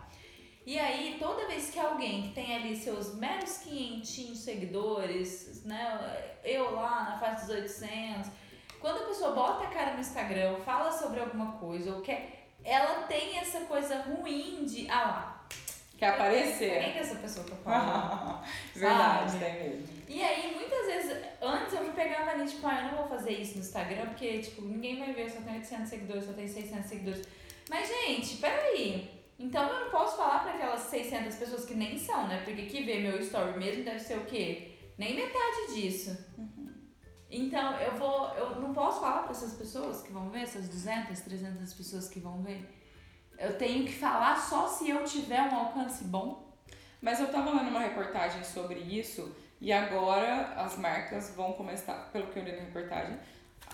E 0.64 0.78
aí, 0.78 1.16
toda 1.18 1.46
vez 1.48 1.70
que 1.70 1.78
alguém 1.78 2.22
que 2.22 2.28
tem 2.34 2.54
ali 2.54 2.76
seus 2.76 3.14
meros 3.16 3.58
500 3.58 4.38
seguidores, 4.38 5.64
né? 5.64 6.36
Eu 6.44 6.74
lá 6.74 7.10
na 7.10 7.18
faixa 7.18 7.46
dos 7.46 7.54
800, 7.56 8.30
quando 8.80 9.02
a 9.02 9.06
pessoa 9.06 9.32
bota 9.32 9.64
a 9.64 9.70
cara 9.70 9.94
no 9.94 10.00
Instagram, 10.00 10.56
fala 10.64 10.90
sobre 10.92 11.20
alguma 11.20 11.52
coisa, 11.52 11.94
ou 11.94 12.00
quer. 12.00 12.48
Ela 12.64 13.02
tem 13.02 13.38
essa 13.38 13.60
coisa 13.62 14.02
ruim 14.02 14.64
de. 14.64 14.88
Ah 14.88 15.02
lá, 15.02 15.46
Quer 15.98 16.16
quem 16.16 16.20
aparecer. 16.20 16.70
que 16.70 16.98
é 16.98 16.98
essa 16.98 17.14
pessoa 17.16 17.46
eu 17.48 17.56
falo? 17.58 18.40
Verdade, 18.74 19.38
tem 19.38 19.70
mesmo. 19.70 19.88
E 20.08 20.22
aí, 20.22 20.52
muitas 20.54 20.86
vezes, 20.86 21.24
antes 21.40 21.72
eu 21.72 21.84
me 21.84 21.90
pegava 21.90 22.32
ali, 22.32 22.44
tipo, 22.44 22.66
ah, 22.66 22.78
eu 22.80 22.84
não 22.88 22.98
vou 22.98 23.08
fazer 23.08 23.32
isso 23.32 23.54
no 23.54 23.60
Instagram, 23.60 24.06
porque, 24.06 24.38
tipo, 24.38 24.62
ninguém 24.62 24.98
vai 24.98 25.12
ver, 25.12 25.26
eu 25.26 25.30
só 25.30 25.40
tenho 25.40 25.56
800 25.56 25.88
seguidores, 25.88 26.24
só 26.24 26.32
tenho 26.32 26.48
600 26.48 26.86
seguidores. 26.86 27.26
Mas, 27.70 27.88
gente, 27.88 28.36
peraí. 28.36 29.21
Então 29.42 29.68
eu 29.68 29.80
não 29.80 29.90
posso 29.90 30.16
falar 30.16 30.44
pra 30.44 30.52
aquelas 30.52 30.82
600 30.82 31.34
pessoas 31.34 31.64
que 31.64 31.74
nem 31.74 31.98
são, 31.98 32.28
né? 32.28 32.42
Porque 32.44 32.66
que 32.66 32.84
vê 32.84 33.00
meu 33.00 33.18
story 33.18 33.58
mesmo 33.58 33.82
deve 33.82 33.98
ser 33.98 34.18
o 34.18 34.24
quê? 34.24 34.76
Nem 34.96 35.16
metade 35.16 35.74
disso. 35.74 36.16
Então 37.28 37.76
eu 37.80 37.96
vou, 37.96 38.28
eu 38.36 38.60
não 38.60 38.72
posso 38.72 39.00
falar 39.00 39.22
pra 39.24 39.32
essas 39.32 39.54
pessoas 39.54 40.00
que 40.02 40.12
vão 40.12 40.30
ver, 40.30 40.42
essas 40.42 40.68
200, 40.68 41.20
300 41.22 41.74
pessoas 41.74 42.08
que 42.08 42.20
vão 42.20 42.40
ver. 42.40 42.72
Eu 43.36 43.58
tenho 43.58 43.84
que 43.84 43.92
falar 43.92 44.36
só 44.36 44.68
se 44.68 44.88
eu 44.88 45.02
tiver 45.02 45.42
um 45.42 45.56
alcance 45.56 46.04
bom. 46.04 46.56
Mas 47.00 47.18
eu 47.18 47.32
tava 47.32 47.50
lendo 47.50 47.70
uma 47.70 47.80
reportagem 47.80 48.44
sobre 48.44 48.78
isso 48.78 49.34
e 49.60 49.72
agora 49.72 50.52
as 50.54 50.78
marcas 50.78 51.34
vão 51.34 51.54
começar, 51.54 52.10
pelo 52.12 52.28
que 52.28 52.38
eu 52.38 52.44
li 52.44 52.52
na 52.52 52.62
reportagem, 52.62 53.18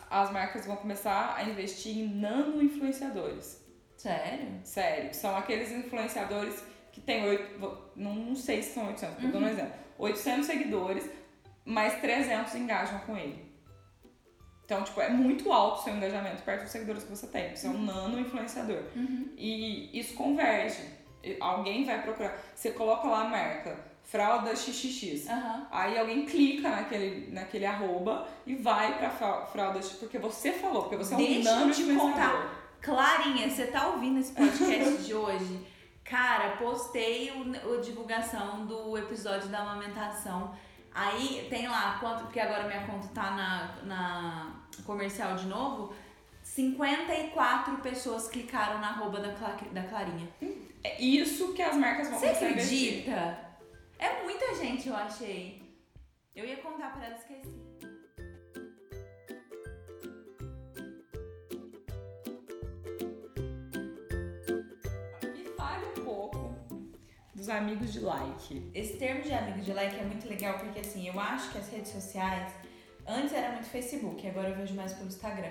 as 0.08 0.30
marcas 0.32 0.64
vão 0.64 0.76
começar 0.76 1.34
a 1.36 1.44
investir 1.44 1.98
em 1.98 2.08
nano-influenciadores. 2.08 3.67
Sério? 3.98 4.48
Sério, 4.64 5.12
são 5.12 5.36
aqueles 5.36 5.70
influenciadores 5.72 6.62
que 6.92 7.00
tem 7.00 7.28
oito, 7.28 7.90
não, 7.96 8.14
sei 8.36 8.62
se 8.62 8.72
são 8.74 8.86
800, 8.86 9.16
tô 9.16 9.22
dando 9.28 9.44
um 9.44 9.48
exemplo. 9.48 9.72
800 9.98 10.46
seguidores, 10.46 11.10
mais 11.64 12.00
300 12.00 12.54
engajam 12.54 12.98
com 13.00 13.16
ele. 13.16 13.46
Então, 14.64 14.82
tipo, 14.84 15.00
é 15.00 15.08
muito 15.08 15.50
alto 15.52 15.80
o 15.80 15.84
seu 15.84 15.94
engajamento 15.96 16.42
perto 16.42 16.62
dos 16.62 16.70
seguidores 16.70 17.02
que 17.02 17.10
você 17.10 17.26
tem. 17.26 17.56
Você 17.56 17.66
é 17.66 17.70
um 17.70 17.82
nano 17.82 18.20
influenciador. 18.20 18.82
E 19.36 19.98
isso 19.98 20.14
converge. 20.14 20.82
Alguém 21.40 21.84
vai 21.84 22.00
procurar. 22.02 22.38
Você 22.54 22.70
coloca 22.70 23.08
lá 23.08 23.22
a 23.22 23.28
marca, 23.28 23.78
fralda 24.04 24.54
XXX. 24.54 25.26
Aham. 25.28 25.66
Aí 25.70 25.98
alguém 25.98 26.24
clica 26.26 26.68
naquele, 26.68 27.32
naquele 27.32 27.64
arroba 27.66 28.28
e 28.46 28.54
vai 28.54 28.96
pra 28.98 29.10
fra- 29.10 29.46
fralda 29.46 29.80
porque 29.98 30.18
você 30.18 30.52
falou, 30.52 30.82
porque 30.82 30.96
você 30.96 31.14
é 31.14 31.16
um 31.16 31.20
Deixa 31.20 31.50
nano 31.54 31.72
te 31.72 31.82
influenciador. 31.82 32.50
Clarinha, 32.80 33.48
você 33.50 33.66
tá 33.66 33.88
ouvindo 33.88 34.18
esse 34.20 34.32
podcast 34.32 35.02
de 35.04 35.14
hoje? 35.14 35.66
Cara, 36.04 36.56
postei 36.56 37.30
o, 37.32 37.70
o 37.74 37.80
divulgação 37.80 38.64
do 38.66 38.96
episódio 38.96 39.48
da 39.48 39.58
amamentação. 39.60 40.54
Aí 40.94 41.46
tem 41.50 41.68
lá, 41.68 41.98
quanto, 42.00 42.24
porque 42.24 42.40
agora 42.40 42.66
minha 42.66 42.86
conta 42.86 43.08
tá 43.08 43.30
na, 43.32 43.76
na 43.84 44.52
comercial 44.84 45.36
de 45.36 45.46
novo. 45.46 45.92
54 46.42 47.76
pessoas 47.78 48.28
clicaram 48.28 48.80
na 48.80 48.88
arroba 48.88 49.20
da, 49.20 49.32
Cla- 49.34 49.56
da 49.70 49.82
Clarinha. 49.82 50.28
É 50.82 51.00
isso 51.02 51.52
que 51.52 51.60
as 51.62 51.76
marcas 51.76 52.08
vão 52.08 52.18
Você 52.18 52.26
acredita? 52.28 53.38
É 53.98 54.22
muita 54.22 54.54
gente, 54.54 54.88
eu 54.88 54.96
achei. 54.96 55.62
Eu 56.34 56.44
ia 56.46 56.56
contar 56.58 56.92
pra 56.92 57.04
ela, 57.06 57.16
esqueci. 57.16 57.67
Dos 67.48 67.56
amigos 67.56 67.92
de 67.94 68.00
like. 68.00 68.70
Esse 68.74 68.98
termo 68.98 69.22
de 69.22 69.32
amigo 69.32 69.60
de 69.60 69.72
like 69.72 69.98
é 69.98 70.04
muito 70.04 70.28
legal 70.28 70.58
porque 70.58 70.80
assim, 70.80 71.08
eu 71.08 71.18
acho 71.18 71.50
que 71.50 71.56
as 71.56 71.68
redes 71.70 71.90
sociais, 71.90 72.52
antes 73.06 73.32
era 73.32 73.52
muito 73.52 73.66
Facebook, 73.70 74.26
agora 74.28 74.50
eu 74.50 74.56
vejo 74.56 74.74
mais 74.74 74.92
pelo 74.92 75.08
Instagram. 75.08 75.50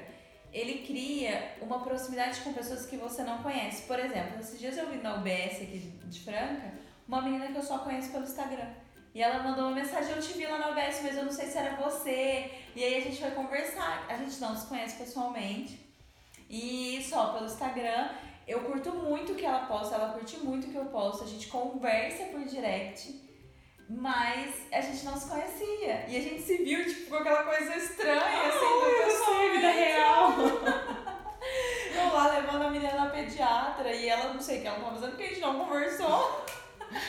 Ele 0.54 0.86
cria 0.86 1.56
uma 1.60 1.80
proximidade 1.80 2.40
com 2.42 2.54
pessoas 2.54 2.86
que 2.86 2.98
você 2.98 3.24
não 3.24 3.42
conhece. 3.42 3.88
Por 3.88 4.00
exemplo, 4.00 4.40
esses 4.40 4.60
dias 4.60 4.78
eu 4.78 4.90
vi 4.92 4.98
na 4.98 5.16
UBS 5.16 5.62
aqui 5.64 5.92
de 6.06 6.20
Franca, 6.20 6.72
uma 7.08 7.22
menina 7.22 7.48
que 7.48 7.58
eu 7.58 7.64
só 7.64 7.80
conheço 7.80 8.12
pelo 8.12 8.26
Instagram. 8.26 8.70
E 9.16 9.22
ela 9.22 9.42
mandou 9.42 9.66
uma 9.66 9.76
mensagem, 9.76 10.12
eu 10.12 10.22
te 10.22 10.34
vi 10.34 10.46
lá 10.46 10.60
na 10.60 10.70
UBS, 10.70 11.02
mas 11.02 11.18
eu 11.18 11.26
não 11.26 11.32
sei 11.32 11.48
se 11.48 11.58
era 11.58 11.76
você. 11.78 12.52
E 12.76 12.84
aí 12.84 12.98
a 12.98 13.02
gente 13.02 13.20
foi 13.20 13.32
conversar. 13.32 14.06
A 14.08 14.16
gente 14.18 14.40
não 14.40 14.56
se 14.56 14.68
conhece 14.68 14.98
pessoalmente. 14.98 15.80
E 16.48 17.04
só 17.04 17.34
pelo 17.34 17.48
Instagram. 17.48 18.10
Eu 18.48 18.62
curto 18.62 18.92
muito 18.92 19.34
o 19.34 19.36
que 19.36 19.46
ela 19.46 19.66
posta, 19.66 19.96
ela 19.96 20.14
curte 20.14 20.38
muito 20.38 20.68
o 20.68 20.72
que 20.72 20.78
eu 20.78 20.86
posto, 20.86 21.26
a 21.26 21.28
gente 21.28 21.48
conversa 21.48 22.24
por 22.26 22.46
direct, 22.46 23.22
mas 23.90 24.56
a 24.72 24.80
gente 24.80 25.04
não 25.04 25.18
se 25.18 25.28
conhecia. 25.28 26.06
E 26.08 26.16
a 26.16 26.22
gente 26.22 26.42
se 26.42 26.58
viu, 26.64 26.86
tipo, 26.86 27.10
com 27.10 27.18
aquela 27.18 27.44
coisa 27.44 27.76
estranha, 27.76 28.48
assim, 28.48 28.60
do 28.60 28.86
Ai, 28.86 29.06
pessoal. 29.06 29.50
vida 29.52 29.70
real. 29.72 30.32
Eu 31.98 32.14
lá 32.14 32.28
levando 32.28 32.62
a 32.64 32.70
menina 32.70 32.94
na 32.94 33.10
pediatra 33.10 33.92
e 33.94 34.08
ela, 34.08 34.34
não 34.34 34.40
sei 34.40 34.60
o 34.60 34.62
que 34.62 34.68
ela 34.68 34.80
tava 34.80 34.94
fazendo, 34.96 35.10
porque 35.10 35.24
a 35.24 35.28
gente 35.28 35.42
não 35.42 35.60
conversou. 35.60 36.46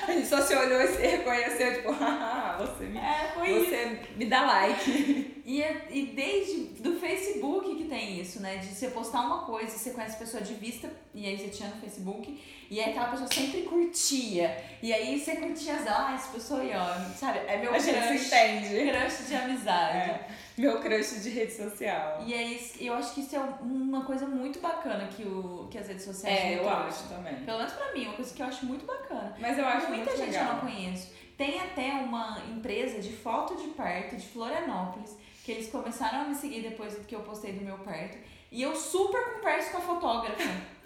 A 0.07 0.13
gente 0.13 0.27
só 0.27 0.41
se 0.41 0.55
olhou 0.55 0.81
e 0.81 0.89
se 0.89 1.01
reconheceu, 1.03 1.75
tipo, 1.77 1.93
haha, 1.93 2.57
você 2.65 2.85
me, 2.85 2.99
É, 2.99 3.31
foi 3.35 3.51
isso. 3.51 3.71
você 3.71 4.01
me 4.17 4.25
dá 4.27 4.43
like. 4.47 5.43
E, 5.45 5.63
é- 5.63 5.87
e 5.91 6.07
desde 6.07 6.61
do 6.83 6.99
Facebook 6.99 7.77
que 7.77 7.85
tem 7.85 8.21
isso, 8.21 8.41
né? 8.43 8.57
De 8.57 8.67
você 8.67 8.89
postar 8.89 9.21
uma 9.21 9.45
coisa, 9.45 9.77
você 9.77 9.91
conhece 9.91 10.17
a 10.17 10.19
pessoa 10.19 10.43
de 10.43 10.55
vista, 10.55 10.91
e 11.15 11.27
aí 11.27 11.39
você 11.39 11.49
tinha 11.49 11.69
no 11.71 11.81
Facebook, 11.81 12.41
e 12.71 12.81
aí 12.81 12.91
aquela 12.91 13.09
pessoa 13.09 13.29
sempre 13.33 13.63
curtia. 13.63 14.57
E 14.83 14.93
aí 14.93 15.19
você 15.19 15.37
curtia 15.37 15.75
as, 15.75 15.87
ah, 15.87 16.13
essa 16.15 16.33
pessoa 16.33 16.61
aí, 16.61 16.73
ó, 16.75 16.95
sabe? 17.15 17.39
É 17.47 17.57
meu 17.59 17.73
A 17.75 17.79
gente 17.79 17.97
crush, 17.99 18.19
se 18.21 18.27
entende. 18.35 18.91
crush 18.91 19.29
de 19.29 19.35
amizade. 19.37 19.97
É, 20.11 20.27
meu 20.63 20.81
crush 20.81 21.23
de 21.23 21.31
rede 21.31 21.53
social. 21.53 22.23
E 22.27 22.35
é 22.35 22.43
isso, 22.43 22.83
eu 22.83 22.95
acho 22.95 23.15
que 23.15 23.21
isso 23.21 23.37
é 23.37 23.41
uma 23.61 24.05
coisa 24.05 24.27
muito 24.27 24.61
bacana 24.61 25.07
que, 25.09 25.23
o, 25.23 25.69
que 25.71 25.79
as 25.79 25.89
redes 25.89 26.05
sociais 26.05 26.39
É, 26.39 26.59
eu 26.59 26.69
acho 26.69 27.09
também. 27.09 27.37
Pelo 27.45 27.59
menos 27.59 27.73
pra 27.73 27.93
mim, 27.93 28.07
uma 28.07 28.15
coisa 28.15 28.35
que 28.35 28.43
eu 28.43 28.47
acho 28.47 28.67
muito 28.67 28.85
bacana. 28.85 29.37
Mas 29.39 29.59
eu 29.59 29.67
acho 29.67 29.89
Muita 29.89 30.17
gente 30.17 30.31
legal. 30.31 30.47
eu 30.47 30.53
não 30.55 30.61
conheço. 30.61 31.13
Tem 31.37 31.61
até 31.61 31.93
uma 31.93 32.41
empresa 32.51 33.01
de 33.01 33.13
foto 33.13 33.55
de 33.57 33.69
parto 33.69 34.17
de 34.17 34.27
Florianópolis, 34.27 35.17
que 35.45 35.53
eles 35.53 35.71
começaram 35.71 36.23
a 36.23 36.25
me 36.25 36.35
seguir 36.35 36.63
depois 36.63 36.95
do 36.95 37.05
que 37.05 37.15
eu 37.15 37.21
postei 37.21 37.53
do 37.53 37.65
meu 37.65 37.79
parto. 37.79 38.19
E 38.51 38.63
eu 38.63 38.75
super 38.75 39.35
converso 39.35 39.71
com 39.71 39.79
a 39.79 39.81
fotógrafa. 39.81 40.43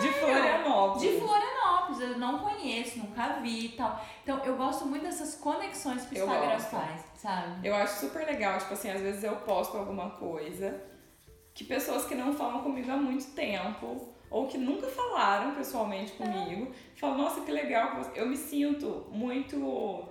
De 0.00 0.08
Florianópolis. 0.08 1.02
De 1.02 1.20
Florianópolis, 1.20 2.00
eu 2.00 2.18
não 2.18 2.38
conheço, 2.38 2.98
nunca 2.98 3.40
vi 3.40 3.66
e 3.66 3.68
tal. 3.70 4.04
Então 4.22 4.38
eu 4.44 4.56
gosto 4.56 4.84
muito 4.86 5.02
dessas 5.02 5.36
conexões 5.36 6.04
que 6.06 6.18
o 6.20 6.24
Instagram 6.24 6.58
faz, 6.58 7.04
sabe? 7.14 7.66
Eu 7.68 7.74
acho 7.74 8.00
super 8.00 8.26
legal, 8.26 8.58
tipo 8.58 8.72
assim, 8.72 8.90
às 8.90 9.00
vezes 9.00 9.22
eu 9.22 9.36
posto 9.36 9.76
alguma 9.76 10.10
coisa 10.10 10.80
que 11.54 11.64
pessoas 11.64 12.04
que 12.06 12.14
não 12.14 12.32
falam 12.32 12.62
comigo 12.62 12.90
há 12.90 12.96
muito 12.96 13.32
tempo, 13.32 14.08
ou 14.30 14.46
que 14.46 14.56
nunca 14.56 14.86
falaram 14.88 15.54
pessoalmente 15.54 16.12
comigo, 16.12 16.72
falam, 16.96 17.18
nossa, 17.18 17.40
que 17.40 17.50
legal. 17.50 17.90
que 17.90 17.96
você-" 17.98 18.20
Eu 18.20 18.26
me 18.26 18.36
sinto 18.36 19.06
muito 19.10 20.08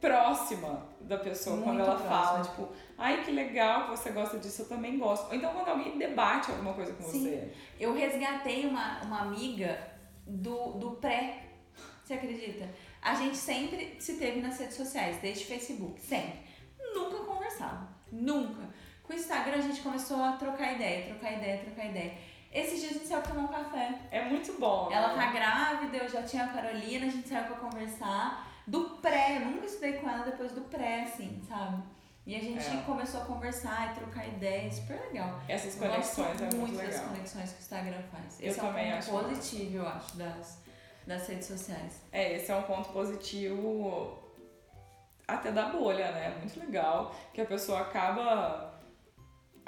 próxima 0.00 0.86
da 1.00 1.18
pessoa 1.18 1.62
quando 1.62 1.76
Muito 1.76 1.90
ela 1.90 1.98
fala, 1.98 2.34
próxima. 2.34 2.66
tipo, 2.66 2.74
ai 2.96 3.24
que 3.24 3.30
legal 3.30 3.84
que 3.84 3.90
você 3.90 4.10
gosta 4.10 4.38
disso, 4.38 4.62
eu 4.62 4.68
também 4.68 4.98
gosto. 4.98 5.28
Ou 5.28 5.34
então 5.34 5.52
quando 5.52 5.68
alguém 5.68 5.98
debate 5.98 6.50
alguma 6.50 6.74
coisa 6.74 6.92
com 6.92 7.02
Sim. 7.04 7.24
você. 7.24 7.52
Eu 7.78 7.94
resgatei 7.94 8.66
uma, 8.66 9.00
uma 9.02 9.20
amiga 9.22 9.78
do, 10.26 10.72
do 10.72 10.90
pré. 10.92 11.44
Você 12.04 12.14
acredita? 12.14 12.68
A 13.02 13.14
gente 13.14 13.36
sempre 13.36 13.96
se 13.98 14.16
teve 14.16 14.40
nas 14.40 14.58
redes 14.58 14.76
sociais, 14.76 15.18
desde 15.20 15.44
Facebook, 15.44 16.00
sempre. 16.00 16.40
Nunca 16.94 17.18
conversava. 17.24 17.88
Nunca. 18.10 18.62
Com 19.02 19.12
o 19.12 19.16
Instagram 19.16 19.56
a 19.56 19.60
gente 19.60 19.80
começou 19.80 20.22
a 20.22 20.32
trocar 20.32 20.74
ideia, 20.74 21.06
trocar 21.06 21.32
ideia, 21.32 21.62
trocar 21.64 21.86
ideia. 21.86 22.14
Esses 22.52 22.80
dias 22.80 22.92
a 22.92 22.94
gente 22.94 23.06
saiu 23.06 23.20
pra 23.20 23.32
tomar 23.32 23.44
um 23.44 23.48
café. 23.48 23.94
É 24.10 24.24
muito 24.24 24.58
bom. 24.58 24.88
Ela 24.90 25.14
né? 25.14 25.22
tá 25.22 25.32
grávida, 25.32 25.96
eu 25.98 26.08
já 26.08 26.22
tinha 26.22 26.44
a 26.44 26.48
Carolina, 26.48 27.06
a 27.06 27.10
gente 27.10 27.28
saiu 27.28 27.44
pra 27.44 27.56
conversar. 27.56 28.47
Do 28.68 28.84
pré, 29.00 29.36
eu 29.36 29.46
nunca 29.46 29.66
estudei 29.66 29.94
com 29.94 30.08
ela 30.08 30.24
depois 30.24 30.52
do 30.52 30.60
pré, 30.62 31.02
assim, 31.02 31.40
sabe? 31.48 31.82
E 32.26 32.36
a 32.36 32.40
gente 32.40 32.66
É. 32.66 32.82
começou 32.84 33.22
a 33.22 33.24
conversar 33.24 33.90
e 33.92 33.94
trocar 34.00 34.26
ideias, 34.28 34.74
super 34.74 35.00
legal. 35.00 35.40
Essas 35.48 35.80
Eu 35.80 35.88
gosto 35.88 36.16
conexões 36.16 36.42
é 36.42 36.56
muito 36.56 36.76
das 36.76 36.86
legal. 36.88 37.08
conexões 37.08 37.50
que 37.52 37.58
o 37.58 37.60
Instagram 37.62 38.02
faz. 38.12 38.40
Eu 38.40 38.50
Esse 38.50 38.60
é 38.60 38.62
um 38.64 38.68
acho 38.98 39.10
ponto 39.10 39.24
positivo, 39.28 39.76
eu 39.78 39.88
acho, 39.88 40.16
das, 40.18 40.58
das 41.06 41.26
redes 41.26 41.46
sociais. 41.48 42.02
É, 42.12 42.34
esse 42.36 42.52
é 42.52 42.56
um 42.56 42.62
ponto 42.64 42.90
positivo 42.90 44.18
até 45.26 45.50
da 45.52 45.70
bolha, 45.70 46.12
né? 46.12 46.36
Muito 46.38 46.60
legal 46.60 47.14
que 47.32 47.40
a 47.40 47.46
pessoa 47.46 47.80
acaba, 47.80 48.67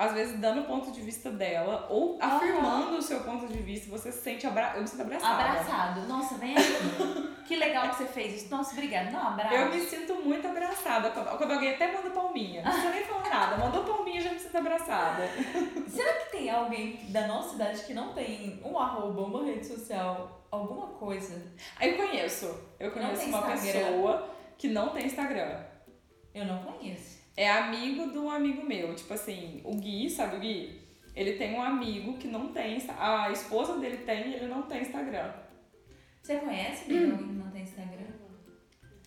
às 0.00 0.14
vezes, 0.14 0.40
dando 0.40 0.62
o 0.62 0.64
ponto 0.64 0.90
de 0.90 1.02
vista 1.02 1.30
dela 1.30 1.86
ou 1.90 2.16
afirmando 2.18 2.96
o 2.96 3.02
seu 3.02 3.20
ponto 3.20 3.46
de 3.46 3.58
vista. 3.58 3.90
Você 3.90 4.10
se 4.10 4.22
sente 4.22 4.46
abra... 4.46 4.72
Eu 4.74 4.80
me 4.80 4.88
sinto 4.88 5.02
abraçada. 5.02 5.44
Abraçado. 5.44 6.00
Nossa, 6.08 6.36
vem 6.36 6.56
aqui. 6.56 7.34
que 7.46 7.54
legal 7.54 7.90
que 7.90 7.96
você 7.96 8.06
fez 8.06 8.36
isso. 8.36 8.50
Nossa, 8.50 8.72
obrigada. 8.72 9.10
Não, 9.10 9.28
abraço. 9.28 9.54
Eu 9.54 9.68
me 9.68 9.80
sinto 9.82 10.14
muito 10.14 10.48
abraçada. 10.48 11.10
Quando, 11.10 11.52
alguém 11.52 11.74
até 11.74 11.92
manda 11.92 12.08
palminha. 12.08 12.62
Não 12.62 12.70
precisa 12.70 12.94
nem 12.94 13.04
falar 13.04 13.28
nada. 13.28 13.56
Mandou 13.58 13.84
palminha, 13.84 14.22
já 14.22 14.32
me 14.32 14.38
sinto 14.38 14.56
abraçada. 14.56 15.28
Será 15.86 16.14
que 16.14 16.30
tem 16.30 16.48
alguém 16.48 16.96
da 17.10 17.26
nossa 17.26 17.56
idade 17.56 17.84
que 17.84 17.92
não 17.92 18.14
tem 18.14 18.58
um 18.64 18.78
arroba, 18.78 19.20
uma 19.20 19.44
rede 19.44 19.66
social, 19.66 20.46
alguma 20.50 20.86
coisa? 20.86 21.52
Eu 21.78 21.98
conheço. 21.98 22.58
Eu 22.78 22.90
conheço 22.90 23.26
uma 23.26 23.52
Instagram. 23.52 23.72
pessoa 23.72 24.30
que 24.56 24.68
não 24.68 24.88
tem 24.88 25.04
Instagram. 25.04 25.62
Eu 26.32 26.46
não 26.46 26.62
conheço. 26.62 27.19
É 27.36 27.50
amigo 27.50 28.10
de 28.10 28.18
um 28.18 28.30
amigo 28.30 28.64
meu. 28.64 28.94
Tipo 28.94 29.14
assim, 29.14 29.60
o 29.64 29.74
Gui, 29.76 30.10
sabe 30.10 30.36
o 30.36 30.40
Gui? 30.40 30.80
Ele 31.14 31.34
tem 31.34 31.54
um 31.54 31.62
amigo 31.62 32.16
que 32.18 32.28
não 32.28 32.52
tem. 32.52 32.78
A 32.98 33.30
esposa 33.30 33.78
dele 33.78 33.98
tem 33.98 34.30
e 34.30 34.34
ele 34.34 34.46
não 34.46 34.62
tem 34.62 34.82
Instagram. 34.82 35.32
Você 36.22 36.36
conhece 36.36 36.84
Bia, 36.86 37.00
alguém 37.12 37.28
que 37.28 37.34
não 37.34 37.50
tem 37.50 37.62
Instagram? 37.62 38.06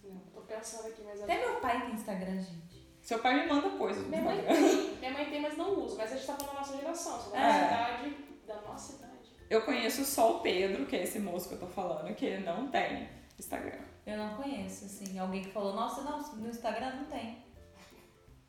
Não, 0.03 0.19
tô 0.33 0.41
pensando 0.41 0.87
aqui, 0.87 1.01
mas... 1.05 1.21
Até 1.23 1.39
meu 1.39 1.55
pai 1.61 1.81
tem 1.85 1.93
Instagram, 1.93 2.39
gente. 2.41 2.83
Seu 3.01 3.19
pai 3.19 3.41
me 3.41 3.47
manda 3.53 3.69
coisas 3.71 4.07
Minha 4.07 4.21
mãe 4.21 4.37
Instagram. 4.39 4.61
tem, 4.65 4.97
minha 4.99 5.11
mãe 5.11 5.25
tem, 5.29 5.41
mas 5.41 5.57
não 5.57 5.79
usa. 5.79 5.97
Mas 5.97 6.11
a 6.11 6.15
gente 6.15 6.25
tá 6.25 6.33
falando 6.35 6.53
da 6.53 6.59
nossa 6.59 6.77
geração, 6.77 7.19
só 7.19 7.29
da 7.31 7.37
É. 7.37 7.43
nossa 7.47 7.65
idade, 7.65 8.15
da 8.47 8.61
nossa 8.61 8.93
idade. 8.95 9.13
Eu 9.49 9.61
conheço 9.61 10.03
só 10.05 10.37
o 10.37 10.39
Pedro, 10.39 10.85
que 10.85 10.95
é 10.95 11.03
esse 11.03 11.19
moço 11.19 11.47
que 11.49 11.55
eu 11.55 11.59
tô 11.59 11.67
falando, 11.67 12.13
que 12.15 12.25
ele 12.25 12.43
não 12.45 12.67
tem 12.69 13.07
Instagram. 13.37 13.79
Eu 14.05 14.17
não 14.17 14.35
conheço, 14.35 14.85
assim, 14.85 15.19
alguém 15.19 15.43
que 15.43 15.51
falou, 15.51 15.73
nossa, 15.75 16.01
não, 16.01 16.19
no 16.37 16.49
Instagram 16.49 16.95
não 16.95 17.05
tem. 17.05 17.37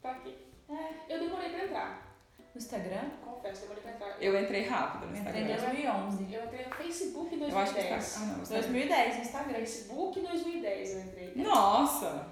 Tá 0.05 0.11
aqui. 0.11 0.37
É. 0.69 1.15
Eu 1.15 1.19
demorei 1.19 1.49
pra 1.49 1.65
entrar, 1.65 2.17
No 2.55 2.59
Instagram? 2.59 3.09
confesso, 3.25 3.63
demorei 3.63 3.83
pra 3.83 3.93
entrar. 3.93 4.23
Eu 4.23 4.39
entrei 4.39 4.63
rápido 4.65 5.07
no 5.07 5.17
Eu 5.17 5.21
entrei 5.23 5.43
em 5.43 5.51
Instagram. 5.51 5.73
2011. 5.73 6.35
Eu 6.35 6.45
entrei 6.45 6.65
no 6.67 6.75
Facebook 6.75 7.35
em 7.35 7.41
Eu 7.41 7.59
acho 7.59 7.75
que 7.75 7.81
2010. 7.81 8.05
Instagram. 8.05 8.23
Ah, 8.23 8.35
não, 8.35 8.43
Instagram. 8.43 8.61
2010, 8.61 9.15
no 9.17 9.23
Instagram. 9.23 9.55
Facebook 9.55 10.21
em 10.21 10.23
2010 10.25 10.91
eu 10.95 11.01
entrei. 11.01 11.33
Nossa! 11.37 12.29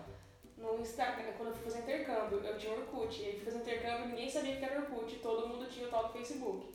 No 0.59 0.81
Instagram, 0.81 1.33
quando 1.39 1.49
eu 1.49 1.55
fui 1.55 1.65
fazer 1.65 1.79
intercâmbio, 1.79 2.39
eu 2.45 2.59
tinha 2.59 2.75
Orkut. 2.75 3.23
E 3.23 3.25
aí 3.25 3.33
fui 3.37 3.45
fazer 3.47 3.59
intercâmbio 3.59 4.09
ninguém 4.09 4.29
sabia 4.29 4.57
que 4.57 4.65
era 4.67 4.81
Orkut. 4.81 5.17
Todo 5.17 5.49
mundo 5.49 5.67
tinha 5.71 5.89
o 5.89 5.91
tal 5.91 6.09
do 6.09 6.13
Facebook. 6.13 6.75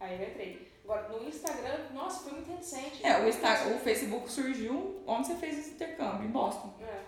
Aí 0.00 0.22
eu 0.22 0.26
entrei. 0.30 0.69
Agora, 0.90 1.08
no 1.08 1.28
Instagram, 1.28 1.78
nossa, 1.94 2.24
foi 2.24 2.32
muito 2.32 2.50
recente. 2.50 3.06
É, 3.06 3.20
o, 3.20 3.28
Insta... 3.28 3.48
o 3.68 3.78
Facebook 3.78 4.28
surgiu 4.28 5.00
onde 5.06 5.28
você 5.28 5.34
fez 5.36 5.56
esse 5.60 5.70
intercâmbio, 5.70 6.24
em 6.26 6.32
Boston. 6.32 6.74
É. 6.80 7.00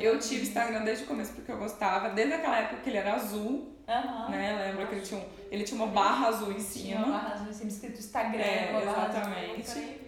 Eu 0.00 0.20
tive 0.20 0.42
Instagram 0.42 0.84
desde 0.84 1.02
o 1.02 1.06
começo 1.08 1.32
porque 1.32 1.50
eu 1.50 1.58
gostava, 1.58 2.10
desde 2.10 2.32
aquela 2.34 2.60
época 2.60 2.82
que 2.82 2.90
ele 2.90 2.98
era 2.98 3.14
azul, 3.14 3.72
Aham. 3.88 4.28
né? 4.28 4.66
Lembra 4.70 4.86
que 4.86 4.94
ele 4.94 5.00
tinha, 5.04 5.20
um- 5.20 5.28
ele 5.50 5.64
tinha 5.64 5.82
uma 5.82 5.92
barra 5.92 6.28
azul 6.28 6.52
em 6.52 6.62
Tinha 6.62 6.96
uma 6.98 7.06
cima. 7.06 7.18
barra 7.18 7.34
azul 7.34 7.48
em 7.48 7.52
cima 7.52 7.70
escrito 7.70 7.98
Instagram. 7.98 8.40
É, 8.40 8.82
exatamente. 8.82 10.00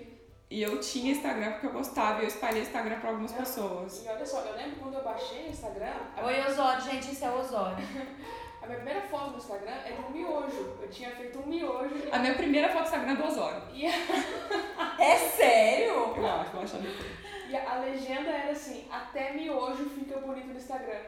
E 0.48 0.62
eu 0.62 0.78
tinha 0.78 1.10
Instagram 1.10 1.50
porque 1.54 1.66
eu 1.66 1.72
gostava 1.72 2.20
e 2.20 2.22
eu 2.22 2.28
espalhei 2.28 2.62
Instagram 2.62 3.00
pra 3.00 3.10
algumas 3.10 3.32
pessoas. 3.32 4.04
E 4.04 4.08
olha 4.08 4.24
só, 4.24 4.40
eu 4.42 4.54
lembro 4.56 4.76
quando 4.78 4.94
eu 4.94 5.02
baixei 5.02 5.48
o 5.48 5.50
Instagram, 5.50 5.94
Oi, 6.24 6.40
Osório, 6.48 6.80
gente, 6.84 7.10
esse 7.10 7.24
é 7.24 7.30
o 7.30 7.40
Osório. 7.40 7.76
a 8.66 8.68
minha 8.68 8.76
primeira 8.78 9.00
foto 9.02 9.30
no 9.30 9.36
Instagram 9.38 9.72
é 9.84 9.92
de 9.92 10.00
um 10.00 10.10
miojo. 10.10 10.76
Eu 10.82 10.88
tinha 10.88 11.10
feito 11.10 11.38
um 11.38 11.46
miojo. 11.46 11.94
A 12.10 12.18
minha 12.18 12.34
primeira 12.34 12.68
foto 12.68 12.82
do 12.82 12.86
Instagram 12.86 13.12
é 13.12 13.16
do 13.16 13.24
Osório. 13.24 13.62
E 13.72 13.86
a, 13.86 13.92
É 14.98 15.16
sério? 15.16 16.14
Eu 16.16 16.26
acho, 16.26 16.76
depois. 16.78 17.06
e 17.48 17.56
a 17.56 17.74
legenda 17.78 18.30
era 18.30 18.50
assim: 18.52 18.88
até 18.90 19.32
miojo 19.32 19.88
fica 19.90 20.18
bonito 20.18 20.48
no 20.48 20.56
Instagram. 20.56 21.00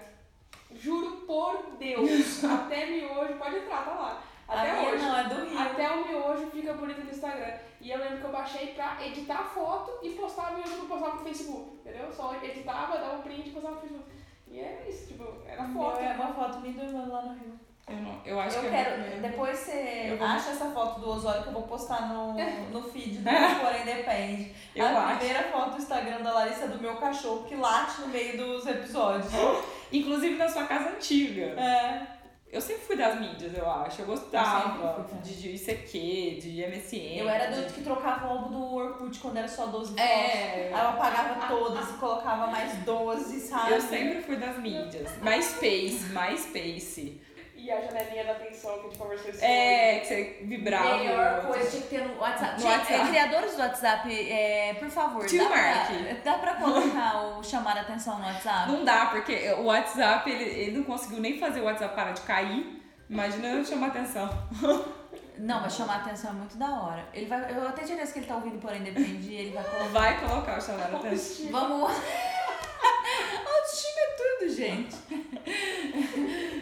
Juro 0.72 1.22
por 1.26 1.76
Deus, 1.78 2.44
até 2.44 2.86
miojo, 2.86 3.34
pode 3.38 3.56
entrar, 3.56 3.84
tá 3.84 3.90
lá. 3.94 4.22
Até 4.46 4.70
a 4.70 4.82
hoje. 4.82 5.02
não, 5.04 5.18
é 5.18 5.24
do 5.24 5.44
Rio. 5.46 5.59
Até 5.59 5.90
o 5.90 6.06
miojo 6.06 6.50
fica 6.50 6.72
bonito 6.74 7.02
no 7.04 7.11
Instagram. 7.11 7.54
E 7.80 7.90
eu 7.90 7.98
lembro 7.98 8.18
que 8.18 8.24
eu 8.24 8.30
baixei 8.32 8.68
pra 8.68 8.96
editar 9.04 9.40
a 9.40 9.44
foto 9.44 9.98
e 10.02 10.11
postar 10.11 10.54
miojo 10.54 10.76
não 10.76 10.86
postava 10.86 11.16
no 11.16 11.22
Facebook. 11.24 11.76
Entendeu? 11.76 12.11
Só 12.12 12.34
editava, 12.42 12.98
dava 12.98 13.16
um 13.18 13.22
print 13.22 13.48
e 13.48 13.52
postava 13.52 13.74
no 13.74 13.80
Facebook. 13.80 14.11
E 14.51 14.61
era 14.61 14.88
isso, 14.88 15.07
tipo, 15.09 15.24
era 15.46 15.62
O 15.62 15.68
foto. 15.72 16.01
meu 16.01 16.11
é 16.11 16.14
uma 16.14 16.32
foto 16.32 16.61
minha 16.61 16.74
do 16.74 16.82
irmão 16.84 17.09
lá 17.09 17.22
no 17.22 17.34
Rio. 17.34 17.59
Eu, 17.88 17.96
não, 17.96 18.20
eu 18.22 18.38
acho 18.38 18.57
eu 18.57 18.62
que 18.64 18.68
quero, 18.68 18.90
é 19.03 19.18
depois 19.22 19.59
você 19.59 20.09
Eu 20.11 20.18
vou- 20.18 20.26
acha 20.26 20.51
essa 20.51 20.66
foto 20.72 21.01
do 21.01 21.09
Osório 21.09 21.42
que 21.42 21.49
eu 21.49 21.53
vou 21.55 21.62
postar 21.62 22.09
no, 22.09 22.34
no 22.70 22.82
feed 22.82 23.18
do 23.18 23.24
Porém 23.24 23.84
Depende. 23.84 24.55
Eu 24.76 24.84
a 24.84 25.07
acho. 25.07 25.18
primeira 25.18 25.44
foto 25.44 25.70
do 25.70 25.78
Instagram 25.78 26.20
da 26.20 26.32
Larissa 26.34 26.64
é 26.64 26.68
do 26.68 26.78
meu 26.82 26.96
cachorro 26.96 27.44
que 27.44 27.57
late 27.57 28.03
no 28.03 28.09
meio 28.09 28.36
dos 28.36 28.66
episódios. 28.66 29.32
Inclusive 29.90 30.36
na 30.36 30.46
sua 30.46 30.64
casa 30.66 30.90
antiga. 30.90 31.44
É. 31.59 32.07
Eu 32.51 32.61
sempre 32.62 32.82
fui 32.82 32.96
das 32.96 33.20
mídias, 33.20 33.57
eu 33.57 33.70
acho. 33.70 34.01
Eu 34.01 34.07
Eu 34.09 34.14
gostava 34.16 35.03
também. 35.05 35.20
de, 35.20 35.34
de 35.36 35.49
ICQ, 35.51 36.38
de 36.40 36.66
MSN. 36.66 37.18
Eu 37.18 37.28
era 37.28 37.53
de... 37.53 37.61
do 37.62 37.72
que 37.74 37.82
trocava 37.82 38.26
o 38.26 38.30
álbum 38.30 38.51
do 38.51 38.74
Orkut 38.74 39.18
quando 39.18 39.36
era 39.36 39.49
só 39.49 39.66
12 39.66 39.90
fotos. 39.90 40.03
É. 40.05 40.72
Aí 40.72 40.80
eu 40.80 40.88
apagava 40.88 41.46
todas 41.46 41.90
e 41.90 41.92
colocava 41.94 42.46
mais 42.46 42.72
12, 42.84 43.40
sabe? 43.40 43.72
Eu 43.72 43.80
sempre 43.82 44.22
fui 44.22 44.36
das 44.36 44.57
mídias. 44.59 45.11
MySpace, 45.20 46.07
MySpace. 46.11 47.20
E 47.68 47.70
a 47.70 47.82
janelinha 47.82 48.24
da 48.24 48.32
atenção 48.32 48.72
que 48.72 48.80
a 48.80 48.82
gente 48.84 48.96
conversou 48.96 49.28
esse 49.28 49.44
É, 49.44 49.98
que 49.98 50.06
você 50.06 50.38
vibrava. 50.40 50.96
Melhor 50.96 51.46
coisa 51.48 51.68
tinha 51.70 51.82
que 51.82 51.88
ter 51.88 52.00
no 52.08 52.18
WhatsApp. 52.18 52.52
No 52.54 52.60
Gente, 52.60 52.78
WhatsApp. 52.78 52.94
é, 52.94 53.08
criadores 53.08 53.52
do 53.56 53.58
WhatsApp, 53.60 54.30
é, 54.32 54.74
por 54.78 54.88
favor, 54.88 55.26
Tio 55.26 55.44
dá 55.44 55.50
Mark. 55.50 55.86
pra, 56.22 56.32
dá 56.32 56.38
pra 56.38 56.54
colocar 56.54 57.16
o 57.26 57.44
chamar 57.44 57.76
a 57.76 57.82
atenção 57.82 58.18
no 58.18 58.24
WhatsApp? 58.24 58.72
Não 58.72 58.84
dá, 58.86 59.06
porque 59.06 59.52
o 59.58 59.64
WhatsApp, 59.64 60.30
ele, 60.30 60.44
ele 60.44 60.70
não 60.78 60.84
conseguiu 60.84 61.20
nem 61.20 61.38
fazer 61.38 61.60
o 61.60 61.64
WhatsApp 61.64 61.94
parar 61.94 62.12
de 62.12 62.22
cair. 62.22 62.82
Imagina 63.10 63.48
eu 63.48 63.62
chamar 63.62 63.88
atenção. 63.88 64.30
Não, 65.36 65.60
mas 65.60 65.74
chamar 65.74 65.96
a 65.96 65.96
atenção 65.98 66.30
é 66.30 66.34
muito 66.34 66.56
da 66.56 66.70
hora. 66.70 67.06
Ele 67.12 67.26
vai, 67.26 67.54
eu 67.54 67.68
até 67.68 67.84
tinha 67.84 68.06
que 68.06 68.18
ele 68.18 68.26
tá 68.26 68.36
ouvindo, 68.36 68.58
porém 68.58 68.82
depende, 68.82 69.34
ele 69.34 69.50
vai 69.52 69.62
colocar. 69.62 69.88
Vai 69.88 70.20
colocar 70.26 70.56
o 70.56 70.60
chamar 70.62 70.86
atenção. 70.94 71.46
Vamos. 71.52 71.92
Autoestima 73.46 74.00
é 74.00 74.16
tudo, 74.16 74.54
gente. 74.54 74.96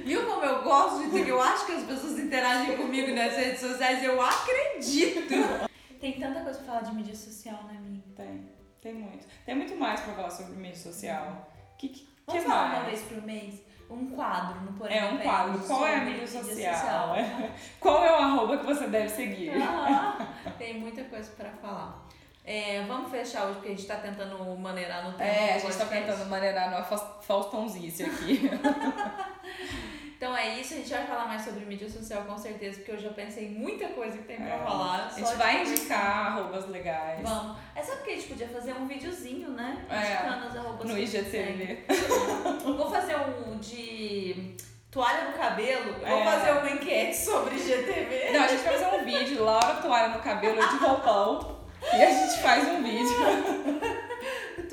Viu 0.07 0.24
como 0.24 0.44
eu 0.44 0.62
gosto 0.62 1.02
de 1.02 1.11
ter 1.11 1.24
que 1.24 1.30
eu 1.30 1.42
acho 1.42 1.66
que 1.66 1.72
as 1.72 1.82
pessoas 1.82 2.16
interagem 2.16 2.76
comigo 2.76 3.12
nas 3.12 3.34
redes 3.34 3.59
sociais? 3.59 4.04
Eu 4.04 4.22
acredito. 4.22 5.34
Tem 6.00 6.12
tanta 6.12 6.42
coisa 6.44 6.61
pra 6.61 6.66
falar 6.74 6.82
de 6.82 6.94
mídia 6.94 7.16
social, 7.16 7.64
né, 7.64 7.76
amiga? 7.76 8.04
Tem, 8.14 8.48
tem 8.80 8.94
muito. 8.94 9.26
Tem 9.44 9.57
muito 9.57 9.74
mais 9.74 9.98
pra 9.98 10.14
falar 10.14 10.30
sobre 10.30 10.54
mídia 10.54 10.76
social. 10.78 11.50
Que, 11.76 11.88
que, 11.88 12.00
que 12.04 12.09
Vamos 12.24 12.44
falar 12.44 12.68
mais? 12.68 12.78
uma 12.78 12.84
vez 12.88 13.02
por 13.02 13.22
mês? 13.22 13.66
Um 13.90 14.07
quadro 14.11 14.61
no 14.61 14.72
Porém 14.74 14.96
É 14.96 15.04
um 15.07 15.18
quadro. 15.18 15.59
Qual 15.66 15.84
é 15.84 15.94
a 15.96 15.98
sobre 15.98 16.11
mídia 16.12 16.26
social? 16.28 17.14
Qual 17.80 18.04
é 18.04 18.12
o 18.12 18.14
arroba 18.14 18.59
que 18.59 18.64
você 18.66 18.86
deve 18.86 19.09
seguir? 19.09 19.50
Ah, 19.61 20.24
tem 20.57 20.78
muita 20.78 21.02
coisa 21.02 21.32
pra 21.32 21.50
falar. 21.50 22.07
É, 22.44 22.84
vamos 22.86 23.11
fechar 23.11 23.46
hoje, 23.46 23.54
porque 23.54 23.68
a 23.70 23.70
gente 23.72 23.86
tá 23.88 23.96
tentando 23.96 24.38
maneirar 24.57 25.02
no 25.04 25.11
tempo. 25.18 25.22
É, 25.28 25.54
a 25.54 25.59
gente 25.59 25.76
tá 25.76 25.86
tentando 25.86 26.26
maneirar 26.30 26.70
no 26.70 26.84
Faus- 26.84 27.24
Faustãozice 27.26 28.04
aqui. 28.04 28.48
Então 30.16 30.34
é 30.34 30.58
isso, 30.58 30.72
a 30.72 30.76
gente 30.78 30.90
vai 30.90 31.06
falar 31.06 31.26
mais 31.26 31.42
sobre 31.42 31.64
mídia 31.66 31.88
social 31.90 32.22
com 32.24 32.38
certeza, 32.38 32.78
porque 32.78 32.92
eu 32.92 32.98
já 32.98 33.10
pensei 33.10 33.48
em 33.48 33.50
muita 33.50 33.88
coisa 33.88 34.16
que 34.16 34.24
tem 34.24 34.36
pra 34.36 34.46
É. 34.54 34.58
falar. 34.64 35.06
A 35.06 35.10
só 35.10 35.16
gente 35.18 35.34
vai 35.36 35.60
indicar 35.62 36.26
arrobas 36.28 36.66
legais. 36.70 37.20
Vamos. 37.22 37.58
É 37.74 37.82
sabe 37.82 38.02
que 38.02 38.10
a 38.10 38.14
gente 38.14 38.28
podia 38.28 38.48
fazer 38.48 38.72
um 38.72 38.86
videozinho, 38.86 39.50
né? 39.50 39.84
É, 39.90 40.14
Indicando 40.14 40.46
as 40.46 40.56
arrobas 40.56 40.88
No. 40.90 40.98
IGTV. 40.98 41.84
Vou 42.64 42.90
fazer 42.90 43.16
um 43.16 43.58
de 43.58 44.56
toalha 44.90 45.26
no 45.30 45.32
cabelo. 45.36 45.92
Vou 46.00 46.18
É. 46.20 46.24
fazer 46.24 46.50
uma 46.52 46.70
enquete 46.70 47.14
sobre 47.16 47.58
GTV. 47.58 48.30
Não, 48.32 48.44
a 48.44 48.48
gente 48.48 48.62
vai 48.62 48.78
fazer 48.78 48.96
um 48.96 49.04
vídeo, 49.04 49.44
Laura 49.44 49.74
toalha 49.82 50.08
no 50.16 50.22
cabelo 50.22 50.66
de 50.66 50.76
roupão. 50.78 51.56
E 51.92 52.02
a 52.02 52.10
gente 52.10 52.38
faz 52.40 52.66
um 52.68 52.82
vídeo. 52.82 53.06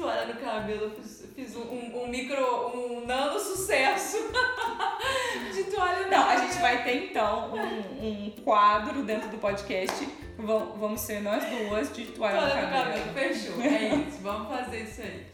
Toalha 0.03 0.25
no 0.33 0.39
cabelo, 0.39 0.83
eu 0.83 0.91
fiz, 0.91 1.25
fiz 1.35 1.55
um, 1.55 1.61
um, 1.61 2.03
um 2.03 2.07
micro, 2.07 2.43
um 2.77 3.05
nano 3.05 3.39
sucesso 3.39 4.17
de 5.53 5.63
toalha 5.65 6.07
Não, 6.07 6.29
a 6.29 6.35
gente 6.37 6.59
vai 6.59 6.83
ter 6.83 7.05
então 7.09 7.53
um, 7.55 8.07
um 8.27 8.29
quadro 8.43 9.03
dentro 9.03 9.29
do 9.29 9.37
podcast. 9.37 10.05
Vam- 10.37 10.73
Vamos 10.77 10.99
ser 11.01 11.21
nós 11.21 11.43
duas 11.45 11.93
de 11.95 12.05
toalha, 12.07 12.37
Toalha 12.39 12.55
no 12.65 12.71
cabelo. 12.71 13.05
cabelo, 13.05 13.13
fechou. 13.13 13.61
É 13.61 13.95
isso, 13.95 14.17
vamos 14.21 14.47
fazer 14.55 14.79
isso 14.81 15.01
aí. 15.01 15.25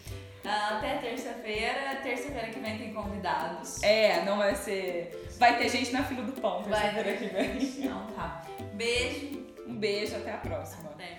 Ah, 0.46 0.78
Até 0.78 0.98
terça-feira. 0.98 1.96
Terça-feira 2.04 2.48
que 2.50 2.60
vem 2.60 2.78
tem 2.78 2.94
convidados. 2.94 3.82
É, 3.84 4.24
não 4.24 4.38
vai 4.38 4.56
ser. 4.56 5.28
Vai 5.40 5.58
ter 5.58 5.70
gente 5.70 5.92
na 5.92 6.04
fila 6.04 6.22
do 6.24 6.34
pão 6.40 6.62
terça-feira 6.64 7.14
que 7.18 7.26
vem. 7.28 7.58
Então 7.64 8.06
tá. 8.16 8.42
Beijo. 8.74 9.46
Um 9.68 9.76
beijo, 9.76 10.16
até 10.16 10.32
a 10.34 10.38
próxima. 10.38 10.90
Até. 10.92 11.18